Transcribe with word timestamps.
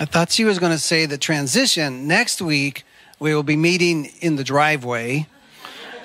I 0.00 0.04
thought 0.04 0.30
she 0.30 0.44
was 0.44 0.60
going 0.60 0.70
to 0.70 0.78
say 0.78 1.06
the 1.06 1.18
transition. 1.18 2.06
Next 2.06 2.40
week, 2.40 2.84
we 3.18 3.34
will 3.34 3.42
be 3.42 3.56
meeting 3.56 4.12
in 4.20 4.36
the 4.36 4.44
driveway. 4.44 5.26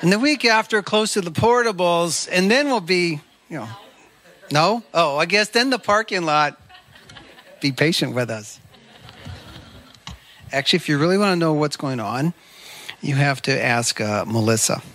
And 0.01 0.12
the 0.12 0.17
week 0.17 0.46
after, 0.46 0.82
close 0.82 1.14
to 1.14 1.22
the 1.22 1.30
portables. 1.30 2.27
And 2.32 2.50
then 2.50 2.67
we'll 2.67 2.79
be, 2.79 3.21
you 3.50 3.59
know, 3.59 3.69
no? 4.51 4.83
Oh, 4.95 5.17
I 5.17 5.25
guess 5.25 5.50
then 5.50 5.69
the 5.69 5.77
parking 5.77 6.24
lot. 6.24 6.59
Be 7.61 7.71
patient 7.71 8.16
with 8.16 8.32
us. 8.32 8.59
Actually, 10.52 10.78
if 10.78 10.89
you 10.89 10.98
really 10.98 11.20
want 11.20 11.32
to 11.32 11.36
know 11.36 11.54
what's 11.54 11.78
going 11.78 12.00
on, 12.00 12.34
you 13.00 13.14
have 13.14 13.44
to 13.44 13.64
ask 13.64 14.02
uh, 14.02 14.25
Melissa. 14.25 14.82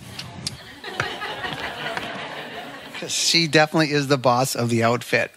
She 3.07 3.47
definitely 3.47 3.91
is 3.91 4.07
the 4.07 4.17
boss 4.17 4.55
of 4.55 4.69
the 4.69 4.83
outfit. 4.83 5.31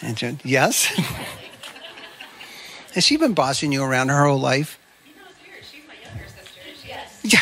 And 0.00 0.40
yes? 0.44 0.88
Has 2.94 3.04
she 3.04 3.16
been 3.16 3.32
bossing 3.32 3.72
you 3.72 3.82
around 3.82 4.10
her 4.10 4.26
whole 4.26 4.38
life? 4.38 4.78
You 5.06 5.14
know, 5.14 5.22
it's 5.30 5.38
weird. 5.48 5.64
She's 5.64 5.80
my 5.88 5.94
younger 6.04 6.28
sister. 6.28 6.60
Yes. 6.86 7.20
Yeah. 7.24 7.40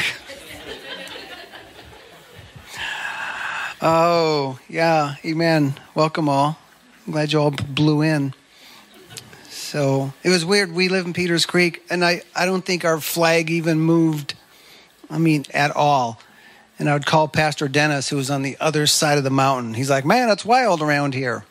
oh, 3.83 4.61
yeah. 4.69 5.17
Amen. 5.25 5.75
Welcome 5.97 6.29
all. 6.29 6.57
I'm 7.05 7.13
glad 7.13 7.33
you 7.33 7.41
all 7.41 7.51
blew 7.51 8.03
in. 8.03 8.33
So 9.49 10.13
it 10.23 10.29
was 10.29 10.45
weird. 10.45 10.71
We 10.71 10.89
live 10.89 11.07
in 11.07 11.13
Peters 11.13 11.47
Creek, 11.47 11.83
and 11.91 12.05
I, 12.05 12.23
I 12.37 12.47
don't 12.47 12.65
think 12.65 12.85
our 12.85 13.01
flag 13.01 13.51
even 13.51 13.81
moved, 13.81 14.35
I 15.11 15.19
mean, 15.19 15.47
at 15.53 15.75
all. 15.75 16.21
And 16.79 16.89
I 16.89 16.93
would 16.93 17.07
call 17.07 17.27
Pastor 17.27 17.67
Dennis, 17.67 18.09
who 18.09 18.17
was 18.17 18.31
on 18.31 18.43
the 18.43 18.57
other 18.61 18.87
side 18.87 19.19
of 19.19 19.25
the 19.25 19.31
mountain. 19.31 19.75
He's 19.75 19.91
like, 19.91 20.05
man, 20.05 20.29
it's 20.29 20.45
wild 20.45 20.81
around 20.81 21.15
here. 21.15 21.45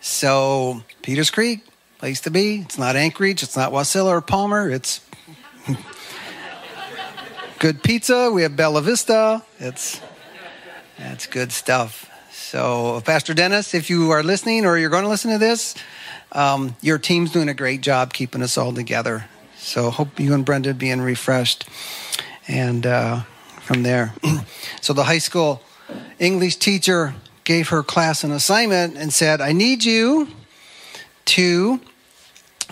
So, 0.00 0.82
Peters 1.02 1.30
Creek, 1.30 1.64
place 1.98 2.20
to 2.20 2.30
be. 2.30 2.60
It's 2.60 2.78
not 2.78 2.94
Anchorage, 2.94 3.42
it's 3.42 3.56
not 3.56 3.72
Wasilla 3.72 4.06
or 4.06 4.20
Palmer. 4.20 4.70
It's 4.70 5.00
good 7.58 7.82
pizza. 7.82 8.30
We 8.32 8.42
have 8.42 8.54
Bella 8.54 8.82
Vista. 8.82 9.42
It's 9.58 10.00
that's 10.96 11.26
good 11.26 11.50
stuff. 11.52 12.08
So, 12.30 13.02
Pastor 13.04 13.34
Dennis, 13.34 13.74
if 13.74 13.90
you 13.90 14.10
are 14.10 14.22
listening 14.22 14.64
or 14.64 14.78
you're 14.78 14.90
going 14.90 15.02
to 15.02 15.08
listen 15.08 15.32
to 15.32 15.38
this, 15.38 15.74
um, 16.32 16.76
your 16.80 16.98
team's 16.98 17.32
doing 17.32 17.48
a 17.48 17.54
great 17.54 17.80
job 17.80 18.12
keeping 18.12 18.42
us 18.42 18.56
all 18.56 18.72
together. 18.72 19.26
So, 19.56 19.90
hope 19.90 20.18
you 20.20 20.34
and 20.34 20.44
Brenda 20.44 20.74
being 20.74 21.00
refreshed. 21.00 21.68
And 22.46 22.86
uh, 22.86 23.20
from 23.60 23.82
there, 23.82 24.14
so 24.80 24.92
the 24.92 25.04
high 25.04 25.18
school 25.18 25.62
English 26.18 26.56
teacher 26.56 27.14
gave 27.44 27.68
her 27.68 27.82
class 27.82 28.24
an 28.24 28.30
assignment 28.30 28.96
and 28.96 29.12
said, 29.12 29.40
I 29.40 29.52
need 29.52 29.84
you 29.84 30.28
to 31.26 31.80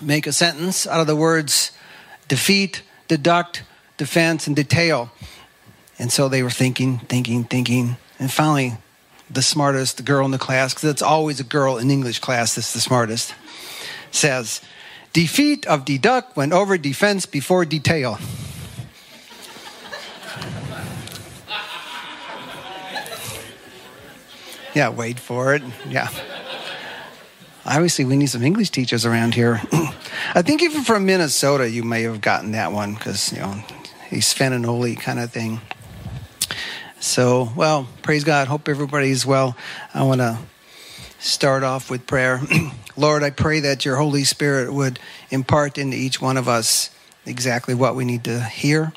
make 0.01 0.27
a 0.27 0.33
sentence 0.33 0.87
out 0.87 1.01
of 1.01 1.07
the 1.07 1.17
words 1.17 1.73
defeat, 2.29 2.83
deduct, 3.09 3.63
defense, 3.97 4.47
and 4.47 4.57
detail. 4.57 5.11
And 5.99 6.13
so 6.13 6.29
they 6.29 6.43
were 6.43 6.51
thinking, 6.51 6.99
thinking, 6.99 7.45
thinking. 7.45 7.97
And 8.19 8.31
finally, 8.31 8.77
the 9.31 9.43
smartest 9.43 10.05
girl 10.05 10.25
in 10.25 10.31
the 10.31 10.39
class, 10.39 10.75
because 10.75 10.91
it's 10.91 11.03
always 11.03 11.41
a 11.41 11.45
girl 11.45 11.79
in 11.79 11.91
English 11.91 12.19
class 12.19 12.55
that's 12.55 12.73
the 12.73 12.81
smartest, 12.81 13.35
says, 14.11 14.61
Defeat 15.13 15.67
of 15.67 15.85
deduct 15.85 16.37
went 16.37 16.53
over 16.53 16.77
defense 16.77 17.27
before 17.27 17.65
detail. 17.65 18.19
Yeah, 24.77 24.91
wait 24.91 25.19
for 25.19 25.55
it. 25.55 25.63
Yeah. 25.89 26.11
Obviously, 27.67 28.05
we 28.05 28.17
need 28.17 28.29
some 28.29 28.45
English 28.45 28.71
teachers 28.71 29.05
around 29.05 29.35
here. 29.35 29.61
I 30.35 30.43
think 30.43 30.63
even 30.63 30.85
from 30.85 31.05
Minnesota, 31.05 31.69
you 31.69 31.83
may 31.83 32.03
have 32.03 32.21
gotten 32.21 32.53
that 32.53 32.71
one 32.71 32.95
because, 32.95 33.33
you 33.33 33.41
know, 33.41 33.55
he's 34.09 34.33
Fenanoli 34.33 34.99
kind 34.99 35.19
of 35.19 35.33
thing. 35.33 35.61
So, 37.01 37.51
well, 37.57 37.89
praise 38.03 38.23
God. 38.23 38.47
Hope 38.47 38.69
everybody's 38.69 39.27
well. 39.27 39.57
I 39.93 40.05
want 40.05 40.21
to 40.21 40.39
start 41.19 41.65
off 41.65 41.91
with 41.91 42.07
prayer. 42.07 42.41
Lord, 42.97 43.25
I 43.25 43.31
pray 43.31 43.61
that 43.61 43.85
your 43.85 43.97
Holy 43.97 44.23
Spirit 44.23 44.73
would 44.73 45.01
impart 45.31 45.77
into 45.77 45.97
each 45.97 46.21
one 46.21 46.37
of 46.37 46.49
us 46.49 46.91
exactly 47.27 47.75
what 47.75 47.97
we 47.97 48.05
need 48.05 48.23
to 48.25 48.45
hear. 48.45 48.93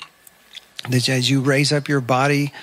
That 0.90 1.09
as 1.09 1.30
you 1.30 1.41
raise 1.41 1.74
up 1.74 1.90
your 1.90 2.01
body, 2.01 2.53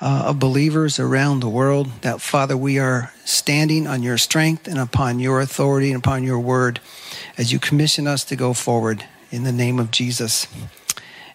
uh, 0.00 0.24
of 0.26 0.38
believers 0.38 0.98
around 0.98 1.40
the 1.40 1.48
world. 1.48 1.90
That, 2.02 2.20
Father, 2.20 2.56
we 2.56 2.78
are 2.78 3.12
standing 3.24 3.86
on 3.86 4.02
your 4.02 4.18
strength 4.18 4.68
and 4.68 4.78
upon 4.78 5.18
your 5.18 5.40
authority 5.40 5.92
and 5.92 5.98
upon 5.98 6.24
your 6.24 6.38
word 6.38 6.80
as 7.36 7.52
you 7.52 7.58
commission 7.58 8.06
us 8.06 8.24
to 8.24 8.36
go 8.36 8.52
forward 8.52 9.04
in 9.30 9.44
the 9.44 9.52
name 9.52 9.78
of 9.78 9.90
Jesus. 9.90 10.46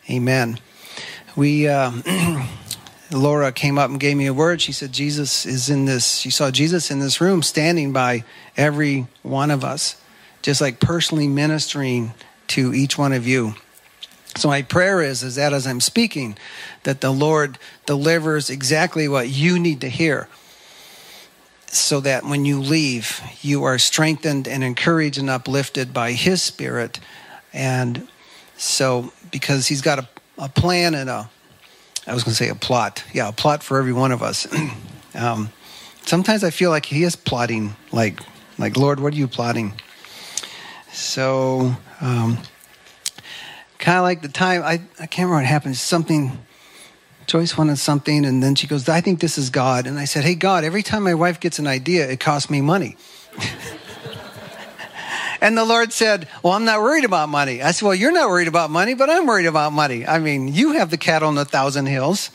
Amen. 0.09 0.59
We. 1.35 1.67
Uh, 1.67 1.91
Laura 3.11 3.51
came 3.51 3.77
up 3.77 3.91
and 3.91 3.99
gave 3.99 4.17
me 4.17 4.25
a 4.25 4.33
word. 4.33 4.59
She 4.59 4.71
said, 4.71 4.91
Jesus 4.91 5.45
is 5.45 5.69
in 5.69 5.85
this. 5.85 6.17
She 6.17 6.31
saw 6.31 6.49
Jesus 6.49 6.89
in 6.89 6.99
this 6.99 7.21
room 7.21 7.43
standing 7.43 7.93
by 7.93 8.23
every 8.57 9.05
one 9.21 9.51
of 9.51 9.63
us, 9.63 10.01
just 10.41 10.61
like 10.61 10.79
personally 10.79 11.27
ministering 11.27 12.13
to 12.47 12.73
each 12.73 12.97
one 12.97 13.13
of 13.13 13.27
you. 13.27 13.53
So 14.35 14.47
my 14.47 14.63
prayer 14.63 15.01
is 15.01 15.21
is 15.21 15.35
that 15.35 15.53
as 15.53 15.67
I'm 15.67 15.79
speaking 15.79 16.37
that 16.83 17.01
the 17.01 17.11
Lord 17.11 17.57
delivers 17.85 18.49
exactly 18.49 19.07
what 19.07 19.29
you 19.29 19.59
need 19.59 19.81
to 19.81 19.89
hear 19.89 20.27
so 21.67 21.99
that 22.01 22.23
when 22.23 22.45
you 22.45 22.59
leave 22.59 23.19
you 23.41 23.63
are 23.63 23.79
strengthened 23.79 24.47
and 24.47 24.63
encouraged 24.63 25.17
and 25.17 25.29
uplifted 25.29 25.93
by 25.93 26.11
his 26.11 26.41
spirit 26.41 26.99
and 27.51 28.07
so 28.57 29.11
because 29.31 29.67
he's 29.67 29.81
got 29.81 29.99
a, 29.99 30.07
a 30.37 30.49
plan 30.49 30.93
and 30.93 31.09
a 31.09 31.29
I 32.05 32.13
was 32.13 32.23
going 32.23 32.33
to 32.33 32.35
say 32.35 32.49
a 32.49 32.55
plot. 32.55 33.03
Yeah, 33.13 33.29
a 33.29 33.31
plot 33.31 33.63
for 33.63 33.77
every 33.77 33.93
one 33.93 34.11
of 34.11 34.21
us. 34.21 34.45
um, 35.15 35.49
sometimes 36.05 36.43
I 36.43 36.49
feel 36.49 36.69
like 36.69 36.85
he 36.85 37.03
is 37.03 37.15
plotting 37.15 37.75
like 37.91 38.19
like 38.59 38.77
Lord, 38.77 38.99
what 38.99 39.13
are 39.13 39.17
you 39.17 39.27
plotting? 39.27 39.73
So 40.91 41.75
um, 42.01 42.37
kind 43.79 43.97
of 43.97 44.03
like 44.03 44.21
the 44.21 44.27
time 44.27 44.63
I, 44.63 44.81
I 44.99 45.07
can't 45.07 45.27
remember 45.27 45.35
what 45.35 45.45
happened. 45.45 45.77
Something 45.77 46.37
Joyce 47.27 47.57
wanted 47.57 47.77
something, 47.77 48.25
and 48.25 48.43
then 48.43 48.55
she 48.55 48.67
goes, 48.67 48.87
I 48.89 49.01
think 49.01 49.19
this 49.19 49.37
is 49.37 49.49
God. 49.49 49.87
And 49.87 49.97
I 49.97 50.05
said, 50.05 50.23
Hey, 50.23 50.35
God, 50.35 50.63
every 50.63 50.83
time 50.83 51.03
my 51.03 51.13
wife 51.13 51.39
gets 51.39 51.59
an 51.59 51.67
idea, 51.67 52.09
it 52.09 52.19
costs 52.19 52.49
me 52.49 52.61
money. 52.61 52.97
and 55.41 55.57
the 55.57 55.65
Lord 55.65 55.93
said, 55.93 56.27
Well, 56.41 56.53
I'm 56.53 56.65
not 56.65 56.81
worried 56.81 57.05
about 57.05 57.29
money. 57.29 57.61
I 57.61 57.71
said, 57.71 57.85
Well, 57.85 57.95
you're 57.95 58.11
not 58.11 58.29
worried 58.29 58.47
about 58.47 58.69
money, 58.69 58.93
but 58.93 59.09
I'm 59.09 59.25
worried 59.25 59.45
about 59.45 59.73
money. 59.73 60.05
I 60.05 60.19
mean, 60.19 60.53
you 60.53 60.73
have 60.73 60.89
the 60.89 60.97
cattle 60.97 61.29
on 61.29 61.37
a 61.37 61.45
thousand 61.45 61.85
hills. 61.85 62.31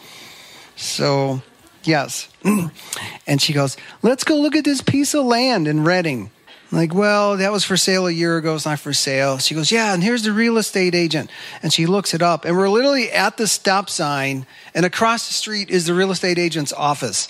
So, 0.76 1.43
yes. 1.84 2.28
and 3.26 3.43
she 3.43 3.53
goes, 3.53 3.76
Let's 4.03 4.25
go 4.25 4.37
look 4.37 4.56
at 4.56 4.65
this 4.65 4.81
piece 4.81 5.15
of 5.15 5.25
land 5.25 5.69
in 5.69 5.84
Redding. 5.84 6.31
Like, 6.71 6.93
well, 6.93 7.39
that 7.39 7.51
was 7.51 7.65
for 7.65 7.79
sale 7.79 8.06
a 8.06 8.11
year 8.11 8.37
ago. 8.37 8.55
It's 8.55 8.67
not 8.67 8.79
for 8.79 8.93
sale. 8.93 9.39
She 9.39 9.55
goes, 9.55 9.73
yeah, 9.73 9.95
and 9.95 10.03
here's 10.03 10.23
the 10.23 10.33
real 10.33 10.59
estate 10.59 10.95
agent. 10.95 11.31
And 11.62 11.73
she 11.73 11.87
looks 11.87 12.12
it 12.12 12.21
up. 12.21 12.45
And 12.45 12.56
we're 12.56 12.69
literally 12.69 13.11
at 13.11 13.39
the 13.39 13.47
stop 13.47 13.89
sign, 13.89 14.47
and 14.75 14.84
across 14.84 15.29
the 15.29 15.34
street 15.34 15.71
is 15.71 15.87
the 15.87 15.95
real 15.95 16.11
estate 16.11 16.39
agent's 16.39 16.75
office. 16.75 17.27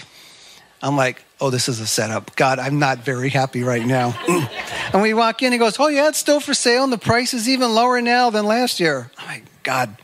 I'm 0.82 0.96
like, 0.96 1.24
oh, 1.40 1.50
this 1.50 1.68
is 1.68 1.78
a 1.78 1.86
setup. 1.86 2.34
God, 2.34 2.58
I'm 2.58 2.80
not 2.80 3.04
very 3.04 3.28
happy 3.28 3.62
right 3.62 3.84
now. 3.84 4.18
and 4.92 5.02
we 5.02 5.14
walk 5.14 5.42
in, 5.42 5.52
he 5.52 5.58
goes, 5.58 5.78
oh, 5.78 5.88
yeah, 5.88 6.08
it's 6.08 6.18
still 6.18 6.40
for 6.40 6.54
sale, 6.54 6.82
and 6.82 6.92
the 6.92 6.98
price 6.98 7.32
is 7.32 7.48
even 7.48 7.74
lower 7.74 8.00
now 8.00 8.30
than 8.30 8.44
last 8.44 8.80
year. 8.80 9.10
I'm 9.18 9.26
like, 9.26 9.62
God, 9.62 9.96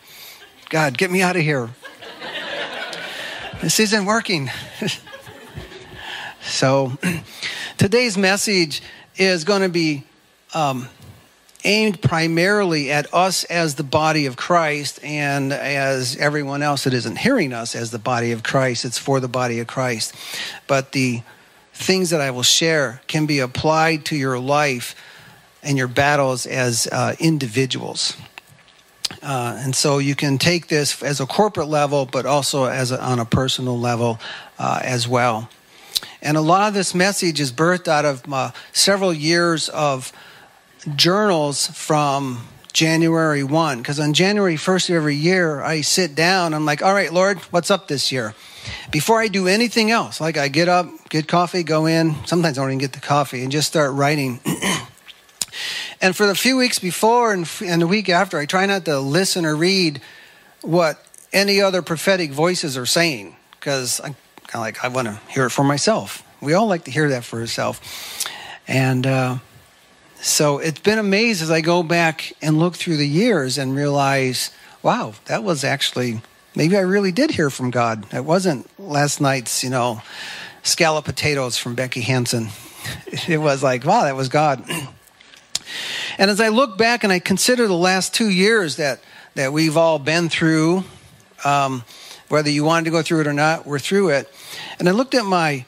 God, 0.68 0.96
get 0.96 1.10
me 1.10 1.22
out 1.22 1.34
of 1.34 1.42
here. 1.42 1.70
this 3.62 3.80
isn't 3.80 4.04
working. 4.04 4.50
so, 6.42 6.92
today's 7.78 8.16
message 8.16 8.80
is 9.16 9.44
going 9.44 9.62
to 9.62 9.68
be 9.68 10.04
um, 10.54 10.88
aimed 11.64 12.00
primarily 12.02 12.90
at 12.90 13.12
us 13.14 13.44
as 13.44 13.74
the 13.74 13.82
body 13.82 14.26
of 14.26 14.36
Christ 14.36 15.02
and 15.02 15.52
as 15.52 16.16
everyone 16.16 16.62
else 16.62 16.84
that 16.84 16.94
isn't 16.94 17.18
hearing 17.18 17.52
us 17.52 17.74
as 17.74 17.90
the 17.90 17.98
body 17.98 18.32
of 18.32 18.42
Christ. 18.42 18.84
It's 18.84 18.98
for 18.98 19.20
the 19.20 19.28
body 19.28 19.60
of 19.60 19.66
Christ. 19.66 20.14
But 20.66 20.92
the 20.92 21.22
things 21.72 22.10
that 22.10 22.20
I 22.20 22.30
will 22.30 22.42
share 22.42 23.00
can 23.06 23.26
be 23.26 23.40
applied 23.40 24.04
to 24.06 24.16
your 24.16 24.38
life 24.38 24.94
and 25.62 25.78
your 25.78 25.88
battles 25.88 26.46
as 26.46 26.86
uh, 26.86 27.16
individuals. 27.18 28.16
Uh, 29.22 29.58
and 29.60 29.74
so 29.74 29.98
you 29.98 30.14
can 30.14 30.38
take 30.38 30.68
this 30.68 31.02
as 31.02 31.20
a 31.20 31.26
corporate 31.26 31.68
level, 31.68 32.06
but 32.06 32.26
also 32.26 32.64
as 32.64 32.90
a, 32.90 33.02
on 33.02 33.18
a 33.18 33.24
personal 33.24 33.78
level 33.78 34.18
uh, 34.58 34.80
as 34.82 35.08
well. 35.08 35.48
And 36.22 36.36
a 36.36 36.40
lot 36.40 36.68
of 36.68 36.74
this 36.74 36.94
message 36.94 37.40
is 37.40 37.52
birthed 37.52 37.88
out 37.88 38.04
of 38.04 38.32
uh, 38.32 38.50
several 38.72 39.12
years 39.12 39.68
of 39.68 40.12
journals 40.96 41.66
from 41.66 42.46
January 42.72 43.44
1. 43.44 43.78
Because 43.78 44.00
on 44.00 44.12
January 44.12 44.56
1st 44.56 44.90
of 44.90 44.96
every 44.96 45.16
year, 45.16 45.62
I 45.62 45.80
sit 45.80 46.14
down. 46.14 46.54
I'm 46.54 46.66
like, 46.66 46.82
all 46.82 46.94
right, 46.94 47.12
Lord, 47.12 47.38
what's 47.50 47.70
up 47.70 47.88
this 47.88 48.10
year? 48.12 48.34
Before 48.90 49.20
I 49.20 49.28
do 49.28 49.46
anything 49.46 49.90
else, 49.90 50.20
like 50.20 50.36
I 50.36 50.48
get 50.48 50.68
up, 50.68 50.88
get 51.10 51.28
coffee, 51.28 51.62
go 51.62 51.86
in. 51.86 52.14
Sometimes 52.26 52.58
I 52.58 52.62
don't 52.62 52.70
even 52.70 52.78
get 52.78 52.92
the 52.92 53.00
coffee 53.00 53.42
and 53.42 53.52
just 53.52 53.68
start 53.68 53.92
writing. 53.92 54.40
And 56.00 56.14
for 56.14 56.26
the 56.26 56.34
few 56.34 56.56
weeks 56.56 56.78
before 56.78 57.32
and, 57.32 57.48
and 57.64 57.80
the 57.80 57.86
week 57.86 58.08
after, 58.10 58.38
I 58.38 58.44
try 58.44 58.66
not 58.66 58.84
to 58.84 58.98
listen 58.98 59.46
or 59.46 59.56
read 59.56 60.02
what 60.60 61.02
any 61.32 61.60
other 61.60 61.80
prophetic 61.80 62.30
voices 62.30 62.76
are 62.76 62.84
saying 62.84 63.36
because 63.52 64.00
I'm 64.02 64.14
of 64.54 64.60
like, 64.60 64.84
I 64.84 64.88
want 64.88 65.08
to 65.08 65.20
hear 65.28 65.46
it 65.46 65.50
for 65.50 65.64
myself. 65.64 66.22
We 66.40 66.54
all 66.54 66.66
like 66.66 66.84
to 66.84 66.90
hear 66.90 67.08
that 67.10 67.24
for 67.24 67.40
ourselves. 67.40 67.80
And 68.66 69.06
uh, 69.06 69.38
so 70.20 70.58
it's 70.58 70.80
been 70.80 70.98
amazed 70.98 71.42
as 71.42 71.50
I 71.50 71.60
go 71.60 71.82
back 71.82 72.32
and 72.42 72.58
look 72.58 72.76
through 72.76 72.96
the 72.96 73.08
years 73.08 73.58
and 73.58 73.74
realize, 73.74 74.50
wow, 74.82 75.14
that 75.26 75.42
was 75.42 75.64
actually, 75.64 76.20
maybe 76.54 76.76
I 76.76 76.80
really 76.80 77.12
did 77.12 77.30
hear 77.30 77.50
from 77.50 77.70
God. 77.70 78.06
It 78.12 78.24
wasn't 78.24 78.68
last 78.78 79.20
night's, 79.20 79.64
you 79.64 79.70
know, 79.70 80.02
scallop 80.62 81.04
potatoes 81.04 81.56
from 81.58 81.74
Becky 81.74 82.00
Hansen. 82.00 82.48
It 83.28 83.38
was 83.38 83.62
like, 83.62 83.86
wow, 83.86 84.02
that 84.02 84.16
was 84.16 84.28
God. 84.28 84.62
And 86.18 86.30
as 86.30 86.40
I 86.40 86.48
look 86.48 86.78
back 86.78 87.02
and 87.02 87.12
I 87.12 87.18
consider 87.18 87.66
the 87.66 87.74
last 87.74 88.14
two 88.14 88.28
years 88.28 88.76
that, 88.76 89.00
that 89.34 89.52
we've 89.52 89.76
all 89.76 89.98
been 89.98 90.28
through, 90.28 90.84
um, 91.44 91.82
whether 92.28 92.50
you 92.50 92.64
wanted 92.64 92.84
to 92.84 92.90
go 92.90 93.02
through 93.02 93.22
it 93.22 93.26
or 93.26 93.32
not, 93.32 93.66
we're 93.66 93.78
through 93.78 94.10
it. 94.10 94.32
And 94.78 94.88
I 94.88 94.92
looked 94.92 95.14
at 95.14 95.24
my 95.24 95.66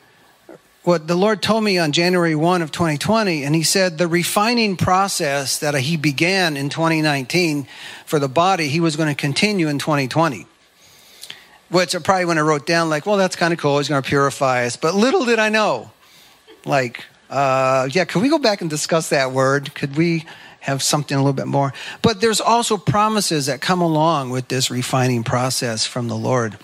what 0.87 1.09
the 1.09 1.17
Lord 1.17 1.43
told 1.43 1.65
me 1.65 1.79
on 1.79 1.91
January 1.91 2.37
1 2.37 2.63
of 2.63 2.71
2020, 2.71 3.43
and 3.43 3.57
He 3.57 3.65
said 3.65 3.99
the 3.99 4.07
refining 4.07 4.77
process 4.77 5.59
that 5.59 5.75
He 5.75 5.97
began 5.97 6.57
in 6.57 6.69
2019 6.69 7.67
for 8.05 8.21
the 8.21 8.29
body, 8.29 8.69
He 8.69 8.79
was 8.79 8.95
going 8.95 9.09
to 9.09 9.21
continue 9.21 9.67
in 9.67 9.81
2020. 9.81 10.47
Which 11.71 11.97
I 11.97 11.99
probably 11.99 12.27
when 12.27 12.39
I 12.39 12.43
wrote 12.43 12.67
down, 12.67 12.89
like, 12.89 13.05
well, 13.05 13.17
that's 13.17 13.35
kind 13.35 13.53
of 13.53 13.59
cool. 13.59 13.79
He's 13.79 13.89
going 13.89 14.01
to 14.01 14.09
purify 14.09 14.67
us. 14.67 14.77
But 14.77 14.95
little 14.95 15.25
did 15.25 15.41
I 15.41 15.49
know, 15.49 15.91
like, 16.65 17.05
uh, 17.29 17.89
yeah, 17.91 18.05
could 18.05 18.23
we 18.23 18.29
go 18.29 18.39
back 18.39 18.61
and 18.61 18.71
discuss 18.71 19.09
that 19.09 19.33
word? 19.33 19.75
Could 19.75 19.97
we 19.97 20.25
have 20.61 20.85
something 20.85 21.17
a 21.17 21.21
little 21.21 21.33
bit 21.33 21.49
more? 21.49 21.73
But 22.03 22.21
there's 22.21 22.41
also 22.41 22.77
promises 22.77 23.47
that 23.47 23.61
come 23.61 23.81
along 23.81 24.31
with 24.31 24.47
this 24.47 24.71
refining 24.71 25.25
process 25.25 25.85
from 25.85 26.07
the 26.07 26.17
Lord. 26.17 26.57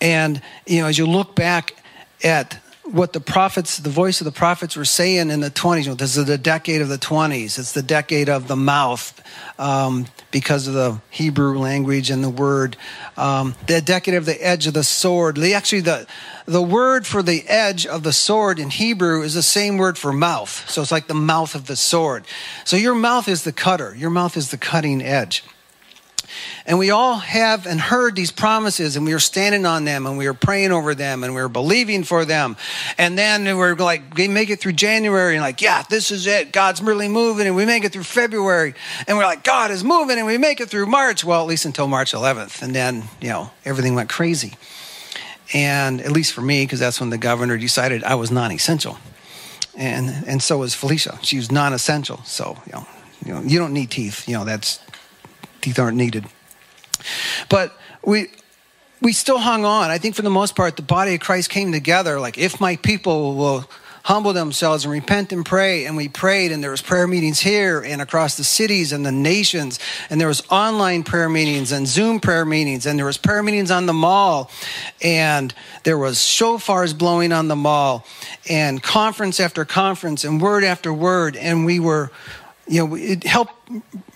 And, 0.00 0.40
you 0.66 0.80
know, 0.80 0.88
as 0.88 0.98
you 0.98 1.06
look 1.06 1.34
back 1.34 1.74
at 2.22 2.60
what 2.92 3.12
the 3.12 3.20
prophets, 3.20 3.78
the 3.78 3.90
voice 3.90 4.20
of 4.20 4.24
the 4.24 4.32
prophets 4.32 4.76
were 4.76 4.84
saying 4.84 5.30
in 5.30 5.40
the 5.40 5.50
20s. 5.50 5.84
You 5.84 5.90
know, 5.90 5.94
this 5.94 6.16
is 6.16 6.26
the 6.26 6.38
decade 6.38 6.80
of 6.80 6.88
the 6.88 6.98
20s. 6.98 7.58
It's 7.58 7.72
the 7.72 7.82
decade 7.82 8.28
of 8.28 8.48
the 8.48 8.56
mouth 8.56 9.20
um, 9.58 10.06
because 10.30 10.66
of 10.66 10.74
the 10.74 11.00
Hebrew 11.10 11.58
language 11.58 12.10
and 12.10 12.22
the 12.22 12.30
word. 12.30 12.76
Um, 13.16 13.54
the 13.66 13.80
decade 13.80 14.14
of 14.14 14.24
the 14.24 14.40
edge 14.44 14.66
of 14.66 14.74
the 14.74 14.84
sword. 14.84 15.36
The, 15.36 15.54
actually, 15.54 15.80
the, 15.80 16.06
the 16.46 16.62
word 16.62 17.06
for 17.06 17.22
the 17.22 17.44
edge 17.48 17.86
of 17.86 18.02
the 18.02 18.12
sword 18.12 18.58
in 18.58 18.70
Hebrew 18.70 19.22
is 19.22 19.34
the 19.34 19.42
same 19.42 19.76
word 19.78 19.98
for 19.98 20.12
mouth. 20.12 20.68
So 20.70 20.82
it's 20.82 20.92
like 20.92 21.08
the 21.08 21.14
mouth 21.14 21.54
of 21.54 21.66
the 21.66 21.76
sword. 21.76 22.24
So 22.64 22.76
your 22.76 22.94
mouth 22.94 23.28
is 23.28 23.42
the 23.42 23.52
cutter, 23.52 23.94
your 23.96 24.10
mouth 24.10 24.36
is 24.36 24.50
the 24.50 24.58
cutting 24.58 25.02
edge. 25.02 25.42
And 26.66 26.78
we 26.78 26.90
all 26.90 27.16
have 27.16 27.66
and 27.66 27.80
heard 27.80 28.16
these 28.16 28.32
promises, 28.32 28.96
and 28.96 29.06
we 29.06 29.12
were 29.12 29.20
standing 29.20 29.66
on 29.66 29.84
them, 29.84 30.06
and 30.06 30.18
we 30.18 30.26
were 30.26 30.34
praying 30.34 30.72
over 30.72 30.94
them, 30.94 31.22
and 31.22 31.34
we 31.34 31.40
were 31.40 31.48
believing 31.48 32.04
for 32.04 32.24
them. 32.24 32.56
And 32.98 33.16
then 33.16 33.44
we 33.44 33.54
were 33.54 33.76
like, 33.76 34.14
we 34.16 34.28
make 34.28 34.50
it 34.50 34.60
through 34.60 34.72
January, 34.72 35.34
and 35.34 35.42
like, 35.42 35.60
yeah, 35.60 35.82
this 35.88 36.10
is 36.10 36.26
it. 36.26 36.52
God's 36.52 36.82
really 36.82 37.08
moving, 37.08 37.46
and 37.46 37.54
we 37.54 37.66
make 37.66 37.84
it 37.84 37.92
through 37.92 38.04
February, 38.04 38.74
and 39.06 39.16
we're 39.16 39.24
like, 39.24 39.44
God 39.44 39.70
is 39.70 39.84
moving, 39.84 40.18
and 40.18 40.26
we 40.26 40.38
make 40.38 40.60
it 40.60 40.68
through 40.68 40.86
March. 40.86 41.24
Well, 41.24 41.42
at 41.42 41.46
least 41.46 41.64
until 41.64 41.86
March 41.86 42.12
11th, 42.12 42.62
and 42.62 42.74
then 42.74 43.04
you 43.20 43.28
know 43.28 43.50
everything 43.64 43.94
went 43.94 44.08
crazy. 44.08 44.54
And 45.54 46.00
at 46.00 46.10
least 46.10 46.32
for 46.32 46.40
me, 46.40 46.64
because 46.64 46.80
that's 46.80 46.98
when 46.98 47.10
the 47.10 47.18
governor 47.18 47.56
decided 47.56 48.02
I 48.02 48.16
was 48.16 48.30
non-essential, 48.32 48.98
and 49.76 50.10
and 50.26 50.42
so 50.42 50.58
was 50.58 50.74
Felicia. 50.74 51.18
She 51.22 51.36
was 51.36 51.52
non-essential, 51.52 52.22
so 52.24 52.58
you 52.66 52.72
know, 52.72 52.86
you 53.24 53.32
know, 53.34 53.42
you 53.42 53.58
don't 53.58 53.72
need 53.72 53.90
teeth. 53.90 54.28
You 54.28 54.34
know, 54.34 54.44
that's 54.44 54.80
teeth 55.66 55.80
aren't 55.80 55.96
needed. 55.96 56.24
But 57.48 57.76
we 58.04 58.28
we 59.02 59.12
still 59.12 59.38
hung 59.38 59.64
on. 59.64 59.90
I 59.90 59.98
think 59.98 60.14
for 60.14 60.22
the 60.22 60.30
most 60.30 60.54
part, 60.54 60.76
the 60.76 60.82
body 60.82 61.14
of 61.14 61.20
Christ 61.20 61.50
came 61.50 61.72
together. 61.72 62.20
Like, 62.20 62.38
if 62.38 62.60
my 62.60 62.76
people 62.76 63.34
will 63.34 63.68
humble 64.04 64.32
themselves 64.32 64.84
and 64.84 64.92
repent 64.92 65.32
and 65.32 65.44
pray, 65.44 65.84
and 65.84 65.96
we 65.96 66.08
prayed, 66.08 66.52
and 66.52 66.62
there 66.62 66.70
was 66.70 66.80
prayer 66.80 67.08
meetings 67.08 67.40
here 67.40 67.80
and 67.80 68.00
across 68.00 68.36
the 68.36 68.44
cities 68.44 68.92
and 68.92 69.04
the 69.04 69.10
nations, 69.10 69.80
and 70.08 70.20
there 70.20 70.28
was 70.28 70.40
online 70.50 71.02
prayer 71.02 71.28
meetings 71.28 71.72
and 71.72 71.88
Zoom 71.88 72.20
prayer 72.20 72.44
meetings, 72.44 72.86
and 72.86 72.96
there 72.96 73.04
was 73.04 73.18
prayer 73.18 73.42
meetings 73.42 73.72
on 73.72 73.86
the 73.86 73.92
mall, 73.92 74.48
and 75.02 75.52
there 75.82 75.98
was 75.98 76.18
shofars 76.18 76.96
blowing 76.96 77.32
on 77.32 77.48
the 77.48 77.56
mall, 77.56 78.06
and 78.48 78.80
conference 78.80 79.40
after 79.40 79.64
conference, 79.64 80.22
and 80.22 80.40
word 80.40 80.62
after 80.62 80.92
word, 80.92 81.36
and 81.36 81.66
we 81.66 81.80
were 81.80 82.12
you 82.66 82.86
know, 82.86 82.94
it 82.96 83.24
helped 83.24 83.54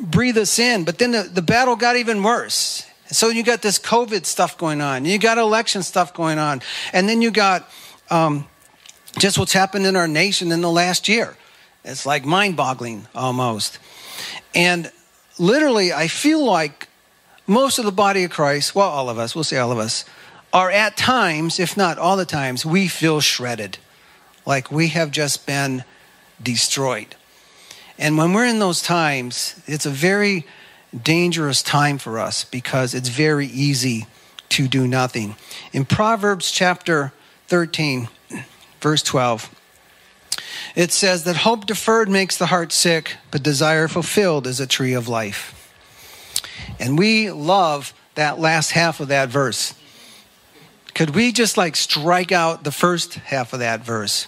breathe 0.00 0.38
us 0.38 0.58
in. 0.58 0.84
But 0.84 0.98
then 0.98 1.12
the, 1.12 1.22
the 1.22 1.42
battle 1.42 1.76
got 1.76 1.96
even 1.96 2.22
worse. 2.22 2.86
So 3.06 3.28
you 3.28 3.42
got 3.42 3.62
this 3.62 3.78
COVID 3.78 4.24
stuff 4.24 4.56
going 4.56 4.80
on. 4.80 5.04
You 5.04 5.18
got 5.18 5.38
election 5.38 5.82
stuff 5.82 6.14
going 6.14 6.38
on. 6.38 6.62
And 6.92 7.08
then 7.08 7.22
you 7.22 7.30
got 7.30 7.68
um, 8.08 8.46
just 9.18 9.38
what's 9.38 9.52
happened 9.52 9.86
in 9.86 9.96
our 9.96 10.08
nation 10.08 10.52
in 10.52 10.60
the 10.60 10.70
last 10.70 11.08
year. 11.08 11.36
It's 11.84 12.06
like 12.06 12.24
mind 12.24 12.56
boggling 12.56 13.08
almost. 13.14 13.78
And 14.54 14.92
literally, 15.38 15.92
I 15.92 16.08
feel 16.08 16.44
like 16.44 16.88
most 17.46 17.78
of 17.78 17.84
the 17.84 17.92
body 17.92 18.24
of 18.24 18.30
Christ, 18.30 18.74
well, 18.74 18.88
all 18.88 19.08
of 19.08 19.18
us, 19.18 19.34
we'll 19.34 19.44
say 19.44 19.58
all 19.58 19.72
of 19.72 19.78
us, 19.78 20.04
are 20.52 20.70
at 20.70 20.96
times, 20.96 21.58
if 21.58 21.76
not 21.76 21.98
all 21.98 22.16
the 22.16 22.24
times, 22.24 22.66
we 22.66 22.88
feel 22.88 23.20
shredded. 23.20 23.78
Like 24.46 24.70
we 24.70 24.88
have 24.88 25.10
just 25.10 25.46
been 25.46 25.84
destroyed. 26.42 27.16
And 28.00 28.16
when 28.16 28.32
we're 28.32 28.46
in 28.46 28.60
those 28.60 28.80
times, 28.80 29.60
it's 29.66 29.84
a 29.84 29.90
very 29.90 30.46
dangerous 31.02 31.62
time 31.62 31.98
for 31.98 32.18
us 32.18 32.44
because 32.44 32.94
it's 32.94 33.10
very 33.10 33.46
easy 33.46 34.06
to 34.48 34.66
do 34.66 34.88
nothing. 34.88 35.36
In 35.74 35.84
Proverbs 35.84 36.50
chapter 36.50 37.12
13, 37.48 38.08
verse 38.80 39.02
12, 39.02 39.54
it 40.74 40.92
says 40.92 41.24
that 41.24 41.36
hope 41.36 41.66
deferred 41.66 42.08
makes 42.08 42.38
the 42.38 42.46
heart 42.46 42.72
sick, 42.72 43.16
but 43.30 43.42
desire 43.42 43.86
fulfilled 43.86 44.46
is 44.46 44.60
a 44.60 44.66
tree 44.66 44.94
of 44.94 45.06
life. 45.06 45.54
And 46.78 46.98
we 46.98 47.30
love 47.30 47.92
that 48.14 48.40
last 48.40 48.70
half 48.70 49.00
of 49.00 49.08
that 49.08 49.28
verse. 49.28 49.74
Could 50.94 51.10
we 51.10 51.32
just 51.32 51.58
like 51.58 51.76
strike 51.76 52.32
out 52.32 52.64
the 52.64 52.72
first 52.72 53.14
half 53.14 53.52
of 53.52 53.58
that 53.58 53.84
verse? 53.84 54.26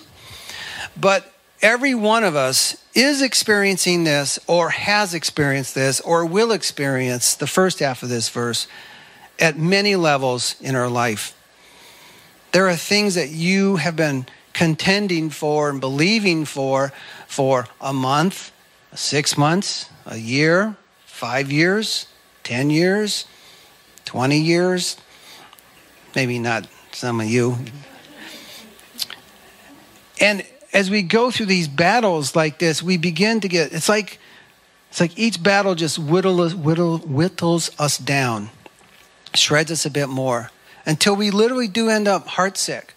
But 0.95 1.33
every 1.63 1.95
one 1.95 2.23
of 2.23 2.37
us 2.37 2.77
is 2.95 3.23
experiencing 3.23 4.05
this 4.05 4.39
or 4.47 4.71
has 4.71 5.15
experienced 5.15 5.75
this 5.75 6.01
or 6.01 6.27
will 6.27 6.53
experience 6.53 7.35
the 7.35 7.47
first 7.47 7.79
half 7.79 8.03
of 8.03 8.09
this 8.09 8.29
verse 8.29 8.67
at 9.39 9.59
many 9.59 9.97
levels 9.97 10.57
in 10.61 10.77
our 10.77 10.89
life. 10.89 11.35
There 12.53 12.69
are 12.69 12.77
things 12.77 13.15
that 13.15 13.31
you 13.31 13.77
have 13.77 13.97
been 13.97 14.27
contending 14.53 15.31
for 15.31 15.71
and 15.71 15.81
believing 15.81 16.45
for 16.45 16.93
for 17.27 17.67
a 17.81 17.93
month, 17.93 18.53
six 18.95 19.39
months, 19.39 19.89
a 20.05 20.19
year, 20.19 20.77
five 21.07 21.51
years, 21.51 22.07
10 22.45 22.69
years, 22.69 23.25
20 24.05 24.39
years, 24.39 24.97
maybe 26.15 26.39
not 26.39 26.67
some 26.93 27.21
of 27.21 27.27
you. 27.27 27.57
And 30.21 30.45
as 30.73 30.91
we 30.91 31.03
go 31.03 31.31
through 31.31 31.47
these 31.47 31.69
battles 31.69 32.35
like 32.35 32.59
this, 32.59 32.83
we 32.83 32.97
begin 32.97 33.41
to 33.41 33.49
get 33.49 33.73
it's 33.73 33.89
like 33.89 34.19
it's 34.91 35.01
like 35.01 35.19
each 35.19 35.43
battle 35.43 35.75
just 35.75 35.99
whittles, 35.99 36.55
whittle, 36.55 36.99
whittles 36.99 37.71
us 37.79 37.97
down, 37.97 38.51
shreds 39.35 39.71
us 39.71 39.87
a 39.87 39.91
bit 39.91 40.09
more 40.09 40.51
until 40.85 41.17
we 41.17 41.31
literally 41.31 41.69
do 41.69 41.89
end 41.89 42.07
up 42.07 42.27
heartsick. 42.27 42.91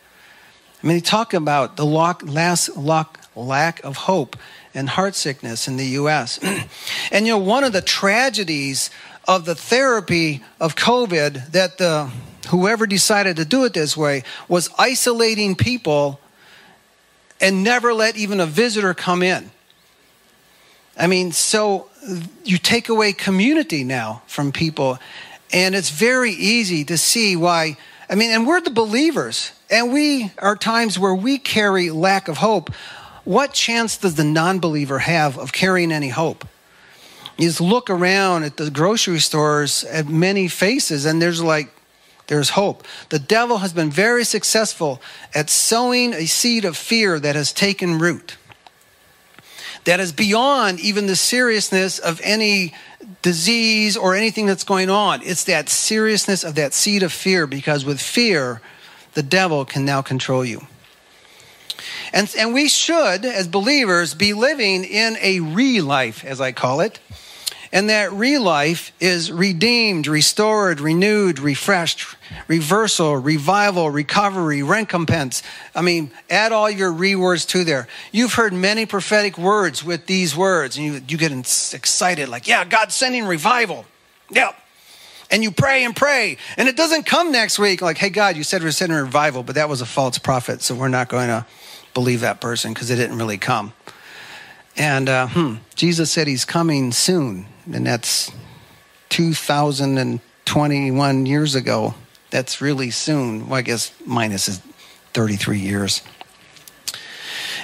I 0.83 0.87
mean, 0.87 0.97
they 0.97 1.01
talk 1.01 1.33
about 1.33 1.77
the 1.77 1.85
lock, 1.85 2.21
last 2.25 2.75
lock, 2.75 3.21
lack 3.35 3.83
of 3.83 3.95
hope 3.95 4.35
and 4.73 4.89
heart 4.89 5.15
sickness 5.15 5.67
in 5.67 5.77
the 5.77 5.85
U.S. 5.85 6.37
and 7.11 7.25
you 7.25 7.31
know, 7.31 7.37
one 7.37 7.63
of 7.63 7.71
the 7.71 7.81
tragedies 7.81 8.89
of 9.27 9.45
the 9.45 9.55
therapy 9.55 10.43
of 10.59 10.75
COVID 10.75 11.51
that 11.51 11.77
the 11.77 12.11
whoever 12.49 12.85
decided 12.85 13.37
to 13.37 13.45
do 13.45 13.63
it 13.63 13.73
this 13.73 13.95
way 13.97 14.23
was 14.47 14.69
isolating 14.77 15.55
people 15.55 16.19
and 17.45 17.63
never 17.63 17.93
let 17.93 18.17
even 18.17 18.39
a 18.39 18.45
visitor 18.47 18.95
come 18.95 19.21
in. 19.21 19.51
I 20.97 21.05
mean, 21.05 21.31
so 21.31 21.89
you 22.43 22.57
take 22.57 22.89
away 22.89 23.13
community 23.13 23.83
now 23.83 24.23
from 24.25 24.51
people, 24.51 24.97
and 25.53 25.75
it's 25.75 25.91
very 25.91 26.31
easy 26.31 26.83
to 26.85 26.97
see 26.97 27.35
why. 27.35 27.77
I 28.09 28.15
mean, 28.15 28.31
and 28.31 28.47
we're 28.47 28.61
the 28.61 28.71
believers, 28.71 29.51
and 29.69 29.93
we 29.93 30.31
are 30.39 30.55
times 30.55 30.97
where 30.97 31.13
we 31.13 31.37
carry 31.37 31.91
lack 31.91 32.27
of 32.27 32.37
hope. 32.37 32.73
What 33.25 33.53
chance 33.53 33.95
does 33.97 34.15
the 34.15 34.23
non 34.23 34.57
believer 34.57 34.97
have 34.97 35.37
of 35.37 35.53
carrying 35.53 35.91
any 35.91 36.09
hope? 36.09 36.47
You 37.37 37.47
just 37.47 37.61
look 37.61 37.91
around 37.91 38.43
at 38.43 38.57
the 38.57 38.71
grocery 38.71 39.19
stores 39.19 39.83
at 39.83 40.07
many 40.07 40.47
faces, 40.47 41.05
and 41.05 41.21
there's 41.21 41.43
like 41.43 41.74
there's 42.27 42.51
hope. 42.51 42.83
The 43.09 43.19
devil 43.19 43.59
has 43.59 43.73
been 43.73 43.91
very 43.91 44.23
successful 44.23 45.01
at 45.33 45.49
sowing 45.49 46.13
a 46.13 46.25
seed 46.25 46.65
of 46.65 46.75
fear 46.75 47.19
that 47.19 47.35
has 47.35 47.53
taken 47.53 47.99
root. 47.99 48.37
that 49.85 49.99
is 49.99 50.11
beyond 50.11 50.79
even 50.79 51.05
the 51.05 51.15
seriousness 51.15 51.99
of 51.99 52.19
any 52.23 52.73
disease 53.21 53.95
or 53.95 54.15
anything 54.15 54.47
that's 54.47 54.63
going 54.63 54.89
on. 54.89 55.21
It's 55.23 55.43
that 55.45 55.69
seriousness 55.69 56.43
of 56.43 56.55
that 56.55 56.73
seed 56.73 57.03
of 57.03 57.13
fear 57.13 57.45
because 57.47 57.85
with 57.85 58.01
fear, 58.01 58.61
the 59.13 59.23
devil 59.23 59.63
can 59.63 59.85
now 59.85 60.01
control 60.01 60.43
you. 60.43 60.65
And, 62.11 62.33
and 62.37 62.53
we 62.53 62.67
should, 62.67 63.25
as 63.25 63.47
believers, 63.47 64.15
be 64.15 64.33
living 64.33 64.83
in 64.85 65.17
a 65.21 65.39
re 65.41 65.81
life, 65.81 66.25
as 66.25 66.41
I 66.41 66.51
call 66.51 66.81
it. 66.81 66.99
And 67.75 67.89
that 67.89 68.13
re 68.13 68.37
life 68.37 68.93
is 69.01 69.29
redeemed, 69.29 70.07
restored, 70.07 70.79
renewed, 70.79 71.39
refreshed, 71.39 72.15
reversal, 72.47 73.17
revival, 73.17 73.89
recovery, 73.89 74.63
recompense. 74.63 75.43
I 75.75 75.81
mean, 75.81 76.09
add 76.29 76.53
all 76.53 76.69
your 76.69 76.89
re 76.89 77.15
words 77.15 77.45
to 77.47 77.65
there. 77.65 77.89
You've 78.13 78.35
heard 78.35 78.53
many 78.53 78.85
prophetic 78.85 79.37
words 79.37 79.83
with 79.83 80.05
these 80.05 80.37
words, 80.37 80.77
and 80.77 80.85
you, 80.85 81.01
you 81.05 81.17
get 81.17 81.33
excited, 81.33 82.29
like, 82.29 82.47
yeah, 82.47 82.63
God's 82.63 82.95
sending 82.95 83.25
revival. 83.25 83.85
Yeah. 84.31 84.53
And 85.29 85.43
you 85.43 85.51
pray 85.51 85.83
and 85.83 85.93
pray, 85.93 86.37
and 86.55 86.69
it 86.69 86.77
doesn't 86.77 87.05
come 87.05 87.33
next 87.33 87.59
week. 87.59 87.81
Like, 87.81 87.97
hey, 87.97 88.09
God, 88.09 88.37
you 88.37 88.43
said 88.43 88.63
we're 88.63 88.71
sending 88.71 88.97
revival, 88.97 89.43
but 89.43 89.55
that 89.55 89.67
was 89.67 89.81
a 89.81 89.85
false 89.85 90.17
prophet, 90.17 90.61
so 90.61 90.75
we're 90.75 90.87
not 90.87 91.09
going 91.09 91.27
to 91.27 91.45
believe 91.93 92.21
that 92.21 92.39
person 92.39 92.73
because 92.73 92.89
it 92.89 92.95
didn't 92.95 93.17
really 93.17 93.37
come. 93.37 93.73
And 94.77 95.09
uh, 95.09 95.27
hmm, 95.27 95.55
Jesus 95.75 96.09
said 96.09 96.27
he's 96.27 96.45
coming 96.45 96.93
soon, 96.93 97.47
and 97.71 97.85
that's 97.85 98.31
2021 99.09 101.25
years 101.25 101.55
ago. 101.55 101.95
That's 102.31 102.61
really 102.61 102.91
soon. 102.91 103.47
Well, 103.47 103.59
I 103.59 103.61
guess 103.61 103.93
minus 104.05 104.47
is 104.47 104.61
33 105.13 105.59
years. 105.59 106.01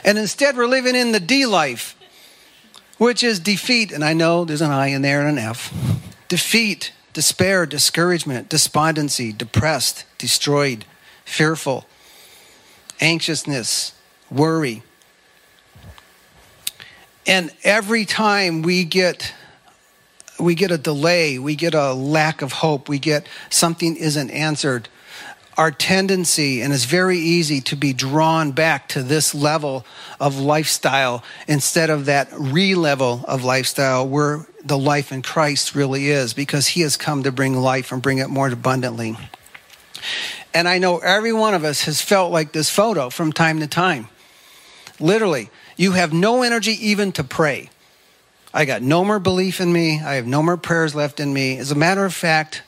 And 0.03 0.17
instead, 0.17 0.57
we're 0.57 0.67
living 0.67 0.95
in 0.95 1.11
the 1.11 1.19
D 1.19 1.45
life, 1.45 1.95
which 2.97 3.23
is 3.23 3.39
defeat. 3.39 3.91
And 3.91 4.03
I 4.03 4.13
know 4.13 4.45
there's 4.45 4.61
an 4.61 4.71
I 4.71 4.87
in 4.87 5.01
there 5.01 5.19
and 5.19 5.37
an 5.37 5.43
F. 5.43 5.73
Defeat, 6.27 6.93
despair, 7.13 7.65
discouragement, 7.65 8.49
despondency, 8.49 9.33
depressed, 9.33 10.05
destroyed, 10.17 10.85
fearful, 11.25 11.85
anxiousness, 12.99 13.93
worry. 14.29 14.83
And 17.27 17.51
every 17.63 18.05
time 18.05 18.61
we 18.61 18.85
get 18.85 19.33
we 20.41 20.55
get 20.55 20.71
a 20.71 20.77
delay, 20.77 21.39
we 21.39 21.55
get 21.55 21.73
a 21.73 21.93
lack 21.93 22.41
of 22.41 22.51
hope, 22.51 22.89
we 22.89 22.99
get 22.99 23.27
something 23.49 23.95
isn't 23.95 24.29
answered, 24.31 24.89
our 25.57 25.71
tendency, 25.71 26.61
and 26.61 26.73
it's 26.73 26.85
very 26.85 27.17
easy 27.17 27.61
to 27.61 27.75
be 27.75 27.93
drawn 27.93 28.51
back 28.51 28.87
to 28.89 29.03
this 29.03 29.35
level 29.35 29.85
of 30.19 30.39
lifestyle 30.39 31.23
instead 31.47 31.89
of 31.89 32.05
that 32.05 32.29
re 32.33 32.73
level 32.73 33.23
of 33.27 33.43
lifestyle 33.43 34.07
where 34.07 34.47
the 34.63 34.77
life 34.77 35.11
in 35.11 35.21
Christ 35.21 35.75
really 35.75 36.09
is, 36.09 36.33
because 36.33 36.67
He 36.67 36.81
has 36.81 36.97
come 36.97 37.23
to 37.23 37.31
bring 37.31 37.55
life 37.55 37.91
and 37.91 38.01
bring 38.01 38.19
it 38.19 38.29
more 38.29 38.47
abundantly. 38.47 39.17
And 40.53 40.67
I 40.67 40.77
know 40.79 40.99
every 40.99 41.33
one 41.33 41.53
of 41.53 41.63
us 41.63 41.83
has 41.83 42.01
felt 42.01 42.31
like 42.31 42.53
this 42.53 42.69
photo 42.69 43.09
from 43.09 43.31
time 43.31 43.59
to 43.59 43.67
time. 43.67 44.07
Literally, 44.99 45.49
you 45.77 45.91
have 45.93 46.13
no 46.13 46.43
energy 46.43 46.77
even 46.87 47.11
to 47.13 47.23
pray. 47.23 47.69
I 48.53 48.65
got 48.65 48.81
no 48.81 49.05
more 49.05 49.19
belief 49.19 49.61
in 49.61 49.71
me. 49.71 50.01
I 50.01 50.15
have 50.15 50.27
no 50.27 50.43
more 50.43 50.57
prayers 50.57 50.93
left 50.93 51.19
in 51.19 51.33
me. 51.33 51.57
As 51.57 51.71
a 51.71 51.75
matter 51.75 52.03
of 52.03 52.13
fact, 52.13 52.63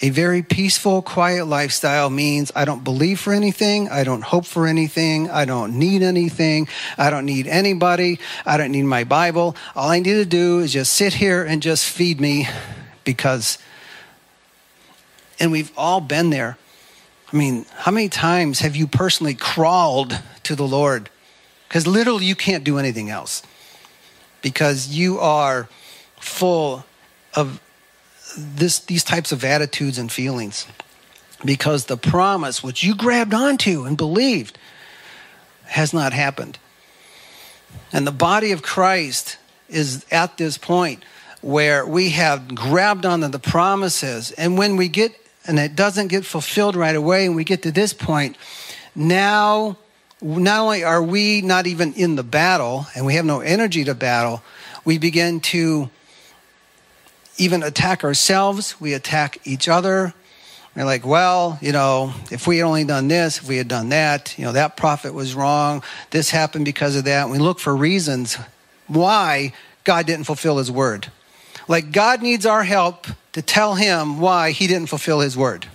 a 0.00 0.10
very 0.10 0.42
peaceful, 0.42 1.02
quiet 1.02 1.46
lifestyle 1.46 2.10
means 2.10 2.52
I 2.54 2.64
don't 2.64 2.84
believe 2.84 3.18
for 3.18 3.32
anything. 3.32 3.88
I 3.88 4.04
don't 4.04 4.22
hope 4.22 4.44
for 4.44 4.66
anything. 4.66 5.30
I 5.30 5.44
don't 5.44 5.78
need 5.78 6.02
anything. 6.02 6.68
I 6.98 7.10
don't 7.10 7.24
need 7.24 7.46
anybody. 7.46 8.20
I 8.46 8.56
don't 8.56 8.70
need 8.70 8.82
my 8.82 9.04
Bible. 9.04 9.56
All 9.74 9.88
I 9.88 9.98
need 9.98 10.14
to 10.14 10.24
do 10.24 10.60
is 10.60 10.72
just 10.72 10.92
sit 10.92 11.14
here 11.14 11.42
and 11.42 11.62
just 11.62 11.88
feed 11.88 12.20
me 12.20 12.48
because, 13.04 13.58
and 15.40 15.50
we've 15.50 15.72
all 15.76 16.00
been 16.00 16.30
there. 16.30 16.58
I 17.32 17.36
mean, 17.36 17.66
how 17.74 17.90
many 17.90 18.08
times 18.08 18.60
have 18.60 18.76
you 18.76 18.86
personally 18.86 19.34
crawled 19.34 20.20
to 20.44 20.54
the 20.54 20.66
Lord? 20.66 21.10
Because 21.68 21.86
literally, 21.86 22.24
you 22.24 22.36
can't 22.36 22.62
do 22.62 22.78
anything 22.78 23.10
else 23.10 23.42
because 24.44 24.88
you 24.88 25.18
are 25.18 25.70
full 26.20 26.84
of 27.34 27.62
this, 28.36 28.78
these 28.78 29.02
types 29.02 29.32
of 29.32 29.42
attitudes 29.42 29.96
and 29.96 30.12
feelings. 30.12 30.66
Because 31.46 31.86
the 31.86 31.96
promise, 31.96 32.62
which 32.62 32.84
you 32.84 32.94
grabbed 32.94 33.32
onto 33.32 33.84
and 33.84 33.96
believed, 33.96 34.58
has 35.64 35.94
not 35.94 36.12
happened. 36.12 36.58
And 37.90 38.06
the 38.06 38.12
body 38.12 38.52
of 38.52 38.62
Christ 38.62 39.38
is 39.70 40.04
at 40.10 40.36
this 40.36 40.58
point 40.58 41.02
where 41.40 41.86
we 41.86 42.10
have 42.10 42.54
grabbed 42.54 43.06
onto 43.06 43.28
the 43.28 43.38
promises. 43.38 44.30
And 44.32 44.58
when 44.58 44.76
we 44.76 44.88
get, 44.88 45.12
and 45.46 45.58
it 45.58 45.74
doesn't 45.74 46.08
get 46.08 46.26
fulfilled 46.26 46.76
right 46.76 46.94
away, 46.94 47.24
and 47.24 47.34
we 47.34 47.44
get 47.44 47.62
to 47.62 47.72
this 47.72 47.94
point, 47.94 48.36
now 48.94 49.78
not 50.24 50.60
only 50.60 50.84
are 50.84 51.02
we 51.02 51.42
not 51.42 51.66
even 51.66 51.92
in 51.92 52.16
the 52.16 52.22
battle 52.22 52.86
and 52.96 53.04
we 53.04 53.14
have 53.14 53.26
no 53.26 53.40
energy 53.40 53.84
to 53.84 53.94
battle, 53.94 54.42
we 54.84 54.96
begin 54.96 55.38
to 55.40 55.90
even 57.36 57.62
attack 57.62 58.04
ourselves, 58.04 58.80
we 58.80 58.94
attack 58.94 59.38
each 59.44 59.68
other. 59.68 60.14
We're 60.74 60.86
like, 60.86 61.06
well, 61.06 61.58
you 61.60 61.72
know, 61.72 62.14
if 62.30 62.46
we 62.46 62.58
had 62.58 62.64
only 62.64 62.84
done 62.84 63.06
this, 63.06 63.38
if 63.38 63.46
we 63.46 63.58
had 63.58 63.68
done 63.68 63.90
that, 63.90 64.36
you 64.38 64.44
know, 64.44 64.52
that 64.52 64.76
prophet 64.76 65.12
was 65.12 65.34
wrong, 65.34 65.82
this 66.10 66.30
happened 66.30 66.64
because 66.64 66.96
of 66.96 67.04
that. 67.04 67.24
And 67.24 67.30
we 67.30 67.38
look 67.38 67.60
for 67.60 67.76
reasons 67.76 68.38
why 68.86 69.52
God 69.84 70.06
didn't 70.06 70.24
fulfill 70.24 70.56
his 70.56 70.70
word. 70.70 71.08
Like, 71.68 71.92
God 71.92 72.22
needs 72.22 72.44
our 72.44 72.64
help 72.64 73.06
to 73.32 73.42
tell 73.42 73.74
him 73.74 74.20
why 74.20 74.50
he 74.50 74.66
didn't 74.66 74.88
fulfill 74.88 75.20
his 75.20 75.36
word. 75.36 75.66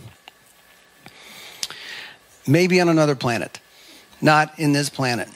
Maybe 2.47 2.81
on 2.81 2.89
another 2.89 3.15
planet 3.15 3.59
not 4.21 4.57
in 4.59 4.73
this 4.73 4.89
planet. 4.89 5.29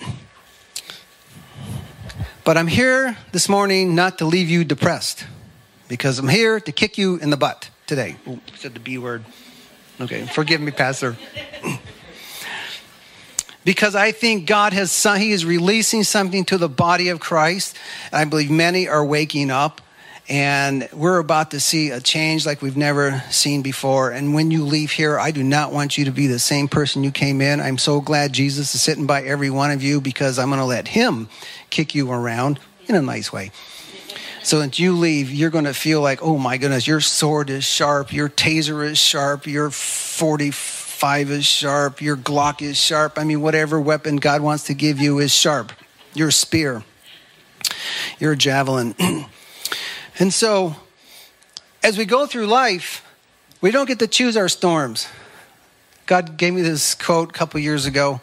But 2.44 2.58
I'm 2.58 2.68
here 2.68 3.18
this 3.32 3.48
morning 3.48 3.96
not 3.96 4.18
to 4.18 4.26
leave 4.26 4.50
you 4.50 4.64
depressed 4.64 5.26
because 5.88 6.20
I'm 6.20 6.28
here 6.28 6.60
to 6.60 6.72
kick 6.72 6.98
you 6.98 7.16
in 7.18 7.30
the 7.30 7.38
butt 7.38 7.70
today. 7.88 8.18
Ooh, 8.28 8.42
said 8.56 8.74
the 8.74 8.80
B 8.80 8.98
word. 8.98 9.24
Okay, 10.02 10.26
forgive 10.26 10.60
me, 10.60 10.72
Pastor. 10.72 11.16
because 13.66 13.96
I 13.96 14.12
think 14.12 14.48
God 14.48 14.74
has, 14.74 15.04
He 15.04 15.32
is 15.32 15.46
releasing 15.46 16.04
something 16.04 16.44
to 16.46 16.58
the 16.58 16.68
body 16.68 17.10
of 17.10 17.20
Christ. 17.20 17.78
And 18.12 18.20
I 18.20 18.26
believe 18.26 18.52
many 18.52 18.88
are 18.88 19.06
waking 19.06 19.52
up 19.52 19.82
and 20.30 20.88
we're 20.94 21.20
about 21.20 21.52
to 21.52 21.60
see 21.60 21.90
a 21.90 22.00
change 22.00 22.46
like 22.46 22.62
we've 22.62 22.78
never 22.78 23.22
seen 23.30 23.62
before. 23.62 24.12
And 24.12 24.34
when 24.34 24.52
you 24.52 24.64
leave 24.64 24.92
here, 24.92 25.20
I 25.20 25.32
do 25.32 25.44
not 25.44 25.74
want 25.74 25.98
you 25.98 26.06
to 26.06 26.12
be 26.12 26.28
the 26.28 26.40
same 26.40 26.70
person 26.70 27.04
you 27.04 27.12
came 27.12 27.42
in. 27.42 27.60
I'm 27.60 27.78
so 27.78 28.00
glad 28.00 28.32
Jesus 28.32 28.74
is 28.74 28.82
sitting 28.82 29.06
by 29.06 29.24
every 29.24 29.50
one 29.50 29.72
of 29.72 29.84
you 29.84 30.00
because 30.00 30.40
I'm 30.40 30.48
going 30.48 30.60
to 30.60 30.66
let 30.66 30.88
Him 30.88 31.28
kick 31.70 31.94
you 31.94 32.10
around 32.10 32.60
in 32.88 32.96
a 32.96 33.02
nice 33.02 33.34
way. 33.34 33.52
So 34.44 34.60
that 34.60 34.80
you 34.80 34.94
leave, 34.94 35.32
you're 35.32 35.50
going 35.50 35.66
to 35.66 35.74
feel 35.74 36.02
like, 36.02 36.22
oh 36.22 36.38
my 36.38 36.58
goodness, 36.58 36.88
your 36.88 37.02
sword 37.02 37.50
is 37.50 37.66
sharp, 37.66 38.14
your 38.14 38.30
taser 38.30 38.86
is 38.86 38.98
sharp, 38.98 39.46
your 39.46 39.70
45 39.72 41.32
is 41.32 41.46
sharp, 41.46 42.02
your 42.02 42.18
Glock 42.18 42.62
is 42.62 42.78
sharp. 42.78 43.18
I 43.18 43.24
mean, 43.24 43.42
whatever 43.42 43.80
weapon 43.80 44.18
God 44.18 44.42
wants 44.42 44.66
to 44.66 44.74
give 44.74 45.00
you 45.00 45.20
is 45.20 45.34
sharp. 45.34 45.74
Your 46.14 46.32
spear, 46.32 46.84
your 48.20 48.36
javelin. 48.36 48.96
And 50.20 50.34
so, 50.34 50.76
as 51.82 51.98
we 51.98 52.06
go 52.06 52.26
through 52.26 52.48
life, 52.48 53.06
we 53.62 53.72
don't 53.72 53.88
get 53.88 54.00
to 54.00 54.08
choose 54.08 54.38
our 54.38 54.50
storms. 54.50 55.08
God 56.06 56.38
gave 56.38 56.54
me 56.54 56.62
this 56.62 56.96
quote 56.96 57.30
a 57.30 57.34
couple 57.34 57.60
years 57.60 57.86
ago. 57.86 58.22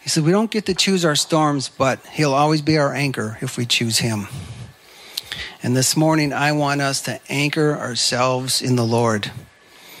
He 0.00 0.08
said, 0.08 0.24
We 0.24 0.32
don't 0.32 0.50
get 0.50 0.66
to 0.66 0.74
choose 0.74 1.04
our 1.04 1.16
storms, 1.16 1.68
but 1.68 2.04
He'll 2.06 2.32
always 2.32 2.62
be 2.62 2.78
our 2.78 2.94
anchor 2.94 3.38
if 3.40 3.56
we 3.56 3.66
choose 3.66 3.98
Him. 3.98 4.28
And 5.62 5.76
this 5.76 5.96
morning, 5.96 6.32
I 6.32 6.52
want 6.52 6.80
us 6.80 7.02
to 7.02 7.20
anchor 7.28 7.76
ourselves 7.76 8.62
in 8.62 8.76
the 8.76 8.84
Lord 8.84 9.30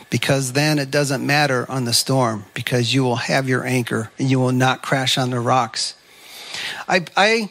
because 0.08 0.54
then 0.54 0.78
it 0.78 0.90
doesn't 0.90 1.24
matter 1.24 1.70
on 1.70 1.84
the 1.84 1.92
storm 1.92 2.44
because 2.54 2.94
you 2.94 3.04
will 3.04 3.16
have 3.16 3.48
your 3.48 3.64
anchor 3.64 4.10
and 4.18 4.30
you 4.30 4.40
will 4.40 4.52
not 4.52 4.82
crash 4.82 5.18
on 5.18 5.30
the 5.30 5.40
rocks. 5.40 5.94
I, 6.88 7.04
I 7.16 7.50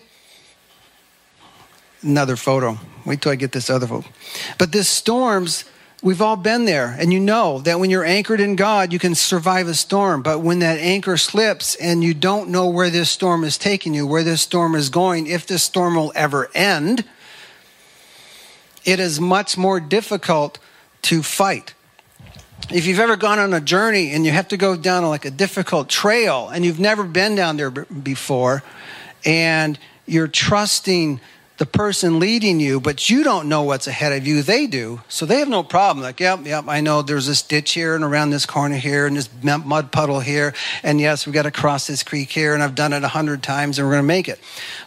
another 2.02 2.36
photo. 2.36 2.78
Wait 3.06 3.22
till 3.22 3.32
I 3.32 3.36
get 3.36 3.52
this 3.52 3.70
other 3.70 3.88
photo. 3.88 4.08
But 4.58 4.72
this 4.72 4.88
storms, 4.88 5.66
we've 6.02 6.22
all 6.22 6.36
been 6.36 6.66
there. 6.66 6.96
And 7.00 7.12
you 7.12 7.20
know 7.20 7.60
that 7.60 7.80
when 7.80 7.90
you're 7.90 8.06
anchored 8.06 8.40
in 8.40 8.56
God, 8.56 8.94
you 8.94 9.00
can 9.00 9.16
survive 9.16 9.68
a 9.68 9.74
storm. 9.74 10.22
But 10.22 10.40
when 10.40 10.60
that 10.60 10.80
anchor 10.80 11.18
slips 11.18 11.76
and 11.76 12.04
you 12.04 12.14
don't 12.14 12.50
know 12.50 12.68
where 12.70 12.90
this 12.90 13.10
storm 13.10 13.44
is 13.44 13.58
taking 13.58 13.94
you, 13.94 14.06
where 14.06 14.24
this 14.24 14.42
storm 14.42 14.76
is 14.76 14.90
going, 14.90 15.28
if 15.28 15.46
this 15.48 15.64
storm 15.64 15.96
will 15.96 16.12
ever 16.16 16.50
end, 16.54 17.04
it 18.86 19.00
is 19.00 19.20
much 19.20 19.58
more 19.58 19.80
difficult 19.80 20.60
to 21.04 21.22
fight. 21.22 21.74
If 22.72 22.86
you've 22.86 23.00
ever 23.00 23.16
gone 23.16 23.40
on 23.40 23.54
a 23.54 23.62
journey 23.62 24.12
and 24.12 24.26
you 24.26 24.32
have 24.32 24.48
to 24.50 24.58
go 24.58 24.76
down 24.76 25.04
like 25.06 25.26
a 25.26 25.32
difficult 25.32 25.90
trail 25.90 26.50
and 26.50 26.64
you've 26.64 26.80
never 26.80 27.04
been 27.04 27.36
down 27.36 27.58
there 27.58 27.72
before, 27.72 28.64
and 29.26 29.78
you're 30.06 30.28
trusting 30.28 31.20
the 31.60 31.66
person 31.66 32.20
leading 32.20 32.62
you, 32.62 32.80
but 32.80 33.10
you 33.10 33.22
don't 33.22 33.50
know 33.50 33.64
what's 33.64 33.86
ahead 33.86 34.14
of 34.14 34.26
you. 34.26 34.42
They 34.42 34.66
do. 34.66 35.02
So 35.10 35.26
they 35.26 35.40
have 35.40 35.50
no 35.50 35.62
problem. 35.62 36.02
Like, 36.02 36.22
yep, 36.22 36.46
yep, 36.46 36.64
I 36.70 36.80
know 36.80 37.02
there's 37.02 37.28
this 37.28 37.42
ditch 37.42 37.74
here 37.74 37.96
and 37.96 38.04
around 38.04 38.30
this 38.30 38.46
corner 38.46 38.78
here 38.78 39.06
and 39.06 39.18
this 39.18 39.30
mud 39.44 39.92
puddle 39.92 40.22
here. 40.22 40.54
And 40.84 41.02
yes, 41.02 41.26
we've 41.26 41.34
got 41.34 41.44
to 41.44 41.52
cross 41.52 41.86
this 41.86 42.02
creek 42.02 42.30
here. 42.32 42.54
And 42.54 42.64
I've 42.64 42.76
done 42.76 42.94
it 42.94 43.04
a 43.04 43.10
hundred 43.10 43.44
times 43.44 43.78
and 43.78 43.86
we're 43.86 43.96
going 43.96 44.04
to 44.04 44.08
make 44.08 44.30
it. 44.30 44.40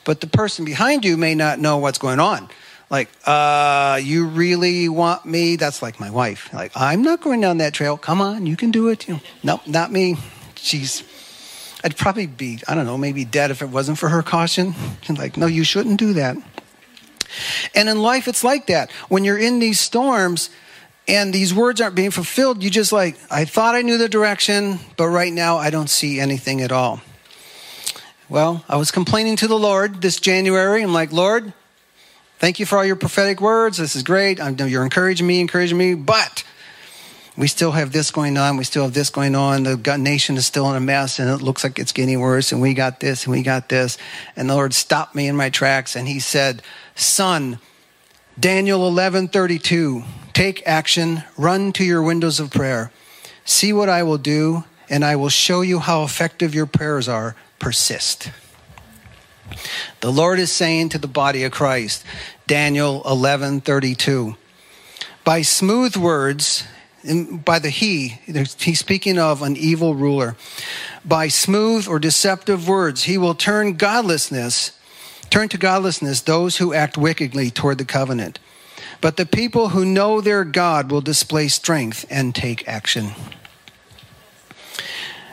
But 0.05 0.23
the 0.23 0.27
person 0.27 0.65
behind 0.65 1.05
you 1.05 1.19
may 1.19 1.35
not 1.35 1.59
know 1.59 1.77
what's 1.77 1.99
going 1.99 2.21
on. 2.21 2.49
Like, 2.89 3.11
uh, 3.27 4.01
you 4.03 4.27
really 4.29 4.89
want 4.89 5.27
me? 5.27 5.57
That's 5.57 5.83
like 5.83 6.01
my 6.01 6.09
wife. 6.09 6.53
Like, 6.55 6.73
I'm 6.75 7.03
not 7.03 7.21
going 7.21 7.43
down 7.43 7.59
that 7.59 7.75
trail. 7.75 7.99
Come 7.99 8.23
on, 8.23 8.47
you 8.47 8.57
can 8.57 8.71
do 8.71 8.89
it. 8.89 9.09
You 9.09 9.15
know, 9.15 9.21
nope, 9.43 9.67
not 9.67 9.93
me. 9.93 10.17
She's 10.57 11.03
I'd 11.85 11.97
probably 11.97 12.27
be, 12.27 12.61
I 12.69 12.75
don't 12.77 12.87
know, 12.87 12.97
maybe 12.97 13.25
dead 13.25 13.51
if 13.51 13.61
it 13.61 13.69
wasn't 13.69 13.99
for 13.99 14.09
her 14.09 14.23
caution. 14.23 14.75
like, 15.09 15.37
no, 15.37 15.47
you 15.47 15.65
shouldn't 15.65 15.99
do 15.99 16.13
that. 16.13 16.37
And 17.75 17.89
in 17.89 18.01
life, 18.01 18.29
it's 18.29 18.45
like 18.45 18.67
that. 18.67 18.91
When 19.09 19.25
you're 19.25 19.39
in 19.39 19.59
these 19.59 19.81
storms 19.81 20.51
and 21.09 21.33
these 21.33 21.53
words 21.53 21.81
aren't 21.81 21.97
being 21.97 22.11
fulfilled, 22.11 22.63
you 22.63 22.71
just 22.71 22.93
like, 22.93 23.19
I 23.31 23.45
thought 23.45 23.75
I 23.75 23.83
knew 23.83 23.99
the 23.99 24.09
direction, 24.09 24.79
but 24.97 25.09
right 25.09 25.33
now 25.33 25.57
I 25.57 25.71
don't 25.71 25.91
see 25.91 26.21
anything 26.21 26.61
at 26.61 26.73
all. 26.73 27.01
Well, 28.29 28.65
I 28.69 28.77
was 28.77 28.91
complaining 28.91 29.37
to 29.37 29.49
the 29.49 29.59
Lord 29.59 30.01
this 30.01 30.19
January. 30.19 30.83
I'm 30.83 30.95
like, 30.95 31.13
Lord, 31.13 31.53
thank 32.39 32.59
you 32.59 32.67
for 32.67 32.79
all 32.79 32.85
your 32.85 32.97
prophetic 32.97 33.41
words. 33.41 33.77
This 33.77 33.95
is 33.95 34.03
great. 34.03 34.41
I 34.41 34.51
know 34.51 34.65
you're 34.65 34.85
encouraging 34.85 35.27
me, 35.27 35.41
encouraging 35.41 35.77
me, 35.77 35.95
but 35.95 36.45
we 37.37 37.47
still 37.47 37.73
have 37.73 37.93
this 37.93 38.11
going 38.11 38.37
on. 38.37 38.57
We 38.57 38.65
still 38.65 38.85
have 38.85 38.95
this 38.95 39.11
going 39.11 39.35
on. 39.35 39.63
The 39.63 39.97
nation 39.99 40.37
is 40.37 40.47
still 40.47 40.69
in 40.71 40.77
a 40.77 40.81
mess 40.81 41.19
and 41.19 41.31
it 41.31 41.43
looks 41.43 41.65
like 41.65 41.79
it's 41.79 41.93
getting 41.93 42.21
worse. 42.21 42.53
And 42.53 42.61
we 42.61 42.75
got 42.75 43.01
this 43.01 43.25
and 43.25 43.33
we 43.33 43.43
got 43.43 43.69
this. 43.69 43.97
And 44.37 44.51
the 44.51 44.55
Lord 44.55 44.75
stopped 44.75 45.15
me 45.15 45.29
in 45.29 45.37
my 45.37 45.51
tracks 45.51 45.97
and 45.97 46.07
he 46.07 46.21
said, 46.21 46.63
Son, 46.95 47.59
Daniel 48.39 48.87
11 48.87 49.29
32, 49.29 50.03
take 50.33 50.67
action, 50.67 51.25
run 51.37 51.73
to 51.73 51.85
your 51.85 52.03
windows 52.03 52.41
of 52.41 52.51
prayer. 52.51 52.93
See 53.45 53.73
what 53.73 53.89
I 53.89 54.03
will 54.03 54.19
do, 54.19 54.65
and 54.89 55.05
I 55.05 55.17
will 55.17 55.29
show 55.29 55.61
you 55.63 55.79
how 55.79 56.05
effective 56.05 56.55
your 56.55 56.67
prayers 56.67 57.09
are. 57.09 57.37
Persist. 57.59 58.31
The 60.01 60.13
Lord 60.13 60.39
is 60.39 60.51
saying 60.51 60.91
to 60.91 60.99
the 60.99 61.07
body 61.07 61.45
of 61.45 61.53
Christ, 61.53 62.05
Daniel 62.47 63.03
11 63.05 63.61
32, 63.61 64.37
by 65.25 65.43
smooth 65.43 65.97
words, 65.97 66.65
by 67.45 67.59
the 67.59 67.71
he, 67.71 68.21
he's 68.59 68.79
speaking 68.79 69.19
of 69.19 69.43
an 69.43 69.57
evil 69.57 69.95
ruler. 69.95 70.37
By 71.05 71.29
smooth 71.29 71.89
or 71.89 71.99
deceptive 71.99 72.69
words, 72.69 73.05
he 73.05 73.19
will 73.19 73.35
turn 73.35 73.75
godlessness 73.75 74.73
Turn 75.33 75.49
to 75.49 75.57
godlessness 75.57 76.21
those 76.21 76.59
who 76.59 76.75
act 76.75 76.99
wickedly 76.99 77.51
toward 77.51 77.79
the 77.79 77.87
covenant. 77.87 78.39
But 79.01 79.17
the 79.17 79.25
people 79.25 79.71
who 79.71 79.83
know 79.83 80.21
their 80.21 80.45
God 80.45 80.91
will 80.91 81.01
display 81.01 81.49
strength 81.49 82.05
and 82.11 82.35
take 82.35 82.69
action. 82.69 83.13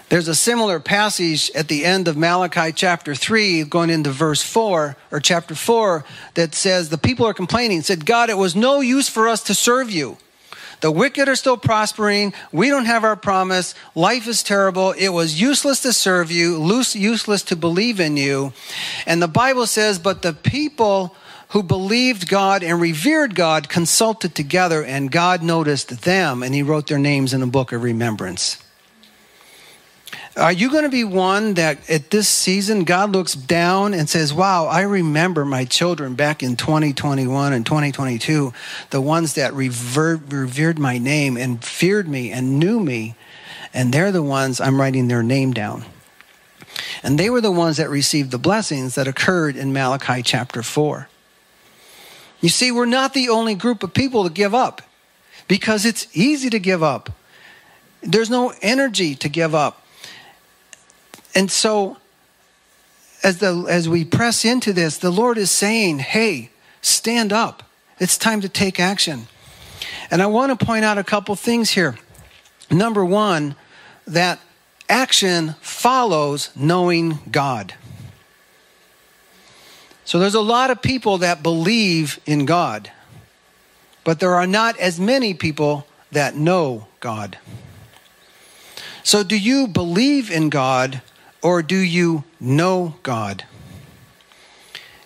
There's 0.08 0.30
a 0.30 0.36
similar 0.36 0.80
passage 0.80 1.52
at 1.54 1.68
the 1.68 1.84
end 1.84 2.08
of 2.08 2.16
Malachi 2.16 2.72
chapter 2.72 3.14
3, 3.14 3.66
going 3.66 3.90
into 3.90 4.10
verse 4.10 4.42
4, 4.42 4.96
or 5.12 5.20
chapter 5.20 5.54
4, 5.54 6.06
that 6.36 6.56
says, 6.56 6.88
The 6.88 6.98
people 6.98 7.28
are 7.28 7.34
complaining, 7.34 7.82
said, 7.82 8.06
God, 8.06 8.30
it 8.30 8.38
was 8.38 8.56
no 8.56 8.80
use 8.80 9.10
for 9.10 9.28
us 9.28 9.44
to 9.44 9.54
serve 9.54 9.92
you. 9.92 10.18
The 10.82 10.92
wicked 10.92 11.28
are 11.28 11.36
still 11.36 11.58
prospering. 11.58 12.34
We 12.52 12.70
don't 12.70 12.86
have 12.86 13.04
our 13.04 13.16
promise. 13.16 13.76
Life 13.96 14.28
is 14.28 14.44
terrible. 14.44 14.92
It 14.92 15.10
was 15.10 15.40
useless 15.40 15.82
to 15.82 15.92
serve 15.92 16.32
you, 16.32 16.64
useless 16.94 17.44
to 17.44 17.56
believe 17.56 18.00
in 18.00 18.16
you. 18.16 18.54
And 19.06 19.22
the 19.22 19.28
Bible 19.28 19.68
says, 19.68 20.00
but 20.00 20.22
the 20.22 20.34
people 20.34 21.16
who 21.50 21.64
believed 21.64 22.30
God 22.30 22.64
and 22.64 22.80
revered 22.80 23.34
God 23.34 23.70
consulted 23.70 24.36
together, 24.36 24.84
and 24.84 25.12
God 25.12 25.42
noticed 25.42 26.04
them, 26.04 26.44
and 26.44 26.54
He 26.54 26.62
wrote 26.62 26.88
their 26.88 27.00
names 27.00 27.34
in 27.34 27.42
a 27.42 27.48
book 27.48 27.72
of 27.72 27.82
remembrance. 27.82 28.58
Are 30.38 30.52
you 30.52 30.70
going 30.70 30.84
to 30.84 30.90
be 30.90 31.04
one 31.04 31.56
that 31.56 31.90
at 31.90 32.12
this 32.12 32.30
season 32.30 32.84
God 32.84 33.12
looks 33.12 33.34
down 33.34 33.94
and 33.94 34.08
says, 34.08 34.34
Wow, 34.34 34.68
I 34.68 34.82
remember 34.82 35.44
my 35.44 35.66
children 35.66 36.14
back 36.14 36.44
in 36.44 36.56
2021 36.56 37.52
and 37.52 37.66
2022, 37.66 38.54
the 38.92 39.02
ones 39.02 39.34
that 39.34 39.54
revered, 39.54 40.32
revered 40.32 40.80
my 40.80 40.98
name 40.98 41.36
and 41.36 41.64
feared 41.64 42.08
me 42.08 42.32
and 42.32 42.60
knew 42.60 42.80
me, 42.80 43.16
and 43.74 43.94
they're 43.94 44.12
the 44.12 44.24
ones 44.24 44.62
I'm 44.62 44.80
writing 44.80 45.08
their 45.08 45.24
name 45.24 45.52
down. 45.52 45.84
And 47.02 47.18
they 47.18 47.30
were 47.30 47.42
the 47.42 47.52
ones 47.52 47.78
that 47.78 47.90
received 47.90 48.32
the 48.32 48.38
blessings 48.38 48.96
that 48.96 49.08
occurred 49.08 49.56
in 49.56 49.74
Malachi 49.74 50.22
chapter 50.22 50.62
4. 50.62 51.10
You 52.42 52.50
see, 52.50 52.72
we're 52.72 52.86
not 52.86 53.14
the 53.14 53.30
only 53.30 53.56
group 53.56 53.84
of 53.84 53.94
people 53.94 54.24
to 54.24 54.30
give 54.30 54.56
up 54.56 54.82
because 55.48 55.86
it's 55.86 56.08
easy 56.16 56.50
to 56.50 56.60
give 56.60 56.84
up. 56.84 57.10
There's 58.02 58.30
no 58.30 58.54
energy 58.62 59.16
to 59.16 59.28
give 59.28 59.54
up. 59.54 59.79
And 61.40 61.50
so, 61.50 61.96
as, 63.24 63.38
the, 63.38 63.66
as 63.70 63.88
we 63.88 64.04
press 64.04 64.44
into 64.44 64.74
this, 64.74 64.98
the 64.98 65.10
Lord 65.10 65.38
is 65.38 65.50
saying, 65.50 66.00
hey, 66.00 66.50
stand 66.82 67.32
up. 67.32 67.64
It's 67.98 68.18
time 68.18 68.42
to 68.42 68.50
take 68.50 68.78
action. 68.78 69.30
And 70.12 70.22
I 70.22 70.26
want 70.26 70.60
to 70.60 70.66
point 70.66 70.84
out 70.84 70.98
a 70.98 71.04
couple 71.06 71.34
things 71.38 71.70
here. 71.70 71.98
Number 72.70 73.06
one, 73.06 73.56
that 74.06 74.42
action 74.90 75.56
follows 75.62 76.50
knowing 76.58 77.20
God. 77.32 77.74
So 80.04 80.20
there's 80.20 80.36
a 80.36 80.42
lot 80.42 80.72
of 80.72 80.82
people 80.82 81.20
that 81.20 81.42
believe 81.42 82.20
in 82.26 82.46
God, 82.46 82.92
but 84.04 84.20
there 84.20 84.36
are 84.36 84.46
not 84.46 84.78
as 84.78 85.00
many 85.00 85.34
people 85.34 85.88
that 86.12 86.36
know 86.36 86.88
God. 87.00 87.38
So, 89.04 89.24
do 89.24 89.38
you 89.38 89.68
believe 89.68 90.30
in 90.30 90.50
God 90.50 91.02
or 91.42 91.62
do 91.62 91.78
you 91.78 92.24
know 92.40 92.96
God? 93.04 93.46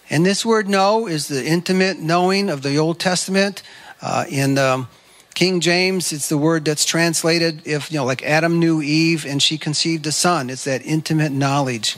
And 0.09 0.25
this 0.25 0.45
word 0.45 0.67
know 0.67 1.07
is 1.07 1.27
the 1.27 1.45
intimate 1.45 1.99
knowing 1.99 2.49
of 2.49 2.61
the 2.61 2.77
Old 2.77 2.99
Testament. 2.99 3.63
Uh, 4.01 4.25
in 4.29 4.57
um, 4.57 4.87
King 5.33 5.59
James, 5.59 6.11
it's 6.11 6.29
the 6.29 6.37
word 6.37 6.65
that's 6.65 6.85
translated 6.85 7.65
if, 7.65 7.91
you 7.91 7.97
know, 7.97 8.05
like 8.05 8.21
Adam 8.23 8.59
knew 8.59 8.81
Eve 8.81 9.25
and 9.25 9.41
she 9.41 9.57
conceived 9.57 10.05
a 10.05 10.11
son. 10.11 10.49
It's 10.49 10.65
that 10.65 10.85
intimate 10.85 11.31
knowledge. 11.31 11.97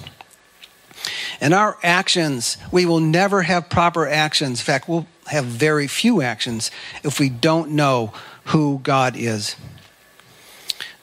And 1.41 1.53
our 1.53 1.77
actions, 1.83 2.57
we 2.71 2.85
will 2.85 2.99
never 2.99 3.41
have 3.41 3.69
proper 3.69 4.07
actions. 4.07 4.59
In 4.59 4.65
fact, 4.65 4.87
we'll 4.87 5.07
have 5.27 5.45
very 5.45 5.87
few 5.87 6.21
actions 6.21 6.71
if 7.03 7.19
we 7.19 7.29
don't 7.29 7.71
know 7.71 8.13
who 8.45 8.79
God 8.81 9.15
is. 9.17 9.55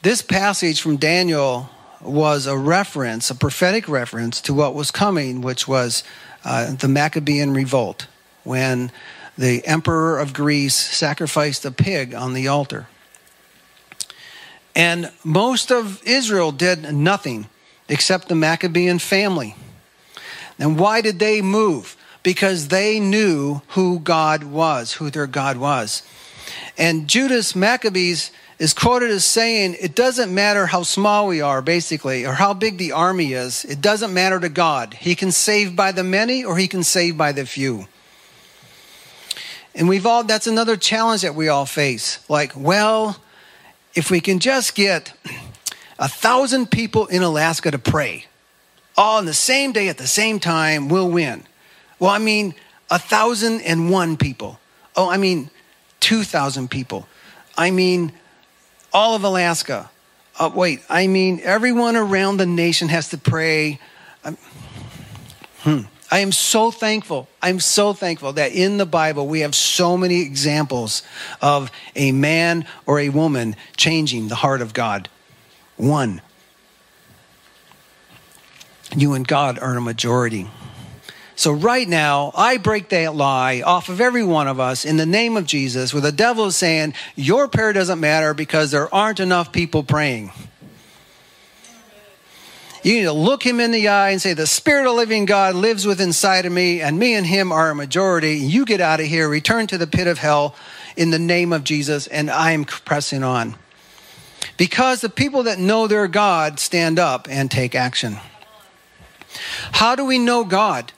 This 0.02 0.22
passage 0.22 0.80
from 0.80 0.96
Daniel 0.96 1.68
was 2.02 2.46
a 2.46 2.56
reference, 2.56 3.30
a 3.30 3.34
prophetic 3.34 3.88
reference 3.88 4.40
to 4.42 4.54
what 4.54 4.74
was 4.74 4.90
coming, 4.90 5.40
which 5.40 5.68
was 5.68 6.02
uh, 6.44 6.74
the 6.74 6.88
Maccabean 6.88 7.52
revolt, 7.52 8.06
when 8.44 8.90
the 9.38 9.64
emperor 9.66 10.18
of 10.18 10.32
Greece 10.32 10.74
sacrificed 10.74 11.64
a 11.64 11.70
pig 11.70 12.14
on 12.14 12.34
the 12.34 12.48
altar. 12.48 12.86
And 14.74 15.12
most 15.22 15.70
of 15.70 16.02
Israel 16.04 16.52
did 16.52 16.92
nothing 16.92 17.46
except 17.88 18.28
the 18.28 18.34
Maccabean 18.34 18.98
family. 18.98 19.54
And 20.58 20.78
why 20.78 21.00
did 21.00 21.18
they 21.18 21.42
move? 21.42 21.96
Because 22.22 22.68
they 22.68 23.00
knew 23.00 23.62
who 23.68 23.98
God 23.98 24.44
was, 24.44 24.94
who 24.94 25.10
their 25.10 25.26
God 25.26 25.56
was. 25.56 26.02
And 26.78 27.08
Judas 27.08 27.54
Maccabees 27.54 28.30
is 28.62 28.72
quoted 28.72 29.10
as 29.10 29.24
saying, 29.24 29.76
It 29.80 29.96
doesn't 29.96 30.32
matter 30.32 30.66
how 30.66 30.84
small 30.84 31.26
we 31.26 31.40
are, 31.40 31.60
basically, 31.60 32.24
or 32.24 32.34
how 32.34 32.54
big 32.54 32.78
the 32.78 32.92
army 32.92 33.32
is. 33.32 33.64
It 33.64 33.80
doesn't 33.80 34.14
matter 34.14 34.38
to 34.38 34.48
God. 34.48 34.94
He 34.94 35.16
can 35.16 35.32
save 35.32 35.74
by 35.74 35.90
the 35.90 36.04
many 36.04 36.44
or 36.44 36.56
he 36.56 36.68
can 36.68 36.84
save 36.84 37.18
by 37.18 37.32
the 37.32 37.44
few. 37.44 37.88
And 39.74 39.88
we've 39.88 40.06
all, 40.06 40.22
that's 40.22 40.46
another 40.46 40.76
challenge 40.76 41.22
that 41.22 41.34
we 41.34 41.48
all 41.48 41.66
face. 41.66 42.20
Like, 42.28 42.52
well, 42.54 43.16
if 43.96 44.12
we 44.12 44.20
can 44.20 44.38
just 44.38 44.76
get 44.76 45.12
a 45.98 46.06
thousand 46.06 46.70
people 46.70 47.08
in 47.08 47.24
Alaska 47.24 47.72
to 47.72 47.80
pray, 47.80 48.26
all 48.96 49.18
on 49.18 49.24
the 49.24 49.34
same 49.34 49.72
day 49.72 49.88
at 49.88 49.98
the 49.98 50.06
same 50.06 50.38
time, 50.38 50.88
we'll 50.88 51.10
win. 51.10 51.42
Well, 51.98 52.10
I 52.10 52.18
mean, 52.18 52.54
a 52.92 53.00
thousand 53.00 53.62
and 53.62 53.90
one 53.90 54.16
people. 54.16 54.60
Oh, 54.94 55.10
I 55.10 55.16
mean, 55.16 55.50
2,000 55.98 56.70
people. 56.70 57.08
I 57.58 57.72
mean, 57.72 58.12
all 58.92 59.14
of 59.14 59.24
Alaska. 59.24 59.90
Uh, 60.38 60.50
wait, 60.54 60.80
I 60.88 61.06
mean, 61.06 61.40
everyone 61.42 61.96
around 61.96 62.38
the 62.38 62.46
nation 62.46 62.88
has 62.88 63.10
to 63.10 63.18
pray. 63.18 63.78
hmm. 65.60 65.80
I 66.10 66.18
am 66.18 66.30
so 66.30 66.70
thankful. 66.70 67.26
I'm 67.40 67.58
so 67.58 67.94
thankful 67.94 68.34
that 68.34 68.52
in 68.52 68.76
the 68.76 68.84
Bible 68.84 69.26
we 69.26 69.40
have 69.40 69.54
so 69.54 69.96
many 69.96 70.20
examples 70.20 71.02
of 71.40 71.70
a 71.96 72.12
man 72.12 72.66
or 72.84 73.00
a 73.00 73.08
woman 73.08 73.56
changing 73.78 74.28
the 74.28 74.34
heart 74.34 74.60
of 74.60 74.74
God. 74.74 75.08
One. 75.78 76.20
You 78.94 79.14
and 79.14 79.26
God 79.26 79.58
are 79.58 79.74
a 79.74 79.80
majority. 79.80 80.50
So, 81.34 81.52
right 81.52 81.88
now, 81.88 82.30
I 82.34 82.58
break 82.58 82.90
that 82.90 83.14
lie 83.14 83.62
off 83.62 83.88
of 83.88 84.00
every 84.00 84.22
one 84.22 84.48
of 84.48 84.60
us 84.60 84.84
in 84.84 84.98
the 84.98 85.06
name 85.06 85.36
of 85.36 85.46
Jesus, 85.46 85.94
where 85.94 86.02
the 86.02 86.12
devil 86.12 86.46
is 86.46 86.56
saying, 86.56 86.94
Your 87.16 87.48
prayer 87.48 87.72
doesn't 87.72 88.00
matter 88.00 88.34
because 88.34 88.70
there 88.70 88.92
aren't 88.94 89.20
enough 89.20 89.50
people 89.50 89.82
praying. 89.82 90.30
You 92.82 92.94
need 92.94 93.04
to 93.04 93.12
look 93.12 93.44
him 93.44 93.60
in 93.60 93.70
the 93.70 93.88
eye 93.88 94.10
and 94.10 94.20
say, 94.20 94.34
The 94.34 94.46
Spirit 94.46 94.88
of 94.88 94.96
living 94.96 95.24
God 95.24 95.54
lives 95.54 95.86
within 95.86 96.08
inside 96.08 96.44
of 96.46 96.52
me, 96.52 96.80
and 96.80 96.98
me 96.98 97.14
and 97.14 97.24
him 97.24 97.52
are 97.52 97.70
a 97.70 97.74
majority. 97.74 98.36
You 98.36 98.64
get 98.64 98.80
out 98.80 99.00
of 99.00 99.06
here, 99.06 99.28
return 99.28 99.66
to 99.68 99.78
the 99.78 99.86
pit 99.86 100.08
of 100.08 100.18
hell 100.18 100.54
in 100.96 101.10
the 101.10 101.18
name 101.18 101.52
of 101.52 101.64
Jesus, 101.64 102.08
and 102.08 102.28
I'm 102.30 102.64
pressing 102.64 103.22
on. 103.22 103.54
Because 104.56 105.00
the 105.00 105.08
people 105.08 105.44
that 105.44 105.58
know 105.58 105.86
their 105.86 106.08
God 106.08 106.58
stand 106.58 106.98
up 106.98 107.28
and 107.30 107.50
take 107.50 107.74
action. 107.74 108.18
How 109.72 109.94
do 109.94 110.04
we 110.04 110.18
know 110.18 110.44
God? 110.44 110.92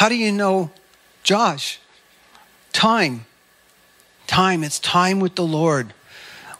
How 0.00 0.08
do 0.08 0.16
you 0.16 0.32
know 0.32 0.70
Josh? 1.22 1.78
Time. 2.72 3.26
Time. 4.26 4.64
It's 4.64 4.78
time 4.78 5.20
with 5.20 5.34
the 5.34 5.44
Lord. 5.44 5.92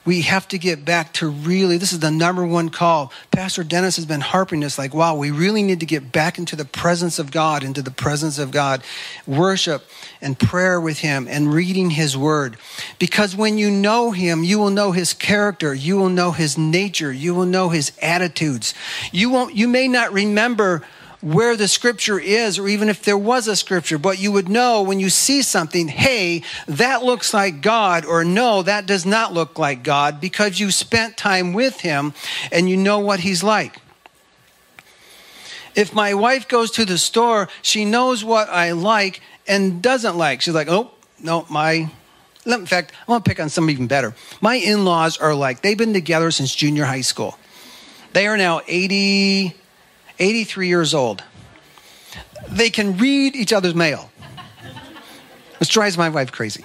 We 0.04 0.20
have 0.22 0.46
to 0.48 0.58
get 0.58 0.84
back 0.84 1.14
to 1.14 1.28
really, 1.30 1.78
this 1.78 1.94
is 1.94 2.00
the 2.00 2.10
number 2.10 2.44
one 2.44 2.68
call. 2.68 3.10
Pastor 3.30 3.64
Dennis 3.64 3.96
has 3.96 4.04
been 4.04 4.20
harping 4.20 4.60
this 4.60 4.76
like, 4.76 4.92
wow, 4.92 5.14
we 5.14 5.30
really 5.30 5.62
need 5.62 5.80
to 5.80 5.86
get 5.86 6.12
back 6.12 6.36
into 6.36 6.54
the 6.54 6.66
presence 6.66 7.18
of 7.18 7.30
God, 7.30 7.64
into 7.64 7.80
the 7.80 7.90
presence 7.90 8.38
of 8.38 8.50
God, 8.50 8.82
worship 9.26 9.86
and 10.20 10.38
prayer 10.38 10.78
with 10.78 10.98
Him 10.98 11.26
and 11.26 11.50
reading 11.50 11.88
His 11.88 12.18
Word. 12.18 12.58
Because 12.98 13.34
when 13.34 13.56
you 13.56 13.70
know 13.70 14.10
Him, 14.10 14.44
you 14.44 14.58
will 14.58 14.68
know 14.68 14.92
His 14.92 15.14
character, 15.14 15.72
you 15.72 15.96
will 15.96 16.10
know 16.10 16.32
His 16.32 16.58
nature, 16.58 17.10
you 17.10 17.34
will 17.34 17.46
know 17.46 17.70
His 17.70 17.92
attitudes. 18.02 18.74
You, 19.12 19.30
won't, 19.30 19.56
you 19.56 19.66
may 19.66 19.88
not 19.88 20.12
remember 20.12 20.82
where 21.20 21.56
the 21.56 21.68
scripture 21.68 22.18
is, 22.18 22.58
or 22.58 22.66
even 22.66 22.88
if 22.88 23.02
there 23.02 23.18
was 23.18 23.46
a 23.46 23.56
scripture, 23.56 23.98
but 23.98 24.18
you 24.18 24.32
would 24.32 24.48
know 24.48 24.82
when 24.82 25.00
you 25.00 25.10
see 25.10 25.42
something, 25.42 25.88
hey, 25.88 26.42
that 26.66 27.02
looks 27.02 27.34
like 27.34 27.60
God, 27.60 28.04
or 28.04 28.24
no, 28.24 28.62
that 28.62 28.86
does 28.86 29.04
not 29.04 29.34
look 29.34 29.58
like 29.58 29.82
God, 29.82 30.20
because 30.20 30.58
you 30.58 30.70
spent 30.70 31.16
time 31.16 31.52
with 31.52 31.80
Him 31.80 32.14
and 32.50 32.70
you 32.70 32.76
know 32.76 32.98
what 33.00 33.20
He's 33.20 33.42
like. 33.42 33.76
If 35.74 35.94
my 35.94 36.14
wife 36.14 36.48
goes 36.48 36.70
to 36.72 36.84
the 36.84 36.98
store, 36.98 37.48
she 37.62 37.84
knows 37.84 38.24
what 38.24 38.48
I 38.48 38.72
like 38.72 39.20
and 39.46 39.82
doesn't 39.82 40.16
like. 40.16 40.40
She's 40.40 40.54
like, 40.54 40.68
oh, 40.68 40.90
no, 41.22 41.46
my 41.50 41.90
in 42.46 42.66
fact, 42.66 42.92
I 43.06 43.10
want 43.10 43.24
to 43.24 43.28
pick 43.28 43.38
on 43.38 43.50
some 43.50 43.68
even 43.68 43.86
better. 43.86 44.14
My 44.40 44.54
in 44.54 44.84
laws 44.84 45.18
are 45.18 45.34
like, 45.34 45.60
they've 45.60 45.76
been 45.76 45.92
together 45.92 46.30
since 46.30 46.54
junior 46.54 46.84
high 46.86 47.02
school. 47.02 47.38
They 48.12 48.26
are 48.26 48.36
now 48.36 48.62
80, 48.66 49.54
83 50.20 50.68
years 50.68 50.94
old. 50.94 51.24
They 52.48 52.70
can 52.70 52.96
read 52.98 53.34
each 53.34 53.52
other's 53.52 53.74
mail. 53.74 54.10
This 55.58 55.68
drives 55.68 55.98
my 55.98 56.08
wife 56.08 56.32
crazy 56.32 56.64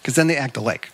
because 0.00 0.14
then 0.14 0.26
they 0.26 0.36
act 0.36 0.56
alike. 0.56 0.90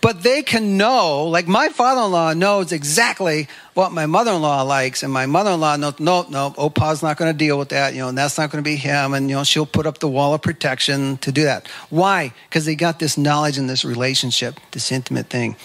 But 0.00 0.22
they 0.22 0.42
can 0.42 0.76
know, 0.76 1.24
like 1.24 1.48
my 1.48 1.70
father 1.70 2.02
in 2.02 2.12
law 2.12 2.32
knows 2.32 2.70
exactly 2.70 3.48
what 3.74 3.90
my 3.90 4.06
mother 4.06 4.30
in 4.32 4.40
law 4.40 4.62
likes, 4.62 5.02
and 5.02 5.12
my 5.12 5.26
mother 5.26 5.50
in 5.50 5.60
law 5.60 5.76
knows, 5.76 5.98
no, 5.98 6.24
no, 6.28 6.54
Opa's 6.56 7.02
not 7.02 7.16
going 7.16 7.32
to 7.32 7.36
deal 7.36 7.58
with 7.58 7.70
that, 7.70 7.94
you 7.94 8.00
know, 8.00 8.08
and 8.08 8.16
that's 8.16 8.38
not 8.38 8.50
going 8.50 8.62
to 8.62 8.68
be 8.68 8.76
him, 8.76 9.12
and, 9.12 9.28
you 9.28 9.34
know, 9.34 9.44
she'll 9.44 9.66
put 9.66 9.86
up 9.86 9.98
the 9.98 10.08
wall 10.08 10.34
of 10.34 10.42
protection 10.42 11.16
to 11.18 11.32
do 11.32 11.42
that. 11.44 11.66
Why? 11.90 12.32
Because 12.48 12.64
they 12.64 12.76
got 12.76 13.00
this 13.00 13.18
knowledge 13.18 13.58
and 13.58 13.68
this 13.68 13.84
relationship, 13.84 14.60
this 14.70 14.92
intimate 14.92 15.26
thing. 15.30 15.56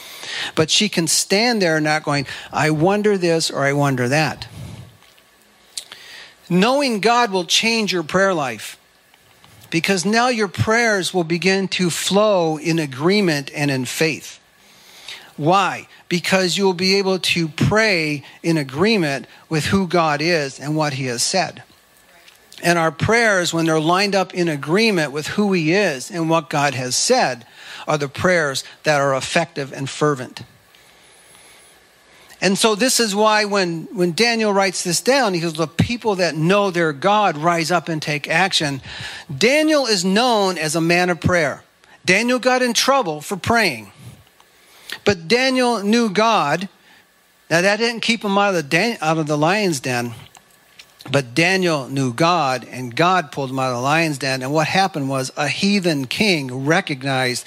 But 0.55 0.71
she 0.71 0.89
can 0.89 1.07
stand 1.07 1.61
there 1.61 1.79
not 1.79 2.03
going, 2.03 2.25
I 2.51 2.71
wonder 2.71 3.17
this 3.17 3.51
or 3.51 3.63
I 3.63 3.73
wonder 3.73 4.07
that. 4.07 4.47
Knowing 6.49 6.99
God 6.99 7.31
will 7.31 7.45
change 7.45 7.93
your 7.93 8.03
prayer 8.03 8.33
life 8.33 8.77
because 9.73 10.05
now 10.05 10.27
your 10.27 10.47
prayers 10.47 11.15
will 11.15 11.23
begin 11.23 11.67
to 11.67 11.89
flow 11.89 12.57
in 12.57 12.77
agreement 12.77 13.49
and 13.55 13.71
in 13.71 13.85
faith. 13.85 14.39
Why? 15.35 15.87
Because 16.09 16.55
you 16.55 16.63
will 16.63 16.75
be 16.75 16.99
able 16.99 17.17
to 17.17 17.47
pray 17.47 18.23
in 18.43 18.55
agreement 18.57 19.25
with 19.49 19.65
who 19.65 19.87
God 19.87 20.21
is 20.21 20.59
and 20.59 20.75
what 20.75 20.93
He 20.93 21.05
has 21.05 21.23
said. 21.23 21.63
And 22.61 22.77
our 22.77 22.91
prayers, 22.91 23.51
when 23.51 23.65
they're 23.65 23.79
lined 23.79 24.13
up 24.13 24.35
in 24.35 24.47
agreement 24.47 25.11
with 25.11 25.25
who 25.25 25.53
He 25.53 25.73
is 25.73 26.11
and 26.11 26.29
what 26.29 26.51
God 26.51 26.75
has 26.75 26.95
said, 26.95 27.43
are 27.87 27.97
the 27.97 28.07
prayers 28.07 28.63
that 28.83 29.01
are 29.01 29.15
effective 29.15 29.73
and 29.73 29.89
fervent. 29.89 30.43
And 32.43 32.57
so 32.57 32.75
this 32.75 32.99
is 32.99 33.15
why 33.15 33.45
when, 33.45 33.87
when 33.93 34.11
Daniel 34.11 34.51
writes 34.51 34.83
this 34.83 34.99
down, 34.99 35.33
he 35.33 35.39
goes, 35.39 35.53
The 35.53 35.65
people 35.65 36.15
that 36.15 36.35
know 36.35 36.71
their 36.71 36.91
God 36.91 37.37
rise 37.37 37.71
up 37.71 37.87
and 37.87 38.01
take 38.01 38.29
action. 38.29 38.81
Daniel 39.35 39.85
is 39.85 40.03
known 40.03 40.57
as 40.57 40.75
a 40.75 40.81
man 40.81 41.09
of 41.09 41.21
prayer. 41.21 41.63
Daniel 42.03 42.39
got 42.39 42.61
in 42.61 42.73
trouble 42.73 43.21
for 43.21 43.37
praying. 43.37 43.93
But 45.05 45.29
Daniel 45.29 45.81
knew 45.81 46.09
God. 46.09 46.67
Now 47.49 47.61
that 47.61 47.77
didn't 47.77 48.01
keep 48.01 48.25
him 48.25 48.37
out 48.37 48.55
of 48.55 48.69
the, 48.69 48.97
out 48.99 49.17
of 49.17 49.27
the 49.27 49.37
lion's 49.37 49.79
den. 49.79 50.13
But 51.09 51.33
Daniel 51.33 51.87
knew 51.87 52.11
God, 52.13 52.67
and 52.69 52.93
God 52.93 53.31
pulled 53.31 53.51
him 53.51 53.59
out 53.59 53.71
of 53.71 53.77
the 53.77 53.81
lion's 53.81 54.17
den. 54.17 54.41
And 54.41 54.51
what 54.51 54.67
happened 54.67 55.07
was 55.07 55.31
a 55.37 55.47
heathen 55.47 56.07
king 56.07 56.65
recognized 56.65 57.45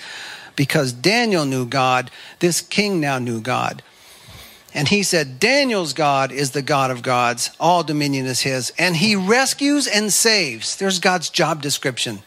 because 0.56 0.94
Daniel 0.94 1.44
knew 1.44 1.66
God, 1.66 2.10
this 2.38 2.62
king 2.62 2.98
now 2.98 3.18
knew 3.18 3.42
God. 3.42 3.82
And 4.76 4.86
he 4.86 5.02
said, 5.04 5.40
Daniel's 5.40 5.94
God 5.94 6.30
is 6.30 6.50
the 6.50 6.60
God 6.60 6.90
of 6.90 7.02
gods, 7.02 7.50
all 7.58 7.82
dominion 7.82 8.26
is 8.26 8.42
his, 8.42 8.74
and 8.78 8.94
he 8.94 9.16
rescues 9.16 9.86
and 9.86 10.12
saves. 10.12 10.76
There's 10.76 10.98
God's 10.98 11.30
job 11.30 11.62
description. 11.62 12.18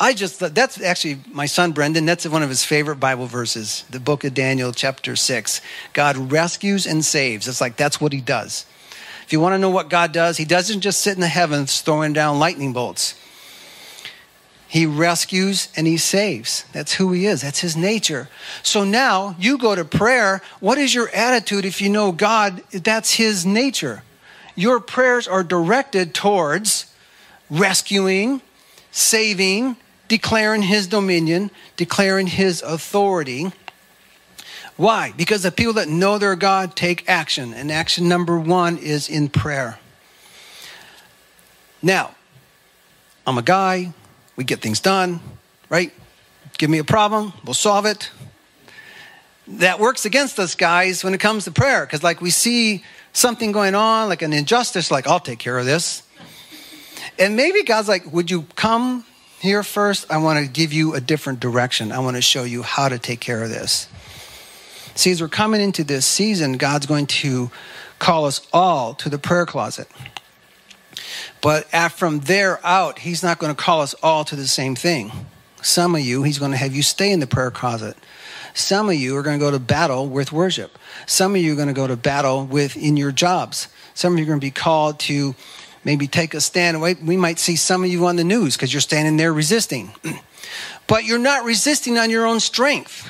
I 0.00 0.14
just, 0.14 0.40
that's 0.54 0.80
actually 0.80 1.18
my 1.30 1.44
son 1.44 1.72
Brendan, 1.72 2.06
that's 2.06 2.26
one 2.26 2.42
of 2.42 2.48
his 2.48 2.64
favorite 2.64 2.96
Bible 2.96 3.26
verses, 3.26 3.84
the 3.90 4.00
book 4.00 4.24
of 4.24 4.32
Daniel, 4.32 4.72
chapter 4.72 5.14
6. 5.14 5.60
God 5.92 6.16
rescues 6.32 6.86
and 6.86 7.04
saves. 7.04 7.46
It's 7.46 7.60
like 7.60 7.76
that's 7.76 8.00
what 8.00 8.14
he 8.14 8.22
does. 8.22 8.64
If 9.26 9.34
you 9.34 9.40
want 9.40 9.52
to 9.52 9.58
know 9.58 9.68
what 9.68 9.90
God 9.90 10.12
does, 10.12 10.38
he 10.38 10.46
doesn't 10.46 10.80
just 10.80 11.02
sit 11.02 11.16
in 11.16 11.20
the 11.20 11.28
heavens 11.28 11.82
throwing 11.82 12.14
down 12.14 12.38
lightning 12.38 12.72
bolts. 12.72 13.14
He 14.68 14.84
rescues 14.84 15.68
and 15.76 15.86
he 15.86 15.96
saves. 15.96 16.64
That's 16.72 16.94
who 16.94 17.12
he 17.12 17.24
is. 17.24 17.40
That's 17.40 17.60
his 17.60 17.74
nature. 17.74 18.28
So 18.62 18.84
now 18.84 19.34
you 19.38 19.56
go 19.56 19.74
to 19.74 19.84
prayer. 19.84 20.42
What 20.60 20.76
is 20.76 20.94
your 20.94 21.08
attitude 21.08 21.64
if 21.64 21.80
you 21.80 21.88
know 21.88 22.12
God? 22.12 22.62
That's 22.70 23.14
his 23.14 23.46
nature. 23.46 24.02
Your 24.54 24.78
prayers 24.78 25.26
are 25.26 25.42
directed 25.42 26.12
towards 26.14 26.92
rescuing, 27.48 28.42
saving, 28.90 29.76
declaring 30.06 30.62
his 30.62 30.86
dominion, 30.86 31.50
declaring 31.76 32.26
his 32.26 32.60
authority. 32.60 33.52
Why? 34.76 35.12
Because 35.16 35.44
the 35.44 35.50
people 35.50 35.74
that 35.74 35.88
know 35.88 36.18
their 36.18 36.36
God 36.36 36.76
take 36.76 37.08
action. 37.08 37.54
And 37.54 37.72
action 37.72 38.06
number 38.06 38.38
one 38.38 38.76
is 38.76 39.08
in 39.08 39.28
prayer. 39.28 39.78
Now, 41.80 42.14
I'm 43.26 43.38
a 43.38 43.42
guy, 43.42 43.92
we 44.38 44.44
get 44.44 44.60
things 44.60 44.78
done, 44.78 45.18
right? 45.68 45.92
Give 46.58 46.70
me 46.70 46.78
a 46.78 46.84
problem, 46.84 47.32
we'll 47.44 47.54
solve 47.54 47.86
it. 47.86 48.08
That 49.48 49.80
works 49.80 50.04
against 50.04 50.38
us, 50.38 50.54
guys, 50.54 51.02
when 51.02 51.12
it 51.12 51.18
comes 51.18 51.44
to 51.44 51.50
prayer, 51.50 51.84
because 51.84 52.04
like 52.04 52.20
we 52.20 52.30
see 52.30 52.84
something 53.12 53.50
going 53.50 53.74
on, 53.74 54.08
like 54.08 54.22
an 54.22 54.32
injustice, 54.32 54.92
like 54.92 55.08
I'll 55.08 55.18
take 55.18 55.40
care 55.40 55.58
of 55.58 55.66
this. 55.66 56.04
And 57.18 57.34
maybe 57.34 57.64
God's 57.64 57.88
like, 57.88 58.12
would 58.12 58.30
you 58.30 58.46
come 58.54 59.04
here 59.40 59.64
first? 59.64 60.08
I 60.08 60.18
want 60.18 60.44
to 60.44 60.50
give 60.50 60.72
you 60.72 60.94
a 60.94 61.00
different 61.00 61.40
direction. 61.40 61.90
I 61.90 61.98
want 61.98 62.14
to 62.14 62.22
show 62.22 62.44
you 62.44 62.62
how 62.62 62.88
to 62.88 62.98
take 62.98 63.18
care 63.18 63.42
of 63.42 63.50
this. 63.50 63.88
See, 64.94 65.10
as 65.10 65.20
we're 65.20 65.26
coming 65.26 65.60
into 65.60 65.82
this 65.82 66.06
season, 66.06 66.58
God's 66.58 66.86
going 66.86 67.06
to 67.06 67.50
call 67.98 68.26
us 68.26 68.46
all 68.52 68.94
to 68.94 69.08
the 69.08 69.18
prayer 69.18 69.46
closet. 69.46 69.88
But 71.40 71.66
from 71.92 72.20
there 72.20 72.64
out, 72.64 73.00
he's 73.00 73.22
not 73.22 73.38
going 73.38 73.54
to 73.54 73.60
call 73.60 73.80
us 73.82 73.94
all 74.02 74.24
to 74.24 74.36
the 74.36 74.48
same 74.48 74.74
thing. 74.74 75.12
Some 75.62 75.94
of 75.94 76.00
you, 76.00 76.22
he's 76.22 76.38
going 76.38 76.52
to 76.52 76.56
have 76.56 76.74
you 76.74 76.82
stay 76.82 77.10
in 77.10 77.20
the 77.20 77.26
prayer 77.26 77.50
closet. 77.50 77.96
Some 78.54 78.88
of 78.88 78.94
you 78.94 79.16
are 79.16 79.22
going 79.22 79.38
to 79.38 79.44
go 79.44 79.50
to 79.50 79.58
battle 79.58 80.08
with 80.08 80.32
worship. 80.32 80.78
Some 81.06 81.34
of 81.34 81.40
you 81.40 81.52
are 81.52 81.56
going 81.56 81.68
to 81.68 81.74
go 81.74 81.86
to 81.86 81.96
battle 81.96 82.44
with 82.44 82.76
in 82.76 82.96
your 82.96 83.12
jobs. 83.12 83.68
Some 83.94 84.12
of 84.12 84.18
you 84.18 84.24
are 84.24 84.28
going 84.28 84.40
to 84.40 84.46
be 84.46 84.50
called 84.50 84.98
to 85.00 85.34
maybe 85.84 86.06
take 86.06 86.34
a 86.34 86.40
stand. 86.40 86.80
We 86.80 87.16
might 87.16 87.38
see 87.38 87.56
some 87.56 87.84
of 87.84 87.90
you 87.90 88.06
on 88.06 88.16
the 88.16 88.24
news 88.24 88.56
because 88.56 88.72
you're 88.72 88.80
standing 88.80 89.16
there 89.16 89.32
resisting. 89.32 89.92
but 90.86 91.04
you're 91.04 91.18
not 91.18 91.44
resisting 91.44 91.98
on 91.98 92.10
your 92.10 92.26
own 92.26 92.40
strength. 92.40 93.08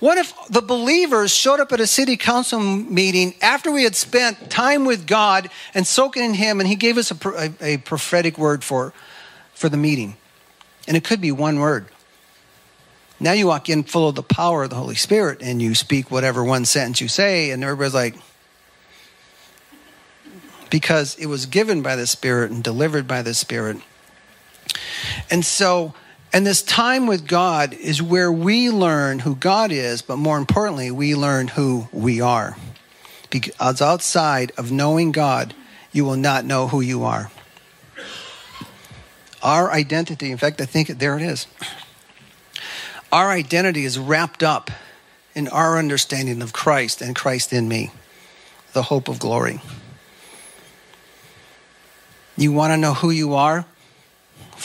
What 0.00 0.16
if 0.16 0.32
the 0.48 0.62
believers 0.62 1.34
showed 1.34 1.58
up 1.58 1.72
at 1.72 1.80
a 1.80 1.86
city 1.86 2.16
council 2.16 2.60
meeting 2.60 3.34
after 3.42 3.72
we 3.72 3.82
had 3.82 3.96
spent 3.96 4.50
time 4.50 4.84
with 4.84 5.06
God 5.06 5.50
and 5.74 5.86
soaking 5.86 6.22
in 6.22 6.34
Him, 6.34 6.60
and 6.60 6.68
He 6.68 6.76
gave 6.76 6.98
us 6.98 7.10
a, 7.10 7.28
a, 7.60 7.74
a 7.74 7.76
prophetic 7.78 8.38
word 8.38 8.62
for, 8.62 8.92
for 9.54 9.68
the 9.68 9.76
meeting? 9.76 10.16
And 10.86 10.96
it 10.96 11.04
could 11.04 11.20
be 11.20 11.32
one 11.32 11.58
word. 11.58 11.86
Now 13.20 13.32
you 13.32 13.48
walk 13.48 13.68
in 13.68 13.82
full 13.82 14.08
of 14.08 14.14
the 14.14 14.22
power 14.22 14.62
of 14.62 14.70
the 14.70 14.76
Holy 14.76 14.94
Spirit 14.94 15.38
and 15.42 15.60
you 15.60 15.74
speak 15.74 16.10
whatever 16.10 16.44
one 16.44 16.64
sentence 16.64 17.00
you 17.00 17.08
say, 17.08 17.50
and 17.50 17.64
everybody's 17.64 17.94
like, 17.94 18.14
because 20.70 21.16
it 21.16 21.26
was 21.26 21.46
given 21.46 21.82
by 21.82 21.96
the 21.96 22.06
Spirit 22.06 22.52
and 22.52 22.62
delivered 22.62 23.08
by 23.08 23.22
the 23.22 23.34
Spirit. 23.34 23.78
And 25.30 25.44
so, 25.44 25.94
and 26.32 26.46
this 26.46 26.62
time 26.62 27.06
with 27.06 27.26
God 27.26 27.72
is 27.72 28.02
where 28.02 28.30
we 28.30 28.70
learn 28.70 29.20
who 29.20 29.34
God 29.34 29.72
is, 29.72 30.02
but 30.02 30.16
more 30.16 30.38
importantly, 30.38 30.90
we 30.90 31.14
learn 31.14 31.48
who 31.48 31.88
we 31.92 32.20
are. 32.20 32.56
Because 33.30 33.80
outside 33.80 34.52
of 34.56 34.70
knowing 34.70 35.12
God, 35.12 35.54
you 35.92 36.04
will 36.04 36.16
not 36.16 36.44
know 36.44 36.68
who 36.68 36.80
you 36.80 37.04
are. 37.04 37.30
Our 39.42 39.70
identity, 39.70 40.30
in 40.30 40.38
fact, 40.38 40.60
I 40.60 40.66
think 40.66 40.88
there 40.88 41.16
it 41.16 41.22
is. 41.22 41.46
Our 43.12 43.30
identity 43.30 43.84
is 43.84 43.98
wrapped 43.98 44.42
up 44.42 44.70
in 45.34 45.48
our 45.48 45.78
understanding 45.78 46.42
of 46.42 46.52
Christ 46.52 47.00
and 47.00 47.14
Christ 47.14 47.52
in 47.52 47.68
me, 47.68 47.90
the 48.72 48.82
hope 48.82 49.08
of 49.08 49.18
glory. 49.18 49.60
You 52.36 52.52
want 52.52 52.72
to 52.72 52.76
know 52.76 52.94
who 52.94 53.10
you 53.10 53.34
are? 53.34 53.64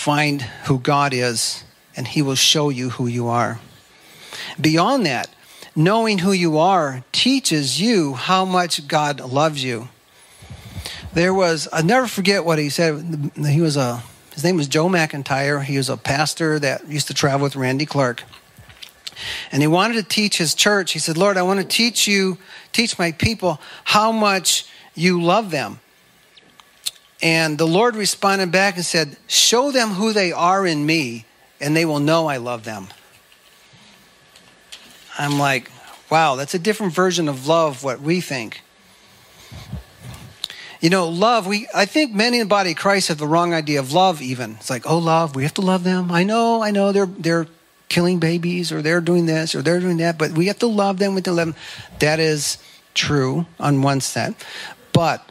Find 0.03 0.41
who 0.65 0.79
God 0.79 1.13
is, 1.13 1.63
and 1.95 2.05
He 2.05 2.21
will 2.21 2.35
show 2.35 2.67
you 2.67 2.89
who 2.89 3.07
you 3.07 3.29
are. 3.29 3.61
Beyond 4.59 5.05
that, 5.05 5.29
knowing 5.77 6.17
who 6.17 6.33
you 6.33 6.57
are 6.57 7.05
teaches 7.13 7.79
you 7.79 8.13
how 8.13 8.43
much 8.43 8.85
God 8.89 9.21
loves 9.21 9.63
you. 9.63 9.87
There 11.13 11.33
was, 11.33 11.69
I'll 11.71 11.85
never 11.85 12.05
forget 12.05 12.43
what 12.43 12.59
he 12.59 12.69
said. 12.69 13.31
He 13.47 13.61
was 13.61 13.77
a, 13.77 14.03
his 14.33 14.43
name 14.43 14.57
was 14.57 14.67
Joe 14.67 14.89
McIntyre. 14.89 15.63
He 15.63 15.77
was 15.77 15.87
a 15.87 15.95
pastor 15.95 16.59
that 16.59 16.85
used 16.85 17.07
to 17.07 17.13
travel 17.13 17.45
with 17.45 17.55
Randy 17.55 17.85
Clark. 17.85 18.23
And 19.53 19.63
he 19.63 19.67
wanted 19.67 19.93
to 19.93 20.03
teach 20.03 20.37
his 20.37 20.53
church. 20.53 20.91
He 20.91 20.99
said, 20.99 21.17
Lord, 21.17 21.37
I 21.37 21.43
want 21.43 21.61
to 21.61 21.65
teach 21.65 22.09
you, 22.09 22.37
teach 22.73 22.99
my 22.99 23.13
people 23.13 23.61
how 23.85 24.11
much 24.11 24.65
you 24.95 25.21
love 25.23 25.49
them. 25.49 25.79
And 27.23 27.57
the 27.57 27.65
Lord 27.65 27.95
responded 27.95 28.51
back 28.51 28.75
and 28.75 28.85
said, 28.85 29.15
Show 29.27 29.71
them 29.71 29.91
who 29.91 30.11
they 30.11 30.33
are 30.33 30.67
in 30.67 30.85
me, 30.85 31.25
and 31.61 31.75
they 31.75 31.85
will 31.85 32.01
know 32.01 32.27
I 32.27 32.37
love 32.37 32.65
them. 32.65 32.89
I'm 35.17 35.39
like, 35.39 35.71
wow, 36.09 36.35
that's 36.35 36.53
a 36.53 36.59
different 36.59 36.93
version 36.93 37.29
of 37.29 37.47
love, 37.47 37.83
what 37.83 38.01
we 38.01 38.19
think. 38.19 38.61
You 40.81 40.89
know, 40.89 41.07
love, 41.07 41.47
we 41.47 41.67
I 41.73 41.85
think 41.85 42.13
many 42.13 42.39
in 42.39 42.47
the 42.47 42.49
body 42.49 42.71
of 42.71 42.77
Christ 42.77 43.07
have 43.07 43.19
the 43.19 43.27
wrong 43.27 43.53
idea 43.53 43.79
of 43.79 43.93
love 43.93 44.21
even. 44.21 44.57
It's 44.59 44.69
like, 44.69 44.85
oh 44.85 44.97
love, 44.97 45.33
we 45.33 45.43
have 45.43 45.53
to 45.53 45.61
love 45.61 45.85
them. 45.85 46.11
I 46.11 46.23
know, 46.23 46.61
I 46.61 46.71
know 46.71 46.91
they're 46.91 47.05
they're 47.05 47.47
killing 47.87 48.19
babies 48.19 48.71
or 48.71 48.81
they're 48.81 48.99
doing 48.99 49.25
this 49.27 49.55
or 49.55 49.61
they're 49.61 49.79
doing 49.79 49.97
that, 49.97 50.17
but 50.17 50.31
we 50.31 50.47
have 50.47 50.59
to 50.59 50.67
love 50.67 50.99
them 50.99 51.15
with 51.15 51.23
the 51.23 51.31
love. 51.31 51.55
That 51.99 52.19
is 52.19 52.57
true 52.93 53.45
on 53.59 53.81
one 53.81 54.01
set. 54.01 54.33
But 54.91 55.27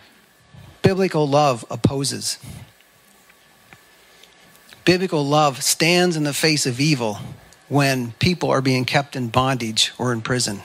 biblical 0.83 1.27
love 1.27 1.65
opposes. 1.71 2.39
Biblical 4.85 5.25
love 5.25 5.63
stands 5.63 6.17
in 6.17 6.25
the 6.25 6.35
face 6.35 6.67
of 6.67 6.81
evil 6.81 7.19
when 7.69 8.13
people 8.19 8.51
are 8.51 8.61
being 8.61 8.85
kept 8.85 9.17
in 9.17 9.29
bondage 9.29 9.93
or 9.97 10.13
in 10.13 10.21
prison. 10.21 10.61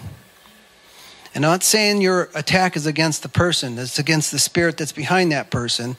And 1.36 1.46
I'm 1.46 1.52
not 1.52 1.64
saying 1.64 2.02
your 2.02 2.30
attack 2.34 2.76
is 2.76 2.88
against 2.88 3.22
the 3.22 3.30
person, 3.30 3.78
it's 3.78 4.00
against 4.00 4.32
the 4.32 4.40
spirit 4.40 4.78
that's 4.78 4.92
behind 4.92 5.32
that 5.32 5.52
person. 5.52 5.96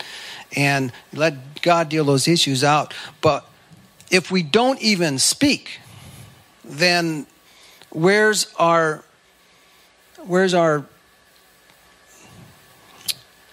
And 0.57 0.93
let 1.13 1.63
God 1.63 1.89
deal 1.89 2.05
those 2.05 2.27
issues 2.27 2.65
out. 2.65 2.93
But 3.21 3.49
if 4.11 4.31
we 4.31 4.43
don't 4.43 4.81
even 4.81 5.19
speak, 5.19 5.79
then 6.65 7.27
where's 7.91 8.53
our 8.59 9.05
where's 10.27 10.55
our 10.55 10.85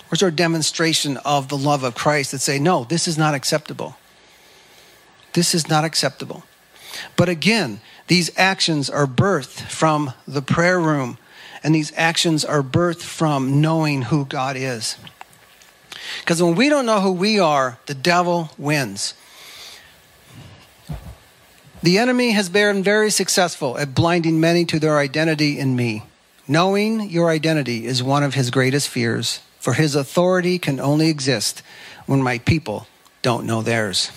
where's 0.09 0.23
our 0.23 0.31
demonstration 0.31 1.17
of 1.17 1.47
the 1.47 1.57
love 1.57 1.83
of 1.83 1.95
Christ 1.95 2.31
that 2.31 2.39
say, 2.39 2.59
no, 2.59 2.83
this 2.83 3.07
is 3.07 3.17
not 3.17 3.33
acceptable. 3.33 3.95
This 5.33 5.53
is 5.53 5.67
not 5.67 5.83
acceptable. 5.83 6.43
But 7.15 7.29
again, 7.29 7.81
these 8.07 8.31
actions 8.37 8.89
are 8.89 9.07
birthed 9.07 9.61
from 9.69 10.13
the 10.27 10.41
prayer 10.41 10.79
room, 10.79 11.17
and 11.63 11.73
these 11.73 11.91
actions 11.95 12.45
are 12.45 12.61
birthed 12.61 13.01
from 13.01 13.59
knowing 13.61 14.03
who 14.03 14.25
God 14.25 14.55
is. 14.55 14.97
Because 16.19 16.41
when 16.41 16.55
we 16.55 16.69
don't 16.69 16.85
know 16.85 17.01
who 17.01 17.11
we 17.11 17.39
are, 17.39 17.79
the 17.87 17.95
devil 17.95 18.51
wins. 18.57 19.13
The 21.81 21.97
enemy 21.97 22.31
has 22.31 22.49
been 22.49 22.83
very 22.83 23.11
successful 23.11 23.77
at 23.77 23.93
blinding 23.93 24.39
many 24.39 24.65
to 24.65 24.79
their 24.79 24.97
identity 24.97 25.59
in 25.59 25.75
me. 25.75 26.03
Knowing 26.47 27.09
your 27.09 27.29
identity 27.29 27.85
is 27.85 28.01
one 28.01 28.23
of 28.23 28.35
his 28.35 28.51
greatest 28.51 28.87
fears, 28.89 29.39
for 29.65 29.73
his 29.73 29.95
authority 29.95 30.59
can 30.59 30.79
only 30.79 31.09
exist 31.09 31.63
when 32.05 32.21
my 32.21 32.37
people 32.37 32.85
don't 33.23 33.47
know 33.47 33.63
theirs. 33.63 34.11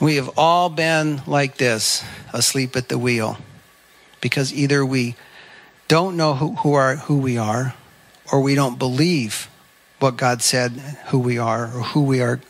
We 0.00 0.16
have 0.16 0.30
all 0.38 0.70
been 0.70 1.20
like 1.26 1.58
this, 1.58 2.02
asleep 2.32 2.76
at 2.76 2.88
the 2.88 2.96
wheel, 2.96 3.36
because 4.22 4.54
either 4.54 4.86
we 4.86 5.16
don't 5.86 6.16
know 6.16 6.32
who, 6.32 6.54
who, 6.54 6.72
are, 6.72 6.96
who 6.96 7.18
we 7.18 7.36
are, 7.36 7.74
or 8.32 8.40
we 8.40 8.54
don't 8.54 8.78
believe 8.78 9.50
what 9.98 10.16
God 10.16 10.40
said 10.40 10.70
who 11.08 11.18
we 11.18 11.36
are, 11.36 11.64
or 11.64 11.82
who 11.82 12.04
we 12.04 12.22
are. 12.22 12.40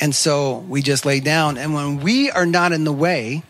And 0.00 0.12
so 0.12 0.58
we 0.68 0.82
just 0.82 1.06
lay 1.06 1.20
down. 1.20 1.56
And 1.56 1.72
when 1.72 2.00
we 2.00 2.32
are 2.32 2.46
not 2.46 2.72
in 2.72 2.82
the 2.82 2.92
way, 2.92 3.44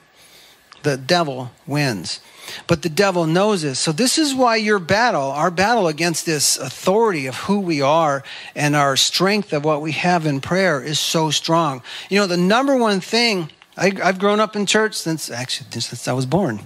the 0.83 0.99
devil 0.99 1.53
wins. 1.66 2.20
But 2.67 2.83
the 2.83 2.89
devil 2.89 3.27
knows 3.27 3.63
this. 3.63 3.79
So, 3.79 3.93
this 3.93 4.19
is 4.19 4.35
why 4.35 4.57
your 4.57 4.79
battle, 4.79 5.31
our 5.31 5.51
battle 5.51 5.89
against 5.89 6.27
this 6.27 6.59
authority 6.59 7.27
of 7.27 7.37
who 7.37 7.61
we 7.61 7.81
are 7.83 8.23
and 8.55 8.77
our 8.77 8.97
strength 8.97 9.53
of 9.53 9.65
what 9.65 9.83
we 9.83 9.93
have 9.93 10.27
in 10.27 10.41
prayer 10.41 10.83
is 10.83 10.99
so 10.99 11.31
strong. 11.31 11.83
You 12.09 12.19
know, 12.19 12.27
the 12.27 12.37
number 12.37 12.77
one 12.77 13.01
thing, 13.01 13.51
I, 13.77 13.93
have 14.03 14.19
grown 14.19 14.41
up 14.41 14.57
in 14.57 14.67
church 14.67 14.95
since 14.95 15.31
actually 15.31 15.81
since 15.81 16.09
I 16.09 16.13
was 16.13 16.27
born. 16.27 16.61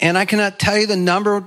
And 0.00 0.16
I 0.16 0.24
cannot 0.24 0.58
tell 0.58 0.78
you 0.78 0.86
the 0.86 0.96
number 0.96 1.46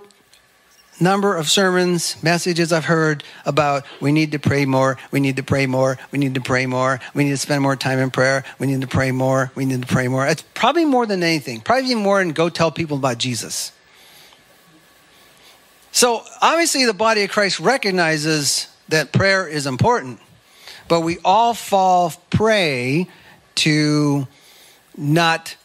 number 1.04 1.36
of 1.36 1.50
sermons, 1.50 2.22
messages 2.24 2.72
I've 2.74 2.86
heard 2.86 3.24
about 3.46 3.86
we 4.00 4.12
need 4.12 4.32
to 4.32 4.40
pray 4.40 4.66
more, 4.66 4.98
we 5.12 5.20
need 5.20 5.36
to 5.36 5.44
pray 5.44 5.68
more, 5.68 6.00
we 6.12 6.18
need 6.18 6.36
to 6.36 6.42
pray 6.42 6.66
more, 6.66 7.00
we 7.14 7.26
need 7.26 7.32
to 7.32 7.38
spend 7.38 7.62
more 7.62 7.76
time 7.76 8.00
in 8.00 8.10
prayer, 8.10 8.44
we 8.58 8.68
need 8.68 8.82
to 8.82 8.88
pray 8.88 9.12
more, 9.12 9.52
we 9.56 9.66
need 9.66 9.82
to 9.82 9.88
pray 9.88 10.08
more. 10.08 10.26
It's 10.26 10.42
probably 10.54 10.86
more 10.86 11.06
than 11.06 11.22
anything, 11.22 11.62
probably 11.62 11.94
more 11.96 12.20
than 12.20 12.32
go 12.32 12.50
tell 12.50 12.72
people 12.72 12.98
about 12.98 13.18
Jesus. 13.18 13.72
So 15.92 16.24
obviously, 16.42 16.86
the 16.86 16.94
body 16.94 17.24
of 17.24 17.30
Christ 17.30 17.60
recognizes 17.60 18.68
that 18.90 19.12
prayer 19.12 19.48
is 19.48 19.68
important, 19.68 20.20
but 20.88 21.02
we 21.02 21.20
all 21.24 21.54
fall 21.54 22.14
prey 22.32 23.08
to 23.56 24.28
not 24.98 25.56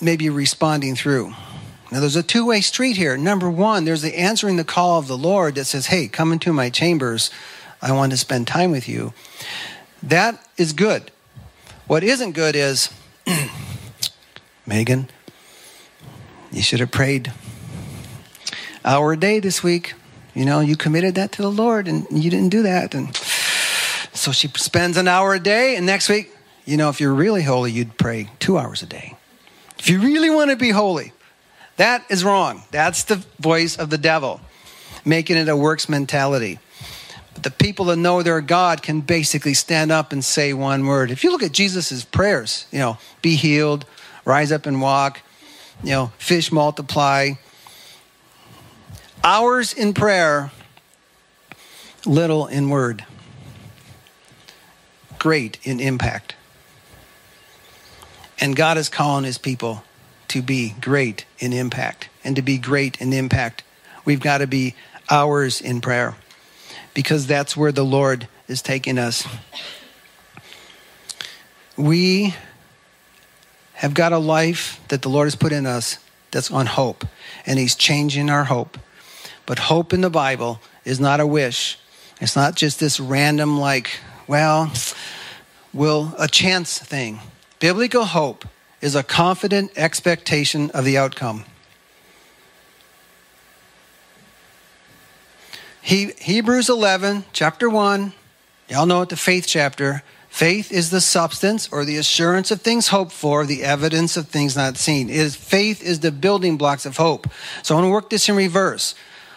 maybe 0.00 0.30
responding 0.30 0.94
through. 0.94 1.34
Now, 1.90 2.00
there's 2.00 2.16
a 2.16 2.22
two 2.22 2.46
way 2.46 2.60
street 2.60 2.96
here. 2.96 3.16
Number 3.16 3.48
one, 3.48 3.84
there's 3.84 4.02
the 4.02 4.18
answering 4.18 4.56
the 4.56 4.64
call 4.64 4.98
of 4.98 5.06
the 5.06 5.16
Lord 5.16 5.54
that 5.54 5.66
says, 5.66 5.86
Hey, 5.86 6.08
come 6.08 6.32
into 6.32 6.52
my 6.52 6.70
chambers. 6.70 7.30
I 7.80 7.92
want 7.92 8.12
to 8.12 8.18
spend 8.18 8.46
time 8.46 8.70
with 8.70 8.88
you. 8.88 9.12
That 10.02 10.44
is 10.56 10.72
good. 10.72 11.10
What 11.86 12.02
isn't 12.02 12.32
good 12.32 12.56
is, 12.56 12.90
Megan, 14.66 15.08
you 16.50 16.62
should 16.62 16.80
have 16.80 16.90
prayed 16.90 17.32
hour 18.84 19.12
a 19.12 19.16
day 19.16 19.40
this 19.40 19.62
week. 19.62 19.94
You 20.34 20.44
know, 20.44 20.60
you 20.60 20.76
committed 20.76 21.14
that 21.16 21.32
to 21.32 21.42
the 21.42 21.50
Lord 21.50 21.88
and 21.88 22.06
you 22.10 22.30
didn't 22.30 22.50
do 22.50 22.62
that. 22.62 22.94
And 22.94 23.14
so 24.12 24.32
she 24.32 24.48
spends 24.48 24.96
an 24.96 25.08
hour 25.08 25.34
a 25.34 25.40
day, 25.40 25.76
and 25.76 25.86
next 25.86 26.08
week, 26.08 26.32
you 26.64 26.76
know, 26.76 26.88
if 26.88 27.00
you're 27.00 27.14
really 27.14 27.42
holy, 27.42 27.70
you'd 27.70 27.96
pray 27.98 28.28
two 28.38 28.58
hours 28.58 28.82
a 28.82 28.86
day. 28.86 29.14
If 29.78 29.88
you 29.88 30.00
really 30.00 30.30
want 30.30 30.50
to 30.50 30.56
be 30.56 30.70
holy, 30.70 31.12
that 31.76 32.04
is 32.08 32.24
wrong. 32.24 32.62
That's 32.70 33.04
the 33.04 33.24
voice 33.38 33.76
of 33.76 33.90
the 33.90 33.98
devil, 33.98 34.40
making 35.04 35.36
it 35.36 35.48
a 35.48 35.56
works 35.56 35.88
mentality. 35.88 36.58
But 37.34 37.42
the 37.42 37.50
people 37.50 37.86
that 37.86 37.96
know 37.96 38.22
their 38.22 38.40
God 38.40 38.82
can 38.82 39.02
basically 39.02 39.54
stand 39.54 39.92
up 39.92 40.12
and 40.12 40.24
say 40.24 40.54
one 40.54 40.86
word. 40.86 41.10
If 41.10 41.22
you 41.22 41.30
look 41.30 41.42
at 41.42 41.52
Jesus' 41.52 42.04
prayers, 42.04 42.66
you 42.72 42.78
know, 42.78 42.96
be 43.20 43.36
healed, 43.36 43.84
rise 44.24 44.52
up 44.52 44.64
and 44.64 44.80
walk, 44.80 45.20
you 45.82 45.90
know, 45.90 46.12
fish 46.18 46.50
multiply. 46.50 47.32
Hours 49.22 49.74
in 49.74 49.92
prayer, 49.92 50.50
little 52.06 52.46
in 52.46 52.70
word, 52.70 53.04
great 55.18 55.58
in 55.62 55.80
impact. 55.80 56.34
And 58.38 58.54
God 58.54 58.78
is 58.78 58.88
calling 58.88 59.24
his 59.24 59.38
people 59.38 59.82
to 60.28 60.42
be 60.42 60.74
great 60.80 61.24
in 61.38 61.52
impact. 61.52 62.08
And 62.24 62.36
to 62.36 62.42
be 62.42 62.58
great 62.58 63.00
in 63.00 63.12
impact, 63.12 63.62
we've 64.04 64.20
got 64.20 64.38
to 64.38 64.46
be 64.46 64.74
hours 65.10 65.60
in 65.60 65.80
prayer 65.80 66.16
because 66.94 67.26
that's 67.26 67.56
where 67.56 67.72
the 67.72 67.84
Lord 67.84 68.26
is 68.48 68.62
taking 68.62 68.98
us. 68.98 69.26
We 71.76 72.34
have 73.74 73.92
got 73.92 74.12
a 74.12 74.18
life 74.18 74.80
that 74.88 75.02
the 75.02 75.08
Lord 75.08 75.26
has 75.26 75.36
put 75.36 75.52
in 75.52 75.66
us 75.66 75.98
that's 76.30 76.50
on 76.50 76.66
hope. 76.66 77.04
And 77.44 77.58
He's 77.58 77.74
changing 77.74 78.30
our 78.30 78.44
hope. 78.44 78.78
But 79.44 79.58
hope 79.58 79.92
in 79.92 80.00
the 80.00 80.10
Bible 80.10 80.60
is 80.84 80.98
not 80.98 81.20
a 81.20 81.26
wish. 81.26 81.78
It's 82.20 82.34
not 82.34 82.56
just 82.56 82.80
this 82.80 82.98
random, 82.98 83.60
like, 83.60 84.00
well, 84.26 84.72
will 85.72 86.14
a 86.18 86.26
chance 86.26 86.78
thing. 86.78 87.20
Biblical 87.60 88.04
hope 88.04 88.46
is 88.80 88.94
a 88.94 89.02
confident 89.02 89.72
expectation 89.76 90.70
of 90.72 90.84
the 90.84 90.98
outcome. 90.98 91.44
He, 95.80 96.12
Hebrews 96.18 96.68
11, 96.68 97.24
chapter 97.32 97.70
1, 97.70 98.12
y'all 98.68 98.86
know 98.86 99.02
it, 99.02 99.08
the 99.08 99.16
faith 99.16 99.46
chapter. 99.46 100.02
Faith 100.28 100.70
is 100.72 100.90
the 100.90 101.00
substance 101.00 101.68
or 101.72 101.84
the 101.84 101.96
assurance 101.96 102.50
of 102.50 102.60
things 102.60 102.88
hoped 102.88 103.12
for, 103.12 103.46
the 103.46 103.62
evidence 103.62 104.16
of 104.16 104.28
things 104.28 104.56
not 104.56 104.76
seen. 104.76 105.08
It 105.08 105.16
is, 105.16 105.36
faith 105.36 105.82
is 105.82 106.00
the 106.00 106.10
building 106.10 106.58
blocks 106.58 106.86
of 106.86 106.96
hope. 106.96 107.28
So 107.62 107.74
I 107.74 107.78
want 107.78 107.86
to 107.86 107.92
work 107.92 108.10
this 108.10 108.28
in 108.28 108.36
reverse. 108.36 108.94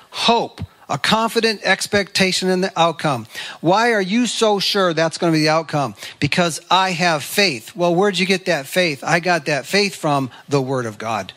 Hope, 0.09 0.61
a 0.89 0.97
confident 0.97 1.61
expectation 1.63 2.49
in 2.49 2.61
the 2.61 2.77
outcome. 2.77 3.27
Why 3.61 3.93
are 3.93 4.01
you 4.01 4.25
so 4.25 4.59
sure 4.59 4.93
that's 4.93 5.17
going 5.17 5.31
to 5.31 5.37
be 5.37 5.43
the 5.43 5.49
outcome? 5.49 5.95
Because 6.19 6.59
I 6.69 6.91
have 6.91 7.23
faith. 7.23 7.75
Well, 7.75 7.93
where'd 7.93 8.17
you 8.17 8.25
get 8.25 8.45
that 8.45 8.65
faith? 8.65 9.03
I 9.03 9.19
got 9.19 9.45
that 9.45 9.65
faith 9.65 9.95
from 9.95 10.31
the 10.47 10.61
Word 10.61 10.85
of 10.85 10.97
God. 10.97 11.33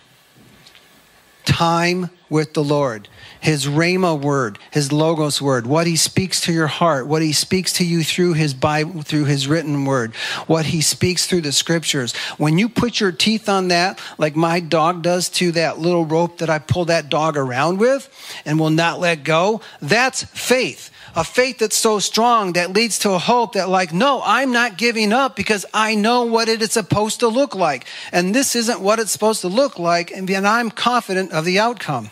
Time 1.45 2.11
with 2.31 2.55
the 2.55 2.65
Lord 2.65 3.09
his 3.43 3.67
Rhema 3.67 4.19
word, 4.19 4.59
his 4.71 4.93
Logos 4.93 5.43
word, 5.43 5.67
what 5.67 5.89
he 5.89 5.97
speaks 5.97 6.41
to 6.43 6.53
your 6.53 6.69
heart, 6.69 7.09
what 7.09 7.23
he 7.23 7.33
speaks 7.33 7.73
to 7.75 7.85
you 7.85 8.05
through 8.05 8.35
his 8.35 8.55
Bible, 8.55 9.03
through 9.03 9.25
his 9.25 9.49
written 9.49 9.85
word, 9.85 10.15
what 10.47 10.67
he 10.67 10.81
speaks 10.81 11.27
through 11.27 11.41
the 11.41 11.51
scriptures. 11.51 12.15
When 12.39 12.57
you 12.57 12.69
put 12.69 13.01
your 13.01 13.11
teeth 13.11 13.49
on 13.49 13.69
that, 13.69 14.01
like 14.17 14.37
my 14.37 14.61
dog 14.61 15.03
does 15.03 15.29
to 15.31 15.51
that 15.53 15.81
little 15.81 16.05
rope 16.05 16.39
that 16.39 16.49
I 16.49 16.61
pull 16.61 16.85
that 16.85 17.09
dog 17.09 17.37
around 17.37 17.79
with 17.79 18.09
and 18.45 18.61
will 18.61 18.71
not 18.71 19.01
let 19.01 19.25
go, 19.25 19.61
that's 19.81 20.23
faith. 20.23 20.91
A 21.17 21.25
faith 21.25 21.59
that's 21.59 21.77
so 21.77 21.99
strong 21.99 22.53
that 22.53 22.73
leads 22.73 23.01
to 23.01 23.11
a 23.11 23.19
hope 23.19 23.53
that 23.53 23.69
like 23.69 23.93
no 23.93 24.23
i'm 24.25 24.51
not 24.51 24.79
giving 24.79 25.13
up 25.13 25.37
because 25.37 25.67
i 25.75 25.95
know 25.95 26.25
what 26.25 26.49
it 26.49 26.63
is 26.63 26.73
supposed 26.73 27.21
to 27.21 27.29
look 27.29 27.55
like. 27.55 27.87
And 28.13 28.35
this 28.35 28.55
isn't 28.57 28.81
what 28.81 28.99
it's 28.99 29.11
supposed 29.11 29.43
to 29.43 29.49
look 29.49 29.79
like 29.79 30.11
and 30.11 30.31
i'm 30.31 30.71
confident 30.71 31.33
of 31.33 31.45
the 31.45 31.59
outcome 31.59 32.11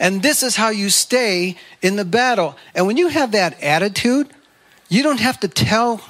and 0.00 0.22
this 0.22 0.42
is 0.42 0.56
how 0.56 0.70
you 0.70 0.88
stay 0.88 1.56
in 1.82 1.96
the 1.96 2.06
battle. 2.06 2.56
And 2.74 2.86
when 2.86 2.96
you 2.96 3.08
have 3.08 3.32
that 3.32 3.62
attitude, 3.62 4.28
you 4.88 5.02
don't 5.02 5.20
have 5.20 5.38
to 5.40 5.48
tell, 5.48 6.00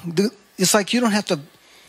it's 0.57 0.73
like 0.73 0.93
you 0.93 1.01
don't 1.01 1.11
have 1.11 1.25
to 1.25 1.41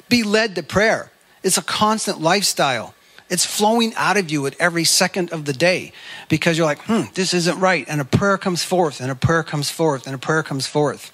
be 0.08 0.24
led 0.24 0.56
to 0.56 0.64
prayer. 0.64 1.12
It's 1.44 1.56
a 1.56 1.62
constant 1.62 2.20
lifestyle. 2.20 2.92
It's 3.30 3.46
flowing 3.46 3.94
out 3.94 4.16
of 4.16 4.32
you 4.32 4.44
at 4.46 4.56
every 4.58 4.84
second 4.84 5.32
of 5.32 5.44
the 5.44 5.52
day 5.52 5.92
because 6.28 6.58
you're 6.58 6.66
like, 6.66 6.82
hmm, 6.82 7.02
this 7.14 7.32
isn't 7.32 7.60
right. 7.60 7.86
And 7.88 8.00
a 8.00 8.04
prayer 8.04 8.36
comes 8.36 8.64
forth, 8.64 9.00
and 9.00 9.10
a 9.10 9.14
prayer 9.14 9.44
comes 9.44 9.70
forth, 9.70 10.06
and 10.06 10.14
a 10.14 10.18
prayer 10.18 10.42
comes 10.42 10.66
forth. 10.66 11.12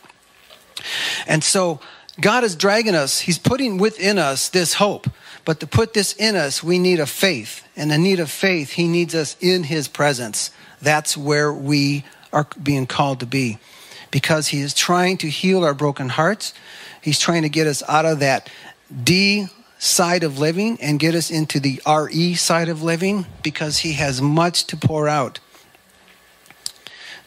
And 1.28 1.44
so 1.44 1.80
God 2.20 2.44
is 2.44 2.56
dragging 2.56 2.94
us, 2.94 3.20
He's 3.20 3.38
putting 3.38 3.76
within 3.76 4.18
us 4.18 4.48
this 4.48 4.74
hope. 4.74 5.06
But 5.44 5.60
to 5.60 5.66
put 5.66 5.94
this 5.94 6.14
in 6.14 6.34
us, 6.34 6.62
we 6.62 6.78
need 6.78 6.98
a 6.98 7.06
faith. 7.06 7.62
And 7.76 7.90
the 7.90 7.98
need 7.98 8.20
of 8.20 8.30
faith, 8.30 8.72
He 8.72 8.88
needs 8.88 9.14
us 9.14 9.36
in 9.40 9.64
His 9.64 9.86
presence 9.86 10.50
that's 10.80 11.16
where 11.16 11.52
we 11.52 12.04
are 12.32 12.46
being 12.62 12.86
called 12.86 13.20
to 13.20 13.26
be. 13.26 13.58
Because 14.10 14.48
He 14.48 14.60
is 14.60 14.74
trying 14.74 15.18
to 15.18 15.28
heal 15.28 15.64
our 15.64 15.74
broken 15.74 16.08
hearts. 16.08 16.54
He's 17.02 17.18
trying 17.18 17.42
to 17.42 17.48
get 17.48 17.66
us 17.66 17.82
out 17.88 18.06
of 18.06 18.20
that 18.20 18.48
D 19.04 19.48
side 19.78 20.24
of 20.24 20.38
living 20.38 20.78
and 20.80 20.98
get 20.98 21.14
us 21.14 21.30
into 21.30 21.60
the 21.60 21.80
RE 21.86 22.34
side 22.34 22.68
of 22.68 22.82
living 22.82 23.26
because 23.42 23.78
He 23.78 23.92
has 23.94 24.20
much 24.20 24.64
to 24.66 24.76
pour 24.76 25.08
out. 25.08 25.40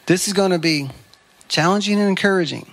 This 0.06 0.26
is 0.26 0.34
going 0.34 0.50
to 0.50 0.58
be 0.58 0.90
challenging 1.48 1.98
and 1.98 2.08
encouraging. 2.08 2.72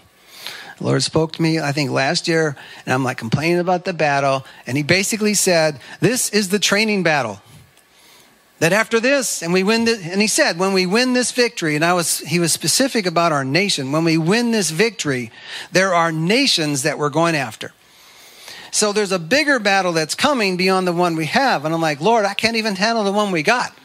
The 0.80 0.86
Lord 0.86 1.04
spoke 1.04 1.34
to 1.34 1.42
me, 1.42 1.60
I 1.60 1.72
think, 1.74 1.92
last 1.92 2.28
year, 2.28 2.56
and 2.86 2.94
I'm 2.94 3.04
like 3.04 3.18
complaining 3.18 3.60
about 3.60 3.86
the 3.86 3.94
battle. 3.94 4.46
And 4.66 4.76
He 4.76 4.84
basically 4.84 5.34
said, 5.36 5.80
This 6.00 6.30
is 6.30 6.50
the 6.50 6.60
training 6.60 7.04
battle 7.04 7.42
that 8.60 8.74
after 8.74 9.00
this 9.00 9.42
and 9.42 9.52
we 9.54 9.64
win 9.64 9.88
and 9.88 10.22
he 10.22 10.28
said 10.28 10.60
when 10.60 10.74
we 10.74 10.86
win 10.86 11.14
this 11.14 11.32
victory 11.32 11.76
and 11.76 11.84
i 11.84 11.94
was 11.94 12.20
he 12.20 12.40
was 12.40 12.54
specific 12.54 13.06
about 13.06 13.32
our 13.32 13.44
nation 13.44 13.92
when 13.92 14.04
we 14.04 14.18
win 14.18 14.52
this 14.52 14.70
victory 14.70 15.32
there 15.72 15.94
are 15.94 16.12
nations 16.12 16.84
that 16.84 16.98
we're 16.98 17.10
going 17.10 17.36
after. 17.36 17.74
So 18.72 18.94
there's 18.94 19.12
a 19.12 19.18
bigger 19.18 19.58
battle 19.58 19.94
that's 19.94 20.14
coming 20.14 20.56
beyond 20.56 20.88
the 20.88 20.94
one 20.94 21.16
we 21.16 21.26
have 21.26 21.66
and 21.66 21.74
i'm 21.74 21.82
like 21.82 22.02
lord 22.02 22.26
i 22.26 22.34
can't 22.34 22.56
even 22.56 22.76
handle 22.76 23.04
the 23.04 23.12
one 23.12 23.32
we 23.32 23.44
got. 23.44 23.74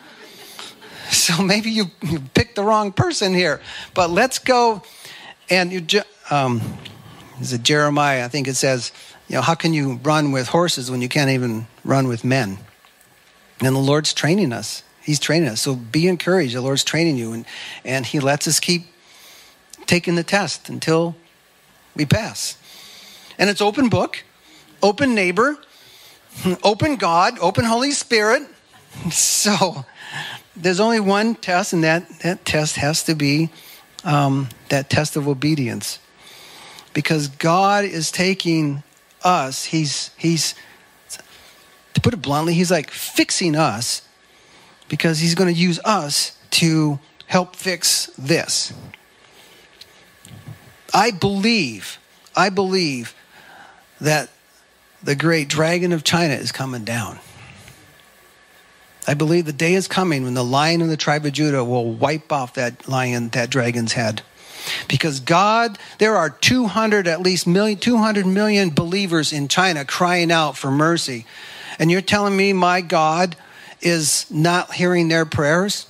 So 1.10 1.42
maybe 1.42 1.70
you, 1.70 1.90
you 2.02 2.18
picked 2.32 2.56
the 2.56 2.64
wrong 2.64 2.90
person 2.90 3.34
here 3.34 3.60
but 3.92 4.10
let's 4.10 4.38
go 4.38 4.82
and 5.48 5.70
you 5.70 6.02
um, 6.30 6.60
is 7.40 7.52
it 7.52 7.62
jeremiah? 7.62 8.24
I 8.24 8.28
think 8.28 8.48
it 8.48 8.54
says 8.54 8.90
you 9.28 9.36
know 9.36 9.42
how 9.42 9.54
can 9.54 9.72
you 9.72 10.00
run 10.02 10.32
with 10.32 10.48
horses 10.48 10.90
when 10.90 11.02
you 11.02 11.08
can't 11.08 11.30
even 11.30 11.66
run 11.84 12.08
with 12.08 12.24
men 12.24 12.58
and 13.66 13.76
the 13.76 13.80
Lord's 13.80 14.12
training 14.12 14.52
us. 14.52 14.82
He's 15.02 15.18
training 15.18 15.48
us. 15.48 15.62
So 15.62 15.74
be 15.74 16.08
encouraged. 16.08 16.54
The 16.54 16.60
Lord's 16.60 16.84
training 16.84 17.16
you. 17.16 17.32
And, 17.32 17.44
and 17.84 18.06
He 18.06 18.20
lets 18.20 18.48
us 18.48 18.58
keep 18.58 18.86
taking 19.86 20.14
the 20.14 20.22
test 20.22 20.68
until 20.68 21.14
we 21.94 22.06
pass. 22.06 22.56
And 23.38 23.50
it's 23.50 23.60
open 23.60 23.88
book, 23.88 24.22
open 24.82 25.14
neighbor, 25.14 25.58
open 26.62 26.96
God, 26.96 27.38
open 27.40 27.64
Holy 27.64 27.92
Spirit. 27.92 28.42
So 29.10 29.84
there's 30.54 30.78
only 30.78 31.00
one 31.00 31.34
test, 31.34 31.72
and 31.72 31.82
that, 31.82 32.08
that 32.20 32.44
test 32.44 32.76
has 32.76 33.02
to 33.04 33.16
be 33.16 33.50
um, 34.04 34.48
that 34.68 34.88
test 34.88 35.16
of 35.16 35.26
obedience. 35.26 35.98
Because 36.92 37.26
God 37.26 37.84
is 37.84 38.12
taking 38.12 38.84
us, 39.24 39.64
He's, 39.64 40.12
He's, 40.16 40.54
put 42.04 42.12
it 42.12 42.20
bluntly, 42.20 42.52
he's 42.52 42.70
like 42.70 42.90
fixing 42.90 43.56
us 43.56 44.02
because 44.90 45.20
he's 45.20 45.34
going 45.34 45.52
to 45.52 45.58
use 45.58 45.80
us 45.86 46.36
to 46.50 46.98
help 47.26 47.56
fix 47.56 48.10
this. 48.18 48.74
I 50.92 51.10
believe, 51.10 51.98
I 52.36 52.50
believe 52.50 53.14
that 54.02 54.28
the 55.02 55.16
great 55.16 55.48
dragon 55.48 55.92
of 55.92 56.04
China 56.04 56.34
is 56.34 56.52
coming 56.52 56.84
down. 56.84 57.18
I 59.08 59.14
believe 59.14 59.46
the 59.46 59.52
day 59.54 59.72
is 59.72 59.88
coming 59.88 60.24
when 60.24 60.34
the 60.34 60.44
lion 60.44 60.82
of 60.82 60.88
the 60.88 60.98
tribe 60.98 61.24
of 61.24 61.32
Judah 61.32 61.64
will 61.64 61.90
wipe 61.90 62.30
off 62.30 62.52
that 62.54 62.86
lion, 62.86 63.30
that 63.30 63.48
dragon's 63.48 63.94
head. 63.94 64.20
Because 64.88 65.20
God, 65.20 65.78
there 65.98 66.16
are 66.16 66.28
200, 66.28 67.08
at 67.08 67.22
least 67.22 67.46
million, 67.46 67.78
200 67.78 68.26
million 68.26 68.70
believers 68.70 69.32
in 69.32 69.48
China 69.48 69.86
crying 69.86 70.30
out 70.30 70.58
for 70.58 70.70
mercy. 70.70 71.24
And 71.78 71.90
you're 71.90 72.00
telling 72.00 72.36
me 72.36 72.52
my 72.52 72.80
God 72.80 73.36
is 73.80 74.26
not 74.30 74.72
hearing 74.72 75.08
their 75.08 75.24
prayers? 75.24 75.86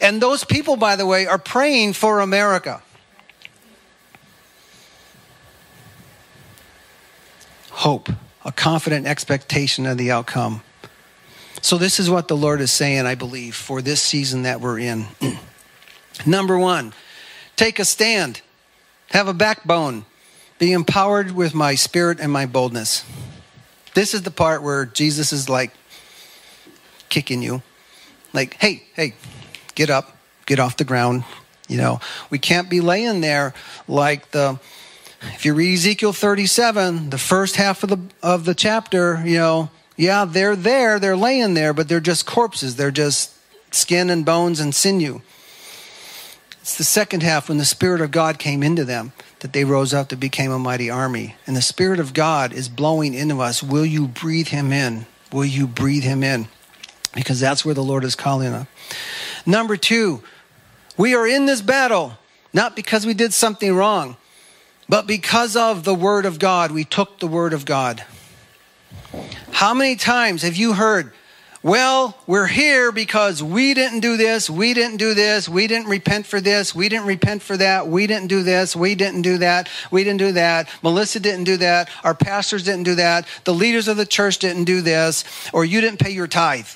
And 0.00 0.20
those 0.20 0.44
people, 0.44 0.76
by 0.76 0.96
the 0.96 1.06
way, 1.06 1.26
are 1.26 1.38
praying 1.38 1.92
for 1.92 2.20
America. 2.20 2.82
Hope, 7.70 8.08
a 8.44 8.52
confident 8.52 9.06
expectation 9.06 9.84
of 9.84 9.98
the 9.98 10.10
outcome. 10.10 10.62
So, 11.60 11.78
this 11.78 11.98
is 11.98 12.10
what 12.10 12.28
the 12.28 12.36
Lord 12.36 12.60
is 12.60 12.70
saying, 12.70 13.06
I 13.06 13.14
believe, 13.14 13.54
for 13.54 13.82
this 13.82 14.00
season 14.00 14.42
that 14.42 14.60
we're 14.60 14.78
in. 14.78 15.06
Number 16.26 16.58
one, 16.58 16.92
take 17.56 17.78
a 17.78 17.84
stand, 17.84 18.42
have 19.10 19.28
a 19.28 19.34
backbone, 19.34 20.04
be 20.58 20.72
empowered 20.72 21.32
with 21.32 21.54
my 21.54 21.74
spirit 21.74 22.20
and 22.20 22.30
my 22.30 22.46
boldness. 22.46 23.04
This 23.94 24.12
is 24.14 24.22
the 24.22 24.30
part 24.30 24.62
where 24.62 24.84
Jesus 24.84 25.32
is 25.32 25.48
like 25.48 25.72
kicking 27.08 27.42
you. 27.42 27.62
Like, 28.32 28.54
hey, 28.60 28.82
hey, 28.94 29.14
get 29.74 29.90
up, 29.90 30.16
get 30.46 30.58
off 30.58 30.76
the 30.76 30.84
ground. 30.84 31.24
You 31.68 31.78
know, 31.78 32.00
we 32.28 32.38
can't 32.38 32.68
be 32.68 32.80
laying 32.80 33.20
there 33.20 33.54
like 33.88 34.32
the 34.32 34.58
if 35.32 35.46
you 35.46 35.54
read 35.54 35.74
Ezekiel 35.74 36.12
37, 36.12 37.10
the 37.10 37.18
first 37.18 37.56
half 37.56 37.82
of 37.82 37.88
the 37.88 37.98
of 38.22 38.44
the 38.44 38.54
chapter, 38.54 39.22
you 39.24 39.38
know, 39.38 39.70
yeah, 39.96 40.24
they're 40.24 40.56
there, 40.56 40.98
they're 40.98 41.16
laying 41.16 41.54
there, 41.54 41.72
but 41.72 41.88
they're 41.88 42.00
just 42.00 42.26
corpses. 42.26 42.76
They're 42.76 42.90
just 42.90 43.32
skin 43.70 44.10
and 44.10 44.24
bones 44.24 44.60
and 44.60 44.74
sinew. 44.74 45.22
It's 46.64 46.78
the 46.78 46.82
second 46.82 47.22
half 47.22 47.50
when 47.50 47.58
the 47.58 47.66
Spirit 47.66 48.00
of 48.00 48.10
God 48.10 48.38
came 48.38 48.62
into 48.62 48.86
them 48.86 49.12
that 49.40 49.52
they 49.52 49.66
rose 49.66 49.92
up 49.92 50.08
to 50.08 50.16
became 50.16 50.50
a 50.50 50.58
mighty 50.58 50.88
army. 50.88 51.36
And 51.46 51.54
the 51.54 51.60
Spirit 51.60 52.00
of 52.00 52.14
God 52.14 52.54
is 52.54 52.70
blowing 52.70 53.12
into 53.12 53.42
us. 53.42 53.62
Will 53.62 53.84
you 53.84 54.08
breathe 54.08 54.48
Him 54.48 54.72
in? 54.72 55.04
Will 55.30 55.44
you 55.44 55.66
breathe 55.66 56.04
Him 56.04 56.22
in? 56.22 56.48
Because 57.12 57.38
that's 57.38 57.66
where 57.66 57.74
the 57.74 57.84
Lord 57.84 58.02
is 58.02 58.14
calling 58.14 58.54
us. 58.54 58.66
Number 59.44 59.76
two, 59.76 60.22
we 60.96 61.14
are 61.14 61.26
in 61.26 61.44
this 61.44 61.60
battle 61.60 62.14
not 62.54 62.74
because 62.74 63.04
we 63.04 63.12
did 63.12 63.34
something 63.34 63.76
wrong, 63.76 64.16
but 64.88 65.06
because 65.06 65.56
of 65.56 65.84
the 65.84 65.94
Word 65.94 66.24
of 66.24 66.38
God. 66.38 66.70
We 66.70 66.84
took 66.84 67.18
the 67.18 67.26
Word 67.26 67.52
of 67.52 67.66
God. 67.66 68.02
How 69.50 69.74
many 69.74 69.96
times 69.96 70.40
have 70.40 70.56
you 70.56 70.72
heard, 70.72 71.12
well, 71.64 72.14
we're 72.26 72.46
here 72.46 72.92
because 72.92 73.42
we 73.42 73.72
didn't 73.72 74.00
do 74.00 74.18
this, 74.18 74.50
we 74.50 74.74
didn't 74.74 74.98
do 74.98 75.14
this, 75.14 75.48
we 75.48 75.66
didn't 75.66 75.88
repent 75.88 76.26
for 76.26 76.38
this, 76.38 76.74
we 76.74 76.90
didn't 76.90 77.06
repent 77.06 77.42
for 77.42 77.56
that, 77.56 77.88
we 77.88 78.06
didn't 78.06 78.28
do 78.28 78.42
this, 78.42 78.76
we 78.76 78.94
didn't 78.94 79.22
do 79.22 79.38
that, 79.38 79.70
we 79.90 80.04
didn't 80.04 80.18
do 80.18 80.32
that, 80.32 80.68
Melissa 80.82 81.20
didn't 81.20 81.44
do 81.44 81.56
that, 81.56 81.88
our 82.04 82.14
pastors 82.14 82.64
didn't 82.64 82.82
do 82.82 82.96
that, 82.96 83.26
the 83.44 83.54
leaders 83.54 83.88
of 83.88 83.96
the 83.96 84.04
church 84.04 84.38
didn't 84.40 84.64
do 84.64 84.82
this, 84.82 85.24
or 85.54 85.64
you 85.64 85.80
didn't 85.80 86.00
pay 86.00 86.10
your 86.10 86.26
tithe. 86.26 86.68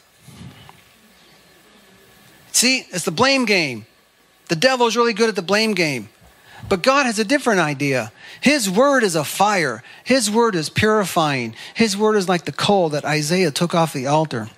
See, 2.52 2.86
it's 2.90 3.04
the 3.04 3.10
blame 3.10 3.44
game. 3.44 3.84
The 4.48 4.56
devil 4.56 4.86
is 4.86 4.96
really 4.96 5.12
good 5.12 5.28
at 5.28 5.36
the 5.36 5.42
blame 5.42 5.74
game. 5.74 6.08
But 6.66 6.82
God 6.82 7.04
has 7.04 7.18
a 7.18 7.24
different 7.24 7.60
idea. 7.60 8.10
His 8.40 8.70
word 8.70 9.04
is 9.04 9.14
a 9.14 9.22
fire. 9.22 9.82
His 10.02 10.30
word 10.30 10.54
is 10.54 10.70
purifying. 10.70 11.54
His 11.74 11.94
word 11.94 12.16
is 12.16 12.26
like 12.26 12.46
the 12.46 12.52
coal 12.52 12.88
that 12.88 13.04
Isaiah 13.04 13.50
took 13.50 13.74
off 13.74 13.92
the 13.92 14.06
altar. 14.06 14.48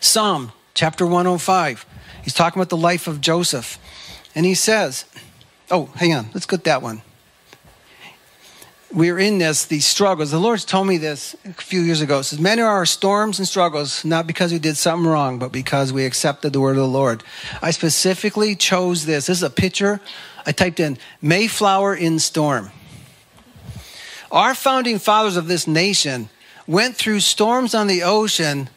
Psalm 0.00 0.52
chapter 0.74 1.06
105. 1.06 1.86
He's 2.22 2.34
talking 2.34 2.60
about 2.60 2.70
the 2.70 2.76
life 2.76 3.06
of 3.06 3.20
Joseph. 3.20 3.78
And 4.34 4.44
he 4.44 4.54
says, 4.54 5.04
Oh, 5.70 5.86
hang 5.96 6.14
on, 6.14 6.28
let's 6.34 6.46
get 6.46 6.64
that 6.64 6.82
one. 6.82 7.02
We're 8.92 9.18
in 9.18 9.38
this, 9.38 9.64
these 9.64 9.84
struggles. 9.84 10.30
The 10.30 10.38
Lord's 10.38 10.64
told 10.64 10.86
me 10.86 10.96
this 10.96 11.34
a 11.44 11.52
few 11.54 11.80
years 11.80 12.00
ago. 12.00 12.18
He 12.18 12.22
says, 12.22 12.38
Many 12.38 12.62
are 12.62 12.70
our 12.70 12.86
storms 12.86 13.38
and 13.38 13.48
struggles, 13.48 14.04
not 14.04 14.26
because 14.26 14.52
we 14.52 14.58
did 14.58 14.76
something 14.76 15.08
wrong, 15.08 15.38
but 15.38 15.50
because 15.50 15.92
we 15.92 16.04
accepted 16.04 16.52
the 16.52 16.60
word 16.60 16.72
of 16.72 16.82
the 16.82 16.88
Lord. 16.88 17.24
I 17.60 17.72
specifically 17.72 18.54
chose 18.54 19.04
this. 19.04 19.26
This 19.26 19.38
is 19.38 19.42
a 19.42 19.50
picture. 19.50 20.00
I 20.46 20.52
typed 20.52 20.78
in 20.78 20.98
Mayflower 21.20 21.96
in 21.96 22.18
storm. 22.20 22.70
Our 24.30 24.54
founding 24.54 24.98
fathers 24.98 25.36
of 25.36 25.48
this 25.48 25.66
nation 25.66 26.28
went 26.66 26.96
through 26.96 27.20
storms 27.20 27.74
on 27.74 27.86
the 27.86 28.02
ocean 28.02 28.68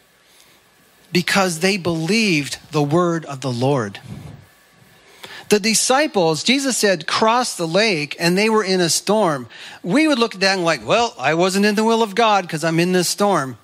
because 1.12 1.60
they 1.60 1.78
believed 1.78 2.58
the 2.72 2.84
word 2.84 3.26
of 3.26 3.42
the 3.42 3.52
Lord. 3.52 4.00
The 5.50 5.60
disciples, 5.60 6.44
Jesus 6.44 6.78
said, 6.78 7.08
crossed 7.08 7.58
the 7.58 7.68
lake 7.68 8.16
and 8.20 8.38
they 8.38 8.50
were 8.50 8.64
in 8.64 8.80
a 8.80 8.90
storm. 8.90 9.48
We 9.82 10.08
would 10.08 10.20
look 10.20 10.36
at 10.36 10.42
that 10.42 10.56
and 10.56 10.64
like, 10.64 10.86
well, 10.86 11.16
I 11.18 11.34
wasn't 11.34 11.66
in 11.66 11.74
the 11.74 11.84
will 11.84 12.04
of 12.04 12.14
God 12.14 12.44
because 12.44 12.64
I'm 12.64 12.80
in 12.80 12.92
this 12.92 13.10
storm. 13.10 13.58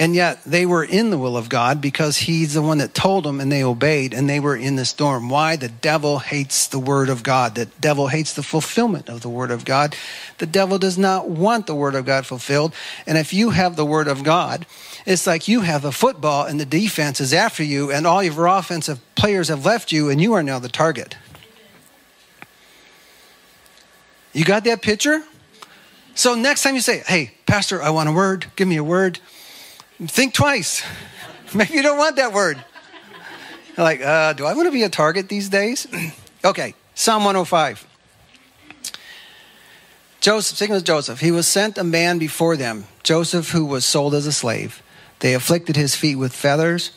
And 0.00 0.14
yet 0.14 0.44
they 0.44 0.64
were 0.64 0.84
in 0.84 1.10
the 1.10 1.18
will 1.18 1.36
of 1.36 1.48
God 1.48 1.80
because 1.80 2.18
he's 2.18 2.54
the 2.54 2.62
one 2.62 2.78
that 2.78 2.94
told 2.94 3.24
them 3.24 3.40
and 3.40 3.50
they 3.50 3.64
obeyed 3.64 4.14
and 4.14 4.30
they 4.30 4.38
were 4.38 4.54
in 4.54 4.76
the 4.76 4.84
storm. 4.84 5.28
Why? 5.28 5.56
The 5.56 5.68
devil 5.68 6.20
hates 6.20 6.68
the 6.68 6.78
word 6.78 7.08
of 7.08 7.24
God. 7.24 7.56
The 7.56 7.66
devil 7.80 8.06
hates 8.06 8.32
the 8.34 8.44
fulfillment 8.44 9.08
of 9.08 9.22
the 9.22 9.28
word 9.28 9.50
of 9.50 9.64
God. 9.64 9.96
The 10.38 10.46
devil 10.46 10.78
does 10.78 10.96
not 10.96 11.28
want 11.28 11.66
the 11.66 11.74
word 11.74 11.96
of 11.96 12.06
God 12.06 12.26
fulfilled. 12.26 12.74
And 13.08 13.18
if 13.18 13.34
you 13.34 13.50
have 13.50 13.74
the 13.74 13.84
word 13.84 14.06
of 14.06 14.22
God, 14.22 14.66
it's 15.08 15.26
like 15.26 15.48
you 15.48 15.62
have 15.62 15.86
a 15.86 15.90
football 15.90 16.44
and 16.44 16.60
the 16.60 16.66
defense 16.66 17.18
is 17.18 17.32
after 17.32 17.64
you 17.64 17.90
and 17.90 18.06
all 18.06 18.22
your 18.22 18.46
offensive 18.46 19.00
players 19.14 19.48
have 19.48 19.64
left 19.64 19.90
you 19.90 20.10
and 20.10 20.20
you 20.20 20.34
are 20.34 20.42
now 20.42 20.58
the 20.58 20.68
target. 20.68 21.16
You 24.34 24.44
got 24.44 24.64
that 24.64 24.82
picture? 24.82 25.24
So 26.14 26.34
next 26.34 26.62
time 26.62 26.74
you 26.74 26.82
say, 26.82 27.02
hey, 27.06 27.32
Pastor, 27.46 27.82
I 27.82 27.88
want 27.88 28.10
a 28.10 28.12
word, 28.12 28.46
give 28.54 28.68
me 28.68 28.76
a 28.76 28.84
word 28.84 29.18
think 30.06 30.34
twice. 30.34 30.82
Maybe 31.54 31.74
you 31.74 31.82
don't 31.82 31.98
want 31.98 32.16
that 32.16 32.34
word. 32.34 32.62
like, 33.78 34.02
uh, 34.02 34.34
do 34.34 34.44
I 34.44 34.52
want 34.52 34.66
to 34.66 34.72
be 34.72 34.82
a 34.82 34.90
target 34.90 35.30
these 35.30 35.48
days? 35.48 35.86
okay, 36.44 36.74
Psalm 36.94 37.24
105. 37.24 37.86
Joseph, 40.20 40.56
speaking 40.58 40.76
of 40.76 40.84
Joseph, 40.84 41.20
he 41.20 41.30
was 41.30 41.48
sent 41.48 41.78
a 41.78 41.84
man 41.84 42.18
before 42.18 42.56
them, 42.56 42.84
Joseph, 43.02 43.50
who 43.50 43.64
was 43.64 43.86
sold 43.86 44.14
as 44.14 44.26
a 44.26 44.32
slave. 44.32 44.82
They 45.20 45.34
afflicted 45.34 45.76
his 45.76 45.94
feet 45.94 46.16
with 46.16 46.32
feathers, 46.32 46.92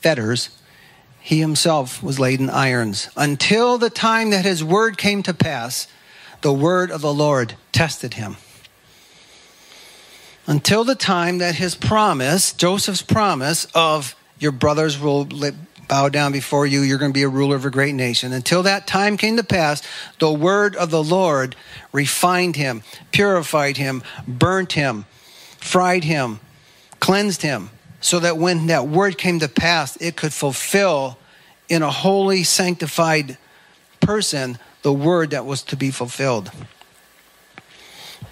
fetters. 0.00 0.50
He 1.20 1.40
himself 1.40 2.02
was 2.02 2.20
laid 2.20 2.40
in 2.40 2.50
irons 2.50 3.08
until 3.16 3.78
the 3.78 3.90
time 3.90 4.30
that 4.30 4.44
his 4.44 4.62
word 4.62 4.96
came 4.96 5.22
to 5.24 5.34
pass. 5.34 5.88
The 6.42 6.52
word 6.52 6.90
of 6.90 7.00
the 7.00 7.12
Lord 7.12 7.54
tested 7.72 8.14
him 8.14 8.36
until 10.46 10.84
the 10.84 10.94
time 10.94 11.38
that 11.38 11.56
his 11.56 11.74
promise, 11.74 12.52
Joseph's 12.52 13.02
promise 13.02 13.66
of 13.74 14.14
your 14.38 14.52
brothers 14.52 14.98
will 14.98 15.28
bow 15.88 16.08
down 16.08 16.32
before 16.32 16.66
you, 16.66 16.80
you're 16.80 16.98
going 16.98 17.12
to 17.12 17.18
be 17.18 17.22
a 17.22 17.28
ruler 17.28 17.56
of 17.56 17.64
a 17.64 17.70
great 17.70 17.94
nation. 17.94 18.32
Until 18.32 18.62
that 18.64 18.86
time 18.86 19.16
came 19.16 19.36
to 19.36 19.44
pass, 19.44 19.82
the 20.18 20.32
word 20.32 20.76
of 20.76 20.90
the 20.90 21.02
Lord 21.02 21.56
refined 21.92 22.56
him, 22.56 22.82
purified 23.12 23.76
him, 23.76 24.02
burnt 24.26 24.72
him, 24.72 25.04
fried 25.58 26.04
him, 26.04 26.40
cleansed 27.00 27.42
him, 27.42 27.70
so 28.00 28.20
that 28.20 28.36
when 28.36 28.66
that 28.66 28.86
word 28.88 29.18
came 29.18 29.40
to 29.40 29.48
pass, 29.48 29.96
it 29.96 30.16
could 30.16 30.32
fulfill 30.32 31.18
in 31.68 31.82
a 31.82 31.90
holy, 31.90 32.44
sanctified 32.44 33.38
person 34.00 34.58
the 34.82 34.92
word 34.92 35.30
that 35.30 35.44
was 35.44 35.62
to 35.62 35.76
be 35.76 35.90
fulfilled. 35.90 36.50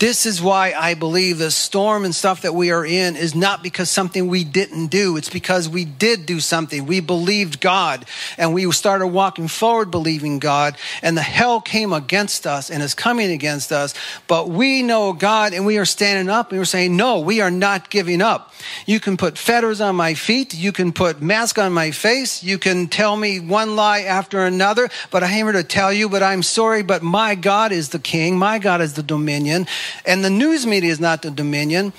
This 0.01 0.27
is 0.27 0.43
why 0.43 0.75
I 0.77 0.95
believe 0.95 1.39
the 1.39 1.53
storm 1.53 2.05
and 2.05 2.13
stuff 2.13 2.43
that 2.43 2.55
we 2.55 2.73
are 2.73 2.85
in 2.85 3.15
is 3.15 3.35
not 3.35 3.63
because 3.63 3.89
something 3.89 4.27
we 4.27 4.43
didn't 4.43 4.89
do. 4.89 5.17
It's 5.17 5.31
because 5.31 5.69
we 5.69 5.85
did 5.85 6.27
do 6.27 6.41
something. 6.41 6.85
We 6.87 6.99
believed 6.99 7.61
God 7.61 8.05
and 8.37 8.53
we 8.53 8.71
started 8.73 9.07
walking 9.09 9.47
forward 9.47 9.93
believing 9.93 10.41
God 10.41 10.77
and 11.01 11.17
the 11.17 11.23
hell 11.23 11.61
came 11.61 11.93
against 11.93 12.45
us 12.45 12.71
and 12.71 12.83
is 12.83 12.93
coming 12.93 13.31
against 13.31 13.71
us. 13.71 13.95
But 14.27 14.49
we 14.49 14.83
know 14.83 15.13
God 15.13 15.55
and 15.55 15.65
we 15.65 15.79
are 15.79 15.85
standing 15.85 16.29
up 16.29 16.51
and 16.51 16.59
we're 16.59 16.65
saying, 16.65 16.97
no, 16.97 17.21
we 17.21 17.41
are 17.41 17.51
not 17.51 17.89
giving 17.89 18.21
up. 18.21 18.53
You 18.87 18.99
can 18.99 19.17
put 19.17 19.39
fetters 19.39 19.81
on 19.81 19.95
my 19.95 20.15
feet. 20.15 20.55
You 20.55 20.73
can 20.73 20.93
put 20.93 21.23
mask 21.23 21.57
on 21.57 21.73
my 21.73 21.93
face. 21.93 22.43
You 22.43 22.59
can 22.59 22.89
tell 22.89 23.17
me 23.17 23.39
one 23.39 23.77
lie 23.77 24.01
after 24.01 24.45
another, 24.45 24.89
but 25.13 25.23
I 25.23 25.31
am 25.31 25.47
here 25.47 25.53
to 25.53 25.63
tell 25.63 25.93
you, 25.93 26.09
but 26.09 26.23
I'm 26.23 26.43
sorry, 26.43 26.83
but 26.83 27.03
my 27.03 27.37
God 27.37 27.71
is 27.71 27.91
the 27.91 27.99
king. 28.01 28.37
My 28.37 28.59
God 28.59 28.81
is 28.81 28.95
the 28.95 29.03
dominion 29.03 29.67
and 30.05 30.25
the 30.25 30.31
news 30.31 30.67
media 30.67 30.91
is 30.91 31.01
not 31.01 31.23
the 31.23 31.31
dominion. 31.31 31.93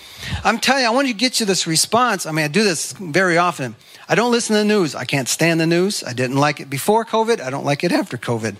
I'm 0.43 0.59
telling 0.59 0.83
you, 0.83 0.89
I 0.89 0.91
want 0.91 1.07
to 1.07 1.13
get 1.13 1.39
you 1.39 1.45
this 1.45 1.67
response. 1.67 2.25
I 2.25 2.31
mean, 2.31 2.45
I 2.45 2.47
do 2.47 2.63
this 2.63 2.93
very 2.93 3.37
often. 3.37 3.75
I 4.07 4.15
don't 4.15 4.31
listen 4.31 4.55
to 4.55 4.59
the 4.59 4.65
news. 4.65 4.95
I 4.95 5.05
can't 5.05 5.27
stand 5.27 5.59
the 5.59 5.67
news. 5.67 6.03
I 6.03 6.13
didn't 6.13 6.37
like 6.37 6.59
it 6.59 6.69
before 6.69 7.05
COVID. 7.05 7.41
I 7.41 7.49
don't 7.49 7.65
like 7.65 7.83
it 7.83 7.91
after 7.91 8.17
COVID. 8.17 8.55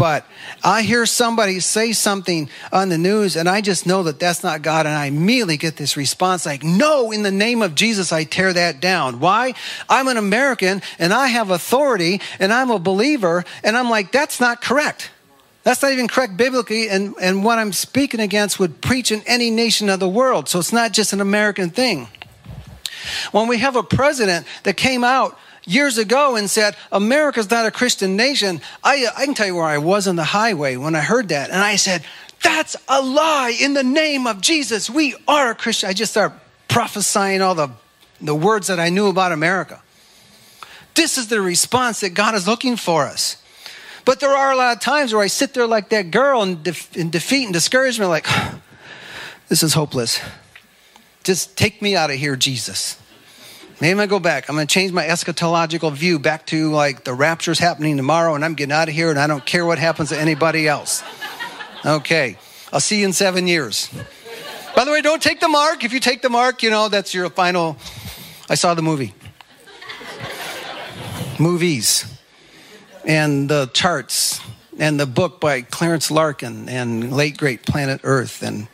But 0.00 0.24
I 0.64 0.80
hear 0.80 1.04
somebody 1.04 1.60
say 1.60 1.92
something 1.92 2.48
on 2.72 2.88
the 2.88 2.96
news, 2.96 3.36
and 3.36 3.46
I 3.46 3.60
just 3.60 3.86
know 3.86 4.02
that 4.04 4.18
that's 4.18 4.42
not 4.42 4.62
God, 4.62 4.86
and 4.86 4.94
I 4.94 5.04
immediately 5.04 5.58
get 5.58 5.76
this 5.76 5.94
response 5.94 6.46
like, 6.46 6.64
No, 6.64 7.10
in 7.10 7.22
the 7.22 7.30
name 7.30 7.60
of 7.60 7.74
Jesus, 7.74 8.10
I 8.10 8.24
tear 8.24 8.50
that 8.54 8.80
down. 8.80 9.20
Why? 9.20 9.52
I'm 9.90 10.08
an 10.08 10.16
American, 10.16 10.80
and 10.98 11.12
I 11.12 11.26
have 11.26 11.50
authority, 11.50 12.22
and 12.38 12.50
I'm 12.50 12.70
a 12.70 12.78
believer, 12.78 13.44
and 13.62 13.76
I'm 13.76 13.90
like, 13.90 14.10
That's 14.10 14.40
not 14.40 14.62
correct. 14.62 15.10
That's 15.62 15.82
not 15.82 15.92
even 15.92 16.08
correct 16.08 16.36
biblically, 16.36 16.88
and, 16.88 17.14
and 17.20 17.44
what 17.44 17.58
I'm 17.58 17.72
speaking 17.72 18.20
against 18.20 18.58
would 18.58 18.80
preach 18.80 19.12
in 19.12 19.22
any 19.26 19.50
nation 19.50 19.90
of 19.90 20.00
the 20.00 20.08
world. 20.08 20.48
So 20.48 20.58
it's 20.58 20.72
not 20.72 20.92
just 20.92 21.12
an 21.12 21.20
American 21.20 21.68
thing. 21.68 22.08
When 23.32 23.46
we 23.46 23.58
have 23.58 23.76
a 23.76 23.82
president 23.82 24.46
that 24.62 24.76
came 24.76 25.04
out 25.04 25.38
years 25.66 25.98
ago 25.98 26.36
and 26.36 26.48
said, 26.48 26.76
America's 26.90 27.50
not 27.50 27.66
a 27.66 27.70
Christian 27.70 28.16
nation, 28.16 28.60
I, 28.82 29.06
I 29.16 29.24
can 29.26 29.34
tell 29.34 29.46
you 29.46 29.56
where 29.56 29.64
I 29.64 29.78
was 29.78 30.08
on 30.08 30.16
the 30.16 30.24
highway 30.24 30.76
when 30.76 30.94
I 30.94 31.00
heard 31.00 31.28
that. 31.28 31.50
And 31.50 31.58
I 31.58 31.76
said, 31.76 32.04
That's 32.42 32.76
a 32.88 33.02
lie. 33.02 33.56
In 33.60 33.74
the 33.74 33.84
name 33.84 34.26
of 34.26 34.40
Jesus, 34.40 34.88
we 34.88 35.14
are 35.28 35.50
a 35.50 35.54
Christian. 35.54 35.90
I 35.90 35.92
just 35.92 36.12
started 36.12 36.38
prophesying 36.68 37.42
all 37.42 37.54
the, 37.54 37.70
the 38.20 38.34
words 38.34 38.68
that 38.68 38.80
I 38.80 38.88
knew 38.88 39.08
about 39.08 39.32
America. 39.32 39.82
This 40.94 41.18
is 41.18 41.28
the 41.28 41.40
response 41.40 42.00
that 42.00 42.10
God 42.10 42.34
is 42.34 42.48
looking 42.48 42.76
for 42.76 43.04
us. 43.04 43.39
But 44.04 44.20
there 44.20 44.30
are 44.30 44.52
a 44.52 44.56
lot 44.56 44.76
of 44.76 44.82
times 44.82 45.12
where 45.12 45.22
I 45.22 45.26
sit 45.26 45.54
there 45.54 45.66
like 45.66 45.90
that 45.90 46.10
girl 46.10 46.42
in, 46.42 46.60
in 46.94 47.10
defeat 47.10 47.44
and 47.44 47.52
discouragement, 47.52 48.10
like, 48.10 48.26
this 49.48 49.62
is 49.62 49.74
hopeless. 49.74 50.20
Just 51.22 51.56
take 51.56 51.82
me 51.82 51.96
out 51.96 52.10
of 52.10 52.16
here, 52.16 52.36
Jesus. 52.36 52.98
Maybe 53.80 53.92
I'm 53.92 53.96
gonna 53.96 54.08
go 54.08 54.20
back. 54.20 54.48
I'm 54.48 54.56
gonna 54.56 54.66
change 54.66 54.92
my 54.92 55.04
eschatological 55.04 55.92
view 55.92 56.18
back 56.18 56.46
to 56.46 56.70
like 56.70 57.04
the 57.04 57.14
rapture's 57.14 57.58
happening 57.58 57.96
tomorrow 57.96 58.34
and 58.34 58.44
I'm 58.44 58.54
getting 58.54 58.72
out 58.72 58.88
of 58.88 58.94
here 58.94 59.10
and 59.10 59.18
I 59.18 59.26
don't 59.26 59.44
care 59.44 59.64
what 59.64 59.78
happens 59.78 60.10
to 60.10 60.20
anybody 60.20 60.68
else. 60.68 61.02
Okay, 61.84 62.36
I'll 62.72 62.80
see 62.80 63.00
you 63.00 63.06
in 63.06 63.14
seven 63.14 63.46
years. 63.46 63.88
By 64.76 64.84
the 64.84 64.90
way, 64.90 65.00
don't 65.00 65.22
take 65.22 65.40
the 65.40 65.48
mark. 65.48 65.82
If 65.82 65.94
you 65.94 66.00
take 66.00 66.20
the 66.20 66.28
mark, 66.28 66.62
you 66.62 66.68
know, 66.68 66.88
that's 66.88 67.14
your 67.14 67.30
final. 67.30 67.78
I 68.50 68.54
saw 68.54 68.74
the 68.74 68.82
movie. 68.82 69.14
Movies 71.38 72.04
and 73.04 73.48
the 73.48 73.70
charts 73.72 74.40
and 74.78 74.98
the 74.98 75.06
book 75.06 75.40
by 75.40 75.62
Clarence 75.62 76.10
Larkin 76.10 76.68
and 76.68 77.12
late 77.12 77.36
great 77.36 77.64
Planet 77.64 78.00
Earth. 78.04 78.42
And 78.42 78.68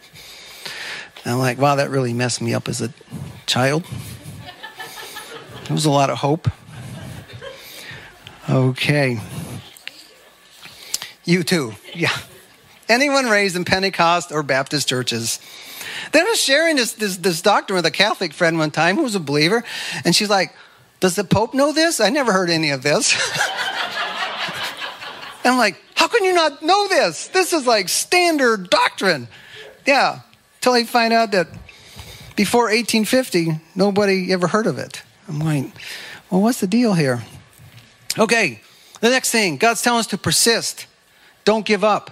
I'm 1.25 1.39
like, 1.39 1.59
wow, 1.59 1.77
that 1.77 1.91
really 1.91 2.13
messed 2.13 2.41
me 2.41 2.55
up 2.55 2.69
as 2.69 2.81
a 2.81 2.93
child. 3.47 3.85
There 5.65 5.75
was 5.75 5.85
a 5.85 5.91
lot 5.91 6.11
of 6.11 6.19
hope. 6.19 6.49
Okay. 8.49 9.21
You 11.25 11.43
too. 11.43 11.73
Yeah. 11.93 12.17
Anyone 12.89 13.27
raised 13.27 13.57
in 13.57 13.65
Pentecost 13.65 14.31
or 14.31 14.45
Baptist 14.45 14.89
churches, 14.89 15.41
Then 16.13 16.25
I 16.25 16.31
was 16.31 16.41
sharing 16.41 16.77
this, 16.77 16.93
this, 16.93 17.17
this 17.17 17.43
doctrine 17.43 17.75
with 17.75 17.87
a 17.87 17.91
Catholic 17.91 18.33
friend 18.33 18.59
one 18.59 18.71
time 18.71 18.95
who 18.95 19.03
was 19.03 19.17
a 19.17 19.21
believer, 19.21 19.65
and 20.05 20.15
she's 20.15 20.31
like, 20.31 20.55
Does 21.01 21.17
the 21.17 21.25
Pope 21.25 21.53
know 21.53 21.73
this? 21.73 21.99
I 21.99 22.11
never 22.11 22.33
heard 22.33 22.49
any 22.49 22.71
of 22.71 22.85
this. 22.85 23.13
I'm 25.47 25.59
like, 25.59 25.77
How 25.95 26.09
can 26.09 26.25
you 26.25 26.35
not 26.35 26.63
know 26.63 26.89
this? 26.89 27.29
This 27.29 27.53
is 27.53 27.67
like 27.67 27.89
standard 27.89 28.71
doctrine. 28.71 29.29
Yeah, 29.87 30.21
till 30.61 30.73
I 30.73 30.85
find 30.85 31.13
out 31.13 31.33
that 31.33 31.49
before 32.35 32.65
1850, 32.65 33.61
nobody 33.75 34.33
ever 34.33 34.47
heard 34.49 34.67
of 34.67 34.79
it. 34.79 35.03
I'm 35.29 35.39
like, 35.39 35.67
Well, 36.31 36.43
what's 36.43 36.61
the 36.61 36.67
deal 36.67 36.95
here? 36.95 37.23
Okay, 38.19 38.61
the 39.01 39.11
next 39.11 39.31
thing 39.31 39.57
God's 39.57 39.83
telling 39.83 40.01
us 40.01 40.07
to 40.09 40.19
persist, 40.19 40.87
don't 41.45 41.65
give 41.65 41.85
up. 41.85 42.11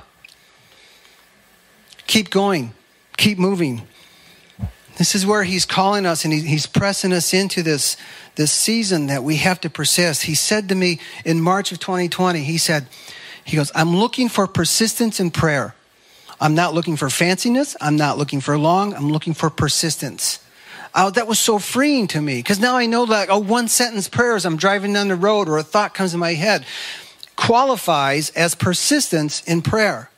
Keep 2.06 2.30
going, 2.30 2.72
keep 3.16 3.38
moving. 3.38 3.82
This 4.96 5.14
is 5.14 5.26
where 5.26 5.42
he's 5.42 5.66
calling 5.66 6.06
us 6.06 6.24
and 6.24 6.32
he's 6.32 6.66
pressing 6.66 7.12
us 7.12 7.34
into 7.34 7.62
this, 7.62 7.96
this 8.36 8.52
season 8.52 9.06
that 9.06 9.24
we 9.24 9.36
have 9.36 9.60
to 9.62 9.70
persist. 9.70 10.22
He 10.22 10.36
said 10.36 10.68
to 10.68 10.74
me 10.74 11.00
in 11.24 11.40
March 11.40 11.72
of 11.72 11.80
2020, 11.80 12.44
he 12.44 12.58
said, 12.58 12.86
he 13.44 13.56
goes, 13.56 13.70
I'm 13.74 13.94
looking 13.94 14.28
for 14.28 14.46
persistence 14.46 15.20
in 15.20 15.30
prayer. 15.30 15.74
I'm 16.40 16.54
not 16.54 16.74
looking 16.74 16.96
for 16.96 17.08
fanciness. 17.08 17.76
I'm 17.80 17.96
not 17.96 18.18
looking 18.18 18.40
for 18.40 18.58
long. 18.58 18.94
I'm 18.94 19.10
looking 19.10 19.34
for 19.34 19.50
persistence. 19.50 20.40
Oh, 20.94 21.10
that 21.10 21.26
was 21.26 21.38
so 21.38 21.58
freeing 21.58 22.06
to 22.08 22.20
me 22.20 22.38
because 22.38 22.60
now 22.60 22.76
I 22.76 22.86
know 22.86 23.06
that 23.06 23.28
a 23.28 23.38
one 23.38 23.68
sentence 23.68 24.08
prayer 24.08 24.36
as 24.36 24.46
I'm 24.46 24.56
driving 24.56 24.92
down 24.92 25.08
the 25.08 25.16
road 25.16 25.48
or 25.48 25.58
a 25.58 25.62
thought 25.62 25.92
comes 25.92 26.14
in 26.14 26.20
my 26.20 26.34
head 26.34 26.64
qualifies 27.36 28.30
as 28.30 28.54
persistence 28.54 29.42
in 29.42 29.60
prayer. 29.60 30.08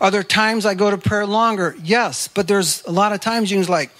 Are 0.00 0.10
there 0.10 0.22
times 0.22 0.66
I 0.66 0.74
go 0.74 0.90
to 0.90 0.98
prayer 0.98 1.26
longer? 1.26 1.74
Yes, 1.82 2.28
but 2.28 2.48
there's 2.48 2.84
a 2.84 2.90
lot 2.90 3.12
of 3.12 3.20
times 3.20 3.50
you 3.50 3.60
can 3.60 3.70
like 3.70 3.90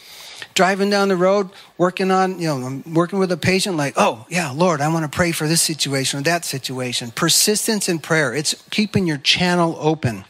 driving 0.54 0.90
down 0.90 1.08
the 1.08 1.16
road, 1.16 1.50
working 1.78 2.10
on, 2.10 2.40
you 2.40 2.46
know, 2.46 2.66
I'm 2.66 2.94
working 2.94 3.18
with 3.18 3.32
a 3.32 3.36
patient, 3.36 3.76
like, 3.76 3.94
oh, 3.96 4.26
yeah, 4.28 4.50
Lord, 4.50 4.80
I 4.80 4.88
want 4.88 5.10
to 5.10 5.14
pray 5.14 5.32
for 5.32 5.48
this 5.48 5.62
situation 5.62 6.20
or 6.20 6.22
that 6.22 6.44
situation. 6.44 7.10
Persistence 7.10 7.88
in 7.88 7.98
prayer, 7.98 8.34
it's 8.34 8.54
keeping 8.70 9.06
your 9.06 9.18
channel 9.18 9.76
open 9.78 10.24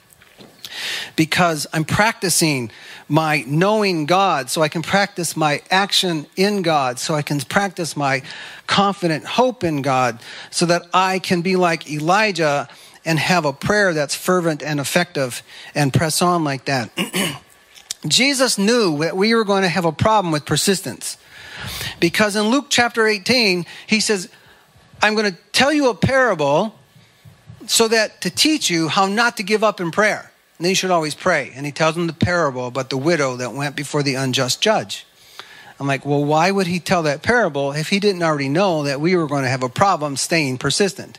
because 1.17 1.67
I'm 1.73 1.85
practicing 1.85 2.71
my 3.09 3.45
knowing 3.47 4.07
God 4.07 4.51
so 4.51 4.63
I 4.63 4.69
can 4.69 4.83
practice 4.83 5.37
my 5.37 5.63
action 5.71 6.27
in 6.37 6.63
God, 6.63 6.99
so 6.99 7.15
I 7.15 7.23
can 7.23 7.41
practice 7.41 7.97
my 7.97 8.23
confident 8.67 9.25
hope 9.25 9.65
in 9.65 9.83
God, 9.83 10.21
so 10.51 10.67
that 10.67 10.83
I 10.95 11.19
can 11.19 11.43
be 11.43 11.57
like 11.57 11.91
Elijah 11.91 12.69
and 13.05 13.19
have 13.19 13.45
a 13.45 13.53
prayer 13.53 13.93
that's 13.93 14.15
fervent 14.15 14.63
and 14.63 14.79
effective 14.79 15.43
and 15.75 15.93
press 15.93 16.23
on 16.23 16.45
like 16.45 16.67
that. 16.67 16.91
Jesus 18.07 18.59
knew 18.59 18.99
that 18.99 19.17
we 19.17 19.35
were 19.35 19.45
going 19.45 19.63
to 19.63 19.69
have 19.69 19.85
a 19.85 19.93
problem 19.93 20.33
with 20.33 20.47
persistence 20.47 21.19
because 21.99 22.37
in 22.37 22.45
Luke 22.49 22.67
chapter 22.71 23.07
18, 23.07 23.67
he 23.87 24.01
says, 24.01 24.29
I'm 25.03 25.15
going 25.15 25.33
to 25.33 25.39
tell 25.53 25.73
you 25.73 25.91
a 25.91 25.95
parable 25.95 26.75
so 27.67 27.89
that 27.89 28.23
to 28.23 28.31
teach 28.31 28.71
you 28.71 28.89
how 28.89 29.07
not 29.07 29.37
to 29.37 29.43
give 29.43 29.63
up 29.63 29.81
in 29.81 29.91
prayer. 29.91 30.31
And 30.59 30.65
then 30.65 30.71
you 30.71 30.75
should 30.75 30.91
always 30.91 31.15
pray. 31.15 31.53
And 31.55 31.65
he 31.67 31.73
tells 31.73 31.95
them 31.95 32.07
the 32.07 32.13
parable 32.13 32.67
about 32.67 32.91
the 32.91 32.97
widow 32.97 33.37
that 33.37 33.53
went 33.53 33.77
before 33.77 34.03
the 34.03 34.15
unjust 34.15 34.61
judge. 34.61 35.07
I'm 35.79 35.87
like, 35.87 36.05
well, 36.05 36.25
why 36.25 36.51
would 36.51 36.67
he 36.67 36.81
tell 36.81 37.03
that 37.05 37.23
parable 37.23 37.73
if 37.73 37.89
he 37.89 38.01
didn't 38.01 38.23
already 38.23 38.51
know 38.51 38.83
that 38.83 39.01
we 39.01 39.17
were 39.17 39.27
going 39.27 39.45
to 39.45 39.49
have 39.49 39.63
a 39.63 39.69
problem 39.69 40.17
staying 40.17 40.59
persistent? 40.59 41.19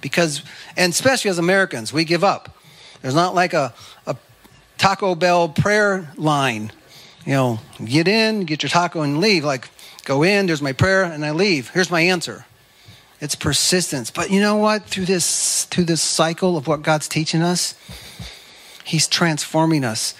because, 0.00 0.42
and 0.76 0.92
especially 0.92 1.30
as 1.30 1.38
Americans, 1.38 1.92
we 1.92 2.04
give 2.04 2.24
up. 2.24 2.56
There's 3.02 3.14
not 3.14 3.34
like 3.34 3.52
a, 3.54 3.72
a 3.99 3.99
Taco 4.80 5.14
Bell 5.14 5.50
prayer 5.50 6.10
line. 6.16 6.72
You 7.26 7.34
know, 7.34 7.58
get 7.84 8.08
in, 8.08 8.46
get 8.46 8.62
your 8.62 8.70
taco, 8.70 9.02
and 9.02 9.20
leave. 9.20 9.44
Like, 9.44 9.68
go 10.06 10.22
in, 10.22 10.46
there's 10.46 10.62
my 10.62 10.72
prayer, 10.72 11.04
and 11.04 11.22
I 11.22 11.32
leave. 11.32 11.68
Here's 11.68 11.90
my 11.90 12.00
answer. 12.00 12.46
It's 13.20 13.34
persistence. 13.34 14.10
But 14.10 14.30
you 14.30 14.40
know 14.40 14.56
what? 14.56 14.84
Through 14.84 15.04
this, 15.04 15.66
through 15.66 15.84
this 15.84 16.00
cycle 16.00 16.56
of 16.56 16.66
what 16.66 16.80
God's 16.80 17.08
teaching 17.08 17.42
us, 17.42 17.74
He's 18.82 19.06
transforming 19.06 19.84
us 19.84 20.14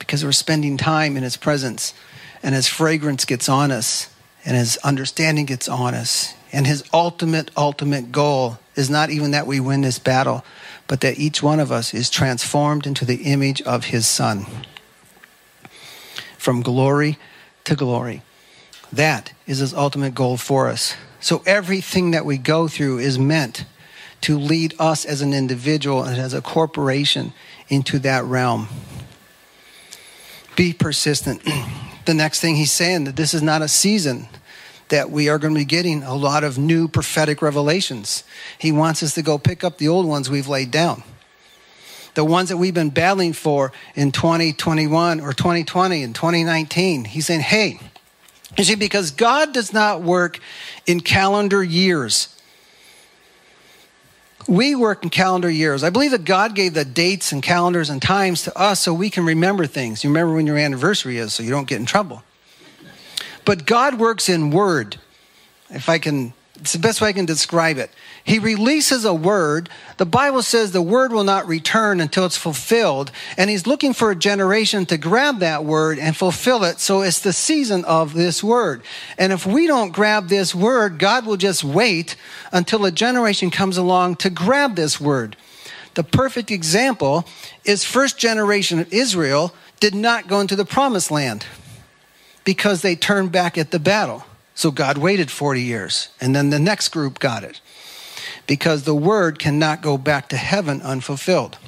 because 0.00 0.24
we're 0.24 0.32
spending 0.32 0.76
time 0.76 1.16
in 1.16 1.22
His 1.22 1.36
presence, 1.36 1.94
and 2.42 2.56
His 2.56 2.66
fragrance 2.66 3.24
gets 3.24 3.48
on 3.48 3.70
us, 3.70 4.08
and 4.44 4.56
His 4.56 4.78
understanding 4.78 5.46
gets 5.46 5.68
on 5.68 5.94
us, 5.94 6.34
and 6.52 6.66
His 6.66 6.82
ultimate, 6.92 7.52
ultimate 7.56 8.10
goal 8.10 8.58
is 8.74 8.90
not 8.90 9.10
even 9.10 9.30
that 9.30 9.46
we 9.46 9.60
win 9.60 9.82
this 9.82 10.00
battle, 10.00 10.44
but 10.86 11.00
that 11.00 11.18
each 11.18 11.42
one 11.42 11.60
of 11.60 11.72
us 11.72 11.92
is 11.92 12.10
transformed 12.10 12.86
into 12.86 13.04
the 13.04 13.22
image 13.24 13.62
of 13.62 13.86
his 13.86 14.06
Son. 14.06 14.46
From 16.38 16.62
glory 16.62 17.18
to 17.64 17.74
glory. 17.74 18.22
That 18.92 19.32
is 19.46 19.58
his 19.58 19.74
ultimate 19.74 20.14
goal 20.14 20.36
for 20.36 20.68
us. 20.68 20.94
So 21.20 21.42
everything 21.44 22.12
that 22.12 22.24
we 22.24 22.38
go 22.38 22.68
through 22.68 22.98
is 22.98 23.18
meant 23.18 23.64
to 24.22 24.38
lead 24.38 24.74
us 24.78 25.04
as 25.04 25.22
an 25.22 25.34
individual 25.34 26.04
and 26.04 26.18
as 26.18 26.32
a 26.32 26.40
corporation 26.40 27.32
into 27.68 27.98
that 28.00 28.24
realm. 28.24 28.68
Be 30.54 30.72
persistent. 30.72 31.42
the 32.06 32.14
next 32.14 32.40
thing 32.40 32.56
he's 32.56 32.72
saying 32.72 33.04
that 33.04 33.16
this 33.16 33.34
is 33.34 33.42
not 33.42 33.62
a 33.62 33.68
season 33.68 34.28
that 34.88 35.10
we 35.10 35.28
are 35.28 35.38
going 35.38 35.54
to 35.54 35.58
be 35.60 35.64
getting 35.64 36.02
a 36.02 36.14
lot 36.14 36.44
of 36.44 36.58
new 36.58 36.88
prophetic 36.88 37.42
revelations. 37.42 38.24
He 38.58 38.72
wants 38.72 39.02
us 39.02 39.14
to 39.14 39.22
go 39.22 39.38
pick 39.38 39.64
up 39.64 39.78
the 39.78 39.88
old 39.88 40.06
ones 40.06 40.30
we've 40.30 40.48
laid 40.48 40.70
down. 40.70 41.02
The 42.14 42.24
ones 42.24 42.48
that 42.48 42.56
we've 42.56 42.74
been 42.74 42.90
battling 42.90 43.34
for 43.34 43.72
in 43.94 44.10
2021 44.12 45.20
or 45.20 45.32
2020 45.32 46.02
and 46.02 46.14
2019. 46.14 47.04
He's 47.04 47.26
saying, 47.26 47.40
hey, 47.40 47.78
you 48.56 48.64
see, 48.64 48.74
because 48.74 49.10
God 49.10 49.52
does 49.52 49.72
not 49.72 50.02
work 50.02 50.38
in 50.86 51.00
calendar 51.00 51.62
years. 51.62 52.32
We 54.48 54.76
work 54.76 55.02
in 55.02 55.10
calendar 55.10 55.50
years. 55.50 55.82
I 55.82 55.90
believe 55.90 56.12
that 56.12 56.24
God 56.24 56.54
gave 56.54 56.72
the 56.72 56.84
dates 56.84 57.32
and 57.32 57.42
calendars 57.42 57.90
and 57.90 58.00
times 58.00 58.42
to 58.44 58.56
us 58.56 58.80
so 58.80 58.94
we 58.94 59.10
can 59.10 59.24
remember 59.24 59.66
things. 59.66 60.04
You 60.04 60.10
remember 60.10 60.34
when 60.34 60.46
your 60.46 60.56
anniversary 60.56 61.18
is 61.18 61.34
so 61.34 61.42
you 61.42 61.50
don't 61.50 61.66
get 61.66 61.80
in 61.80 61.86
trouble. 61.86 62.22
But 63.46 63.64
God 63.64 63.98
works 63.98 64.28
in 64.28 64.50
word. 64.50 64.98
If 65.70 65.88
I 65.88 65.98
can, 65.98 66.34
it's 66.56 66.72
the 66.72 66.80
best 66.80 67.00
way 67.00 67.08
I 67.08 67.12
can 67.12 67.26
describe 67.26 67.78
it. 67.78 67.90
He 68.24 68.40
releases 68.40 69.04
a 69.04 69.14
word. 69.14 69.70
The 69.98 70.04
Bible 70.04 70.42
says 70.42 70.72
the 70.72 70.82
word 70.82 71.12
will 71.12 71.24
not 71.24 71.46
return 71.46 72.00
until 72.00 72.26
it's 72.26 72.36
fulfilled. 72.36 73.12
And 73.38 73.48
he's 73.48 73.64
looking 73.64 73.94
for 73.94 74.10
a 74.10 74.16
generation 74.16 74.84
to 74.86 74.98
grab 74.98 75.38
that 75.38 75.64
word 75.64 76.00
and 76.00 76.16
fulfill 76.16 76.64
it. 76.64 76.80
So 76.80 77.02
it's 77.02 77.20
the 77.20 77.32
season 77.32 77.84
of 77.84 78.14
this 78.14 78.42
word. 78.42 78.82
And 79.16 79.32
if 79.32 79.46
we 79.46 79.68
don't 79.68 79.92
grab 79.92 80.28
this 80.28 80.52
word, 80.52 80.98
God 80.98 81.24
will 81.24 81.36
just 81.36 81.62
wait 81.62 82.16
until 82.52 82.84
a 82.84 82.90
generation 82.90 83.52
comes 83.52 83.76
along 83.76 84.16
to 84.16 84.30
grab 84.30 84.74
this 84.74 85.00
word. 85.00 85.36
The 85.94 86.04
perfect 86.04 86.50
example 86.50 87.26
is 87.64 87.84
first 87.84 88.18
generation 88.18 88.80
of 88.80 88.92
Israel 88.92 89.54
did 89.78 89.94
not 89.94 90.26
go 90.26 90.40
into 90.40 90.56
the 90.56 90.64
promised 90.64 91.12
land 91.12 91.46
because 92.46 92.80
they 92.80 92.96
turned 92.96 93.32
back 93.32 93.58
at 93.58 93.72
the 93.72 93.78
battle. 93.78 94.24
So 94.54 94.70
God 94.70 94.96
waited 94.96 95.30
40 95.30 95.60
years, 95.60 96.08
and 96.18 96.34
then 96.34 96.48
the 96.48 96.58
next 96.58 96.88
group 96.88 97.18
got 97.18 97.44
it 97.44 97.60
because 98.46 98.84
the 98.84 98.94
word 98.94 99.38
cannot 99.38 99.82
go 99.82 99.98
back 99.98 100.30
to 100.30 100.36
heaven 100.38 100.80
unfulfilled. 100.80 101.58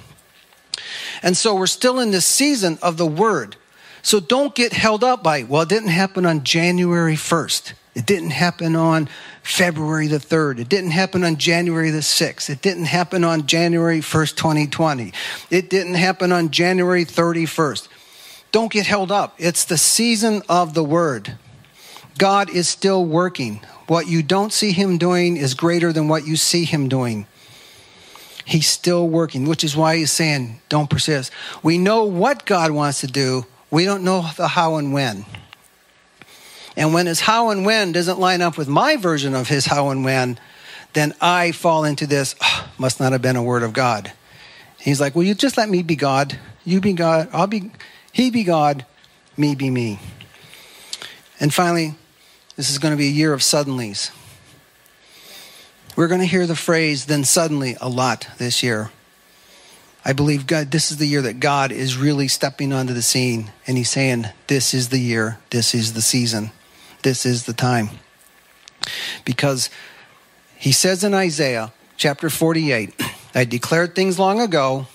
And 1.23 1.37
so 1.37 1.55
we're 1.55 1.67
still 1.67 1.99
in 1.99 2.13
this 2.13 2.25
season 2.25 2.79
of 2.81 2.97
the 2.97 3.07
word. 3.07 3.57
So 4.01 4.21
don't 4.21 4.55
get 4.55 4.73
held 4.73 5.05
up 5.05 5.23
by, 5.23 5.43
well, 5.43 5.63
it 5.63 5.69
didn't 5.69 5.89
happen 5.89 6.25
on 6.25 6.45
January 6.45 7.17
1st. 7.17 7.73
It 7.95 8.07
didn't 8.07 8.31
happen 8.31 8.77
on 8.77 9.09
February 9.43 10.07
the 10.07 10.19
3rd. 10.19 10.61
It 10.61 10.69
didn't 10.69 10.93
happen 10.93 11.25
on 11.25 11.37
January 11.37 11.91
the 11.91 11.99
6th. 11.99 12.49
It 12.49 12.63
didn't 12.63 12.85
happen 12.85 13.25
on 13.25 13.49
January 13.49 13.99
1st, 13.99 14.37
2020. 14.37 15.13
It 15.51 15.69
didn't 15.69 15.95
happen 15.95 16.31
on 16.31 16.51
January 16.51 17.05
31st. 17.05 17.89
Don't 18.51 18.73
get 18.73 18.87
held 18.87 19.13
up. 19.13 19.35
It's 19.39 19.65
the 19.65 19.79
season 19.79 20.43
of 20.49 20.75
the 20.75 20.85
word. 20.85 21.37
God 22.17 22.51
is 22.51 22.69
still 22.69 23.05
working. 23.05 23.61
What 23.87 24.09
you 24.09 24.23
don't 24.23 24.53
see 24.53 24.73
him 24.73 24.99
doing 24.99 25.37
is 25.37 25.55
greater 25.55 25.93
than 25.93 26.09
what 26.09 26.27
you 26.27 26.37
see 26.37 26.65
him 26.65 26.89
doing. 26.89 27.27
He's 28.45 28.69
still 28.69 29.09
working, 29.09 29.47
which 29.47 29.63
is 29.63 29.77
why 29.77 29.97
he's 29.97 30.11
saying, 30.11 30.61
don't 30.69 30.89
persist. 30.89 31.31
We 31.63 31.77
know 31.79 32.05
what 32.05 32.47
God 32.47 32.71
wants 32.71 33.01
to 33.03 33.07
do, 33.07 33.47
we 33.71 33.85
don't 33.85 34.05
know 34.05 34.27
the 34.37 34.49
how 34.49 34.77
and 34.77 34.93
when. 34.93 35.27
And 36.77 36.95
when 36.95 37.07
his 37.07 37.21
how 37.21 37.51
and 37.51 37.67
when 37.67 37.93
doesn't 37.93 38.21
line 38.21 38.41
up 38.41 38.57
with 38.57 38.69
my 38.69 38.97
version 38.97 39.35
of 39.35 39.49
his 39.49 39.67
how 39.67 39.91
and 39.91 40.05
when, 40.05 40.39
then 40.93 41.13
I 41.21 41.53
fall 41.53 41.85
into 41.85 42.07
this, 42.07 42.35
oh, 42.41 42.69
must 42.79 43.01
not 43.01 43.13
have 43.13 43.21
been 43.21 43.37
a 43.37 43.43
word 43.43 43.63
of 43.63 43.73
God. 43.73 44.13
He's 44.81 45.01
like, 45.01 45.15
Will 45.15 45.25
you 45.25 45.35
just 45.35 45.57
let 45.57 45.69
me 45.69 45.83
be 45.83 45.97
God? 45.97 46.39
You 46.65 46.81
be 46.81 46.93
God. 46.93 47.29
I'll 47.33 47.47
be 47.47 47.71
he 48.13 48.31
be 48.31 48.45
God, 48.45 48.85
me 49.37 49.55
be 49.55 49.71
me. 49.71 49.99
And 51.41 51.53
finally, 51.53 51.95
this 52.57 52.71
is 52.71 52.79
going 52.79 52.93
to 52.93 52.99
be 52.99 53.07
a 53.07 53.11
year 53.11 53.33
of 53.33 53.41
suddenlies. 53.41 54.11
We're 55.95 56.09
going 56.09 56.21
to 56.21 56.27
hear 56.27 56.47
the 56.47 56.57
phrase 56.57 57.07
then 57.07 57.25
suddenly 57.25 57.77
a 57.81 57.89
lot 57.89 58.29
this 58.39 58.63
year. 58.63 58.91
I 60.05 60.13
believe 60.13 60.47
God, 60.47 60.71
this 60.71 60.91
is 60.91 60.97
the 60.97 61.07
year 61.07 61.23
that 61.23 61.41
God 61.41 61.71
is 61.73 61.97
really 61.97 62.29
stepping 62.29 62.73
onto 62.73 62.95
the 62.95 63.03
scene 63.03 63.51
and 63.67 63.77
He's 63.77 63.91
saying, 63.91 64.27
This 64.47 64.73
is 64.73 64.89
the 64.89 64.99
year, 64.99 65.39
this 65.51 65.75
is 65.75 65.93
the 65.93 66.03
season, 66.03 66.51
this 67.03 67.27
is 67.27 67.45
the 67.45 67.53
time. 67.53 67.91
Because 69.25 69.71
He 70.57 70.73
says 70.73 71.05
in 71.05 71.15
Isaiah 71.15 71.73
chapter 71.97 72.31
48, 72.31 72.95
I 73.35 73.45
declared 73.45 73.95
things 73.95 74.19
long 74.19 74.41
ago, 74.41 74.87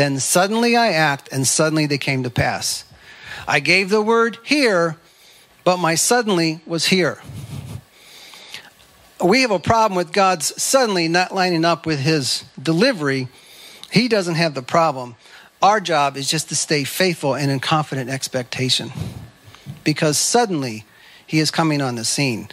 then 0.00 0.18
suddenly 0.18 0.76
I 0.76 0.92
act, 0.92 1.28
and 1.30 1.46
suddenly 1.46 1.84
they 1.84 1.98
came 1.98 2.22
to 2.22 2.30
pass. 2.30 2.84
I 3.46 3.60
gave 3.60 3.90
the 3.90 4.00
word 4.00 4.38
here, 4.42 4.96
but 5.62 5.76
my 5.76 5.94
suddenly 5.94 6.60
was 6.64 6.86
here. 6.86 7.20
We 9.22 9.42
have 9.42 9.50
a 9.50 9.58
problem 9.58 9.96
with 9.96 10.12
God's 10.12 10.60
suddenly 10.60 11.06
not 11.06 11.34
lining 11.34 11.66
up 11.66 11.84
with 11.84 12.00
his 12.00 12.44
delivery. 12.60 13.28
He 13.90 14.08
doesn't 14.08 14.36
have 14.36 14.54
the 14.54 14.62
problem. 14.62 15.16
Our 15.60 15.80
job 15.80 16.16
is 16.16 16.30
just 16.30 16.48
to 16.48 16.56
stay 16.56 16.84
faithful 16.84 17.34
and 17.34 17.50
in 17.50 17.60
confident 17.60 18.08
expectation. 18.08 18.92
Because 19.84 20.16
suddenly 20.16 20.86
he 21.26 21.38
is 21.38 21.50
coming 21.50 21.82
on 21.82 21.96
the 21.96 22.04
scene. 22.06 22.48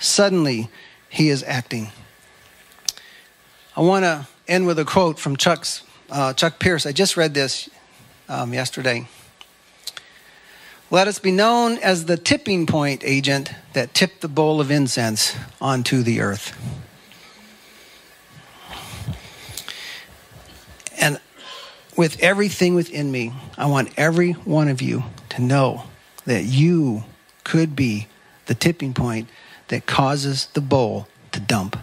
Suddenly 0.00 0.68
he 1.08 1.28
is 1.28 1.44
acting. 1.44 1.92
I 3.76 3.82
want 3.82 4.04
to 4.04 4.26
end 4.48 4.66
with 4.66 4.80
a 4.80 4.84
quote 4.84 5.20
from 5.20 5.36
Chuck's, 5.36 5.82
uh, 6.10 6.32
Chuck 6.32 6.58
Pierce. 6.58 6.86
I 6.86 6.92
just 6.92 7.16
read 7.16 7.34
this 7.34 7.68
um, 8.28 8.52
yesterday. 8.52 9.08
Let 10.90 11.06
us 11.06 11.18
be 11.18 11.32
known 11.32 11.76
as 11.78 12.06
the 12.06 12.16
tipping 12.16 12.66
point 12.66 13.02
agent 13.04 13.52
that 13.74 13.92
tipped 13.92 14.22
the 14.22 14.28
bowl 14.28 14.60
of 14.60 14.70
incense 14.70 15.36
onto 15.60 16.02
the 16.02 16.20
earth. 16.20 16.56
And 20.98 21.20
with 21.96 22.18
everything 22.22 22.74
within 22.74 23.12
me, 23.12 23.32
I 23.58 23.66
want 23.66 23.90
every 23.98 24.32
one 24.32 24.68
of 24.68 24.80
you 24.80 25.04
to 25.30 25.42
know 25.42 25.84
that 26.24 26.44
you 26.44 27.04
could 27.44 27.76
be 27.76 28.08
the 28.46 28.54
tipping 28.54 28.94
point 28.94 29.28
that 29.68 29.86
causes 29.86 30.46
the 30.54 30.60
bowl 30.60 31.06
to 31.32 31.40
dump. 31.40 31.76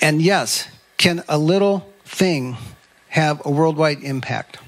And 0.00 0.22
yes, 0.22 0.68
can 0.96 1.24
a 1.28 1.38
little 1.38 1.92
thing 2.04 2.56
have 3.08 3.44
a 3.44 3.50
worldwide 3.50 4.02
impact? 4.02 4.58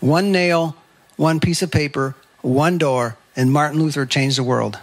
One 0.00 0.32
nail, 0.32 0.76
one 1.16 1.40
piece 1.40 1.62
of 1.62 1.70
paper, 1.70 2.14
one 2.42 2.78
door, 2.78 3.16
and 3.34 3.52
Martin 3.52 3.80
Luther 3.80 4.06
changed 4.06 4.38
the 4.38 4.44
world. 4.44 4.78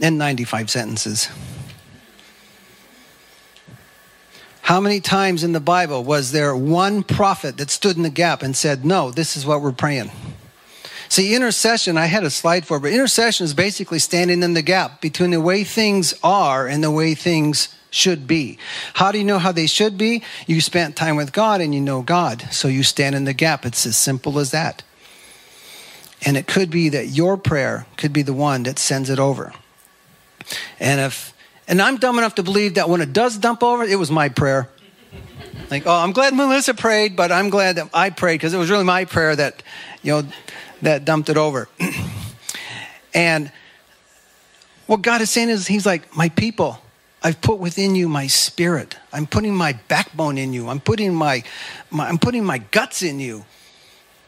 In 0.00 0.18
95 0.18 0.70
sentences. 0.70 1.28
How 4.62 4.80
many 4.80 5.00
times 5.00 5.44
in 5.44 5.52
the 5.52 5.60
Bible 5.60 6.02
was 6.02 6.32
there 6.32 6.56
one 6.56 7.02
prophet 7.02 7.58
that 7.58 7.70
stood 7.70 7.96
in 7.96 8.02
the 8.02 8.10
gap 8.10 8.42
and 8.42 8.56
said, 8.56 8.84
No, 8.84 9.10
this 9.10 9.36
is 9.36 9.44
what 9.44 9.60
we're 9.60 9.72
praying? 9.72 10.10
See, 11.08 11.34
intercession, 11.34 11.96
I 11.96 12.06
had 12.06 12.24
a 12.24 12.30
slide 12.30 12.66
for, 12.66 12.80
but 12.80 12.92
intercession 12.92 13.44
is 13.44 13.54
basically 13.54 13.98
standing 13.98 14.42
in 14.42 14.54
the 14.54 14.62
gap 14.62 15.00
between 15.00 15.30
the 15.30 15.40
way 15.40 15.64
things 15.64 16.14
are 16.22 16.66
and 16.66 16.82
the 16.82 16.90
way 16.90 17.14
things 17.14 17.74
should 17.90 18.26
be. 18.26 18.58
How 18.94 19.12
do 19.12 19.18
you 19.18 19.24
know 19.24 19.38
how 19.38 19.52
they 19.52 19.66
should 19.66 19.96
be? 19.96 20.22
You 20.46 20.60
spent 20.60 20.96
time 20.96 21.16
with 21.16 21.32
God 21.32 21.60
and 21.60 21.74
you 21.74 21.80
know 21.80 22.02
God, 22.02 22.42
so 22.50 22.66
you 22.66 22.82
stand 22.82 23.14
in 23.14 23.24
the 23.24 23.32
gap. 23.32 23.64
It's 23.64 23.86
as 23.86 23.96
simple 23.96 24.38
as 24.38 24.50
that. 24.50 24.82
And 26.26 26.36
it 26.36 26.46
could 26.46 26.70
be 26.70 26.88
that 26.88 27.08
your 27.08 27.36
prayer 27.36 27.86
could 27.96 28.12
be 28.12 28.22
the 28.22 28.32
one 28.32 28.64
that 28.64 28.78
sends 28.78 29.10
it 29.10 29.18
over. 29.18 29.52
And 30.80 31.00
if 31.00 31.34
and 31.66 31.80
I'm 31.80 31.96
dumb 31.96 32.18
enough 32.18 32.34
to 32.34 32.42
believe 32.42 32.74
that 32.74 32.88
when 32.88 33.00
it 33.00 33.12
does 33.12 33.38
dump 33.38 33.62
over, 33.62 33.84
it 33.84 33.98
was 33.98 34.10
my 34.10 34.28
prayer. 34.28 34.68
Like, 35.70 35.86
oh, 35.86 35.94
I'm 35.94 36.12
glad 36.12 36.34
Melissa 36.34 36.74
prayed, 36.74 37.16
but 37.16 37.32
I'm 37.32 37.48
glad 37.48 37.76
that 37.76 37.88
I 37.94 38.10
prayed 38.10 38.34
because 38.34 38.52
it 38.52 38.58
was 38.58 38.70
really 38.70 38.84
my 38.84 39.06
prayer 39.06 39.34
that, 39.34 39.62
you 40.02 40.12
know, 40.12 40.28
that 40.82 41.04
dumped 41.04 41.28
it 41.28 41.36
over. 41.36 41.68
and 43.14 43.50
what 44.86 45.02
God 45.02 45.20
is 45.20 45.30
saying 45.30 45.48
is, 45.48 45.66
He's 45.66 45.86
like, 45.86 46.16
my 46.16 46.28
people, 46.28 46.78
I've 47.22 47.40
put 47.40 47.58
within 47.58 47.94
you 47.94 48.08
my 48.08 48.26
spirit. 48.26 48.96
I'm 49.12 49.26
putting 49.26 49.54
my 49.54 49.72
backbone 49.88 50.36
in 50.36 50.52
you. 50.52 50.68
I'm 50.68 50.80
putting 50.80 51.14
my, 51.14 51.42
my, 51.90 52.06
I'm 52.06 52.18
putting 52.18 52.44
my 52.44 52.58
guts 52.58 53.02
in 53.02 53.18
you. 53.18 53.46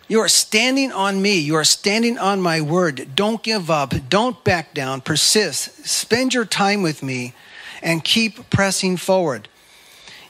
You 0.08 0.20
are 0.20 0.28
standing 0.28 0.92
on 0.92 1.20
me. 1.20 1.38
You 1.38 1.56
are 1.56 1.64
standing 1.64 2.16
on 2.16 2.40
my 2.40 2.60
word. 2.60 3.14
Don't 3.14 3.42
give 3.42 3.70
up. 3.70 3.92
Don't 4.08 4.42
back 4.44 4.72
down. 4.72 5.00
Persist. 5.00 5.84
Spend 5.84 6.32
your 6.32 6.44
time 6.44 6.82
with 6.82 7.02
me 7.02 7.34
and 7.82 8.02
keep 8.02 8.48
pressing 8.48 8.96
forward. 8.96 9.48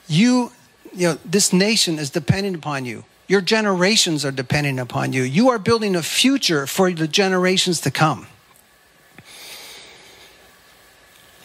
You, 0.07 0.51
you 0.93 1.09
know, 1.09 1.17
this 1.23 1.53
nation 1.53 1.99
is 1.99 2.09
dependent 2.09 2.55
upon 2.55 2.85
you. 2.85 3.05
Your 3.27 3.41
generations 3.41 4.23
are 4.23 4.31
depending 4.31 4.79
upon 4.79 5.13
you. 5.13 5.23
You 5.23 5.49
are 5.49 5.59
building 5.59 5.95
a 5.95 6.01
future 6.01 6.65
for 6.65 6.91
the 6.91 7.07
generations 7.07 7.81
to 7.81 7.91
come. 7.91 8.27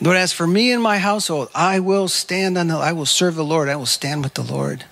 But 0.00 0.16
as 0.16 0.32
for 0.32 0.46
me 0.46 0.72
and 0.72 0.82
my 0.82 0.98
household, 0.98 1.48
I 1.54 1.80
will 1.80 2.08
stand 2.08 2.58
on 2.58 2.68
the, 2.68 2.76
I 2.76 2.92
will 2.92 3.06
serve 3.06 3.34
the 3.34 3.44
Lord. 3.44 3.68
I 3.68 3.76
will 3.76 3.86
stand 3.86 4.24
with 4.24 4.34
the 4.34 4.42
Lord. 4.42 4.84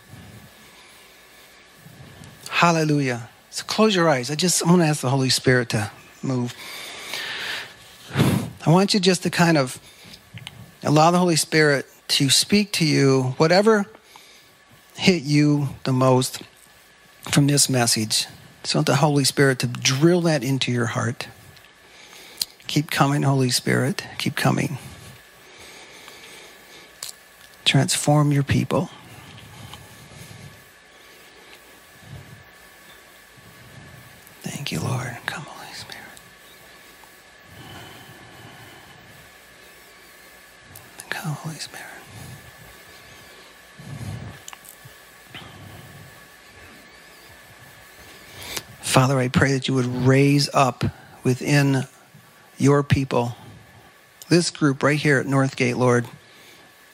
Hallelujah. 2.48 3.28
So 3.50 3.64
close 3.64 3.94
your 3.94 4.08
eyes. 4.08 4.30
I 4.30 4.34
just, 4.34 4.62
I'm 4.62 4.68
going 4.68 4.80
to 4.80 4.86
ask 4.86 5.00
the 5.00 5.10
Holy 5.10 5.30
Spirit 5.30 5.70
to 5.70 5.90
move. 6.22 6.54
I 8.14 8.70
want 8.70 8.94
you 8.94 9.00
just 9.00 9.22
to 9.24 9.30
kind 9.30 9.56
of 9.56 9.80
allow 10.82 11.10
the 11.10 11.18
Holy 11.18 11.36
Spirit 11.36 11.86
to 12.08 12.30
speak 12.30 12.72
to 12.74 12.84
you, 12.84 13.34
whatever 13.36 13.86
hit 15.00 15.22
you 15.22 15.68
the 15.84 15.92
most 15.92 16.42
from 17.22 17.46
this 17.46 17.68
message. 17.68 18.26
So 18.64 18.78
want 18.78 18.86
the 18.86 18.96
Holy 18.96 19.24
Spirit 19.24 19.58
to 19.60 19.66
drill 19.66 20.20
that 20.22 20.42
into 20.44 20.70
your 20.72 20.86
heart. 20.86 21.28
Keep 22.66 22.90
coming, 22.90 23.22
Holy 23.22 23.50
Spirit. 23.50 24.04
Keep 24.18 24.36
coming. 24.36 24.78
Transform 27.64 28.32
your 28.32 28.42
people. 28.42 28.90
Thank 34.42 34.72
you, 34.72 34.80
Lord. 34.80 35.16
Come, 35.26 35.44
Holy 35.44 35.74
Spirit. 35.74 36.04
Come, 41.08 41.32
Holy 41.32 41.56
Spirit. 41.56 41.89
Father, 48.90 49.20
I 49.20 49.28
pray 49.28 49.52
that 49.52 49.68
you 49.68 49.74
would 49.74 49.86
raise 49.86 50.52
up 50.52 50.82
within 51.22 51.84
your 52.58 52.82
people 52.82 53.36
this 54.28 54.50
group 54.50 54.82
right 54.82 54.98
here 54.98 55.18
at 55.18 55.26
Northgate, 55.26 55.76
Lord. 55.76 56.06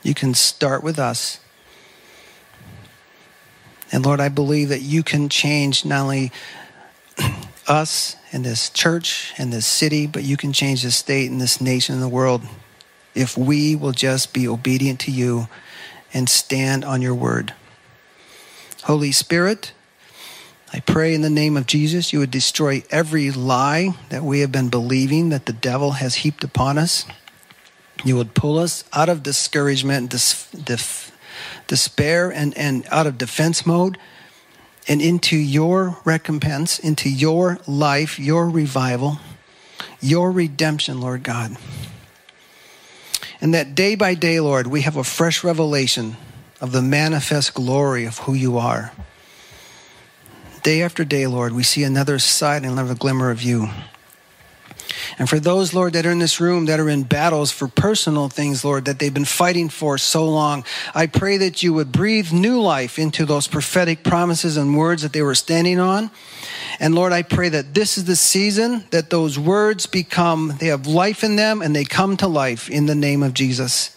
You 0.02 0.12
can 0.12 0.34
start 0.34 0.82
with 0.82 0.98
us. 0.98 1.40
And 3.90 4.04
Lord, 4.04 4.20
I 4.20 4.28
believe 4.28 4.68
that 4.68 4.82
you 4.82 5.02
can 5.02 5.30
change 5.30 5.86
not 5.86 6.02
only 6.02 6.32
us 7.66 8.16
and 8.30 8.44
this 8.44 8.68
church 8.68 9.32
and 9.38 9.50
this 9.50 9.64
city, 9.64 10.06
but 10.06 10.22
you 10.22 10.36
can 10.36 10.52
change 10.52 10.82
this 10.82 10.96
state 10.96 11.30
and 11.30 11.40
this 11.40 11.62
nation 11.62 11.94
and 11.94 12.04
the 12.04 12.08
world 12.08 12.42
if 13.14 13.38
we 13.38 13.74
will 13.74 13.92
just 13.92 14.34
be 14.34 14.46
obedient 14.46 15.00
to 15.00 15.10
you 15.10 15.48
and 16.12 16.28
stand 16.28 16.84
on 16.84 17.00
your 17.00 17.14
word. 17.14 17.54
Holy 18.82 19.12
Spirit, 19.12 19.72
I 20.72 20.80
pray 20.80 21.14
in 21.14 21.22
the 21.22 21.30
name 21.30 21.56
of 21.56 21.66
Jesus 21.66 22.12
you 22.12 22.18
would 22.18 22.30
destroy 22.30 22.82
every 22.90 23.30
lie 23.30 23.90
that 24.08 24.24
we 24.24 24.40
have 24.40 24.50
been 24.50 24.68
believing 24.68 25.28
that 25.28 25.46
the 25.46 25.52
devil 25.52 25.92
has 25.92 26.16
heaped 26.16 26.42
upon 26.42 26.76
us. 26.76 27.04
You 28.04 28.16
would 28.16 28.34
pull 28.34 28.58
us 28.58 28.84
out 28.92 29.08
of 29.08 29.22
discouragement, 29.22 30.10
dis, 30.10 31.10
despair, 31.66 32.30
and, 32.30 32.56
and 32.58 32.86
out 32.90 33.06
of 33.06 33.16
defense 33.16 33.64
mode 33.64 33.96
and 34.88 35.00
into 35.00 35.36
your 35.36 35.98
recompense, 36.04 36.78
into 36.78 37.08
your 37.08 37.58
life, 37.66 38.18
your 38.18 38.48
revival, 38.48 39.18
your 40.00 40.30
redemption, 40.30 41.00
Lord 41.00 41.22
God. 41.22 41.56
And 43.40 43.52
that 43.54 43.74
day 43.74 43.94
by 43.94 44.14
day, 44.14 44.40
Lord, 44.40 44.66
we 44.66 44.82
have 44.82 44.96
a 44.96 45.04
fresh 45.04 45.44
revelation 45.44 46.16
of 46.60 46.72
the 46.72 46.82
manifest 46.82 47.54
glory 47.54 48.04
of 48.04 48.18
who 48.18 48.34
you 48.34 48.58
are. 48.58 48.92
Day 50.66 50.82
after 50.82 51.04
day, 51.04 51.28
Lord, 51.28 51.52
we 51.52 51.62
see 51.62 51.84
another 51.84 52.18
side 52.18 52.64
and 52.64 52.72
another 52.72 52.96
glimmer 52.96 53.30
of 53.30 53.40
you. 53.40 53.68
And 55.16 55.30
for 55.30 55.38
those, 55.38 55.72
Lord, 55.72 55.92
that 55.92 56.04
are 56.04 56.10
in 56.10 56.18
this 56.18 56.40
room 56.40 56.66
that 56.66 56.80
are 56.80 56.88
in 56.88 57.04
battles 57.04 57.52
for 57.52 57.68
personal 57.68 58.28
things, 58.28 58.64
Lord, 58.64 58.86
that 58.86 58.98
they've 58.98 59.14
been 59.14 59.24
fighting 59.24 59.68
for 59.68 59.96
so 59.96 60.28
long, 60.28 60.64
I 60.92 61.06
pray 61.06 61.36
that 61.36 61.62
you 61.62 61.72
would 61.74 61.92
breathe 61.92 62.32
new 62.32 62.60
life 62.60 62.98
into 62.98 63.24
those 63.24 63.46
prophetic 63.46 64.02
promises 64.02 64.56
and 64.56 64.76
words 64.76 65.02
that 65.02 65.12
they 65.12 65.22
were 65.22 65.36
standing 65.36 65.78
on. 65.78 66.10
And 66.80 66.96
Lord, 66.96 67.12
I 67.12 67.22
pray 67.22 67.48
that 67.48 67.72
this 67.72 67.96
is 67.96 68.06
the 68.06 68.16
season 68.16 68.86
that 68.90 69.08
those 69.08 69.38
words 69.38 69.86
become, 69.86 70.56
they 70.58 70.66
have 70.66 70.88
life 70.88 71.22
in 71.22 71.36
them 71.36 71.62
and 71.62 71.76
they 71.76 71.84
come 71.84 72.16
to 72.16 72.26
life 72.26 72.68
in 72.68 72.86
the 72.86 72.96
name 72.96 73.22
of 73.22 73.34
Jesus. 73.34 73.96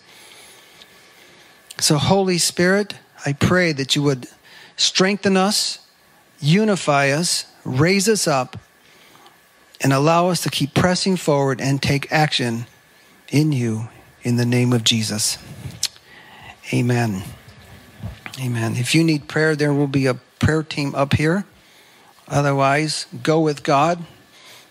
So, 1.80 1.98
Holy 1.98 2.38
Spirit, 2.38 2.94
I 3.26 3.34
pray 3.34 3.72
that 3.72 3.96
you 3.96 4.04
would 4.04 4.28
strengthen 4.78 5.36
us, 5.36 5.80
unify 6.40 7.10
us, 7.10 7.46
raise 7.64 8.08
us 8.08 8.28
up, 8.28 8.58
and 9.82 9.94
allow 9.94 10.30
us 10.30 10.42
to 10.42 10.50
keep 10.50 10.74
pressing 10.74 11.16
forward 11.16 11.62
and 11.62 11.82
take 11.82 12.12
action 12.12 12.66
in 13.30 13.52
you 13.52 13.90
in 14.24 14.36
the 14.36 14.46
name 14.46 14.74
of 14.74 14.84
Jesus. 14.84 15.38
Amen. 16.74 17.24
Amen. 18.40 18.76
If 18.76 18.94
you 18.94 19.04
need 19.04 19.28
prayer, 19.28 19.56
there 19.56 19.74
will 19.74 19.88
be 19.88 20.06
a 20.06 20.14
prayer 20.14 20.64
team 20.64 20.94
up 20.96 21.14
here. 21.14 21.46
Otherwise, 22.28 23.06
go 23.24 23.40
with 23.40 23.64
God. 23.64 24.06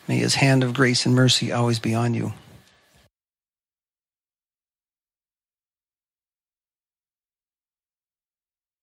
May 0.06 0.18
his 0.18 0.36
hand 0.36 0.62
of 0.62 0.74
grace 0.74 1.04
and 1.04 1.14
mercy 1.14 1.52
always 1.52 1.78
be 1.78 1.94
on 1.94 2.14
you. 2.14 2.32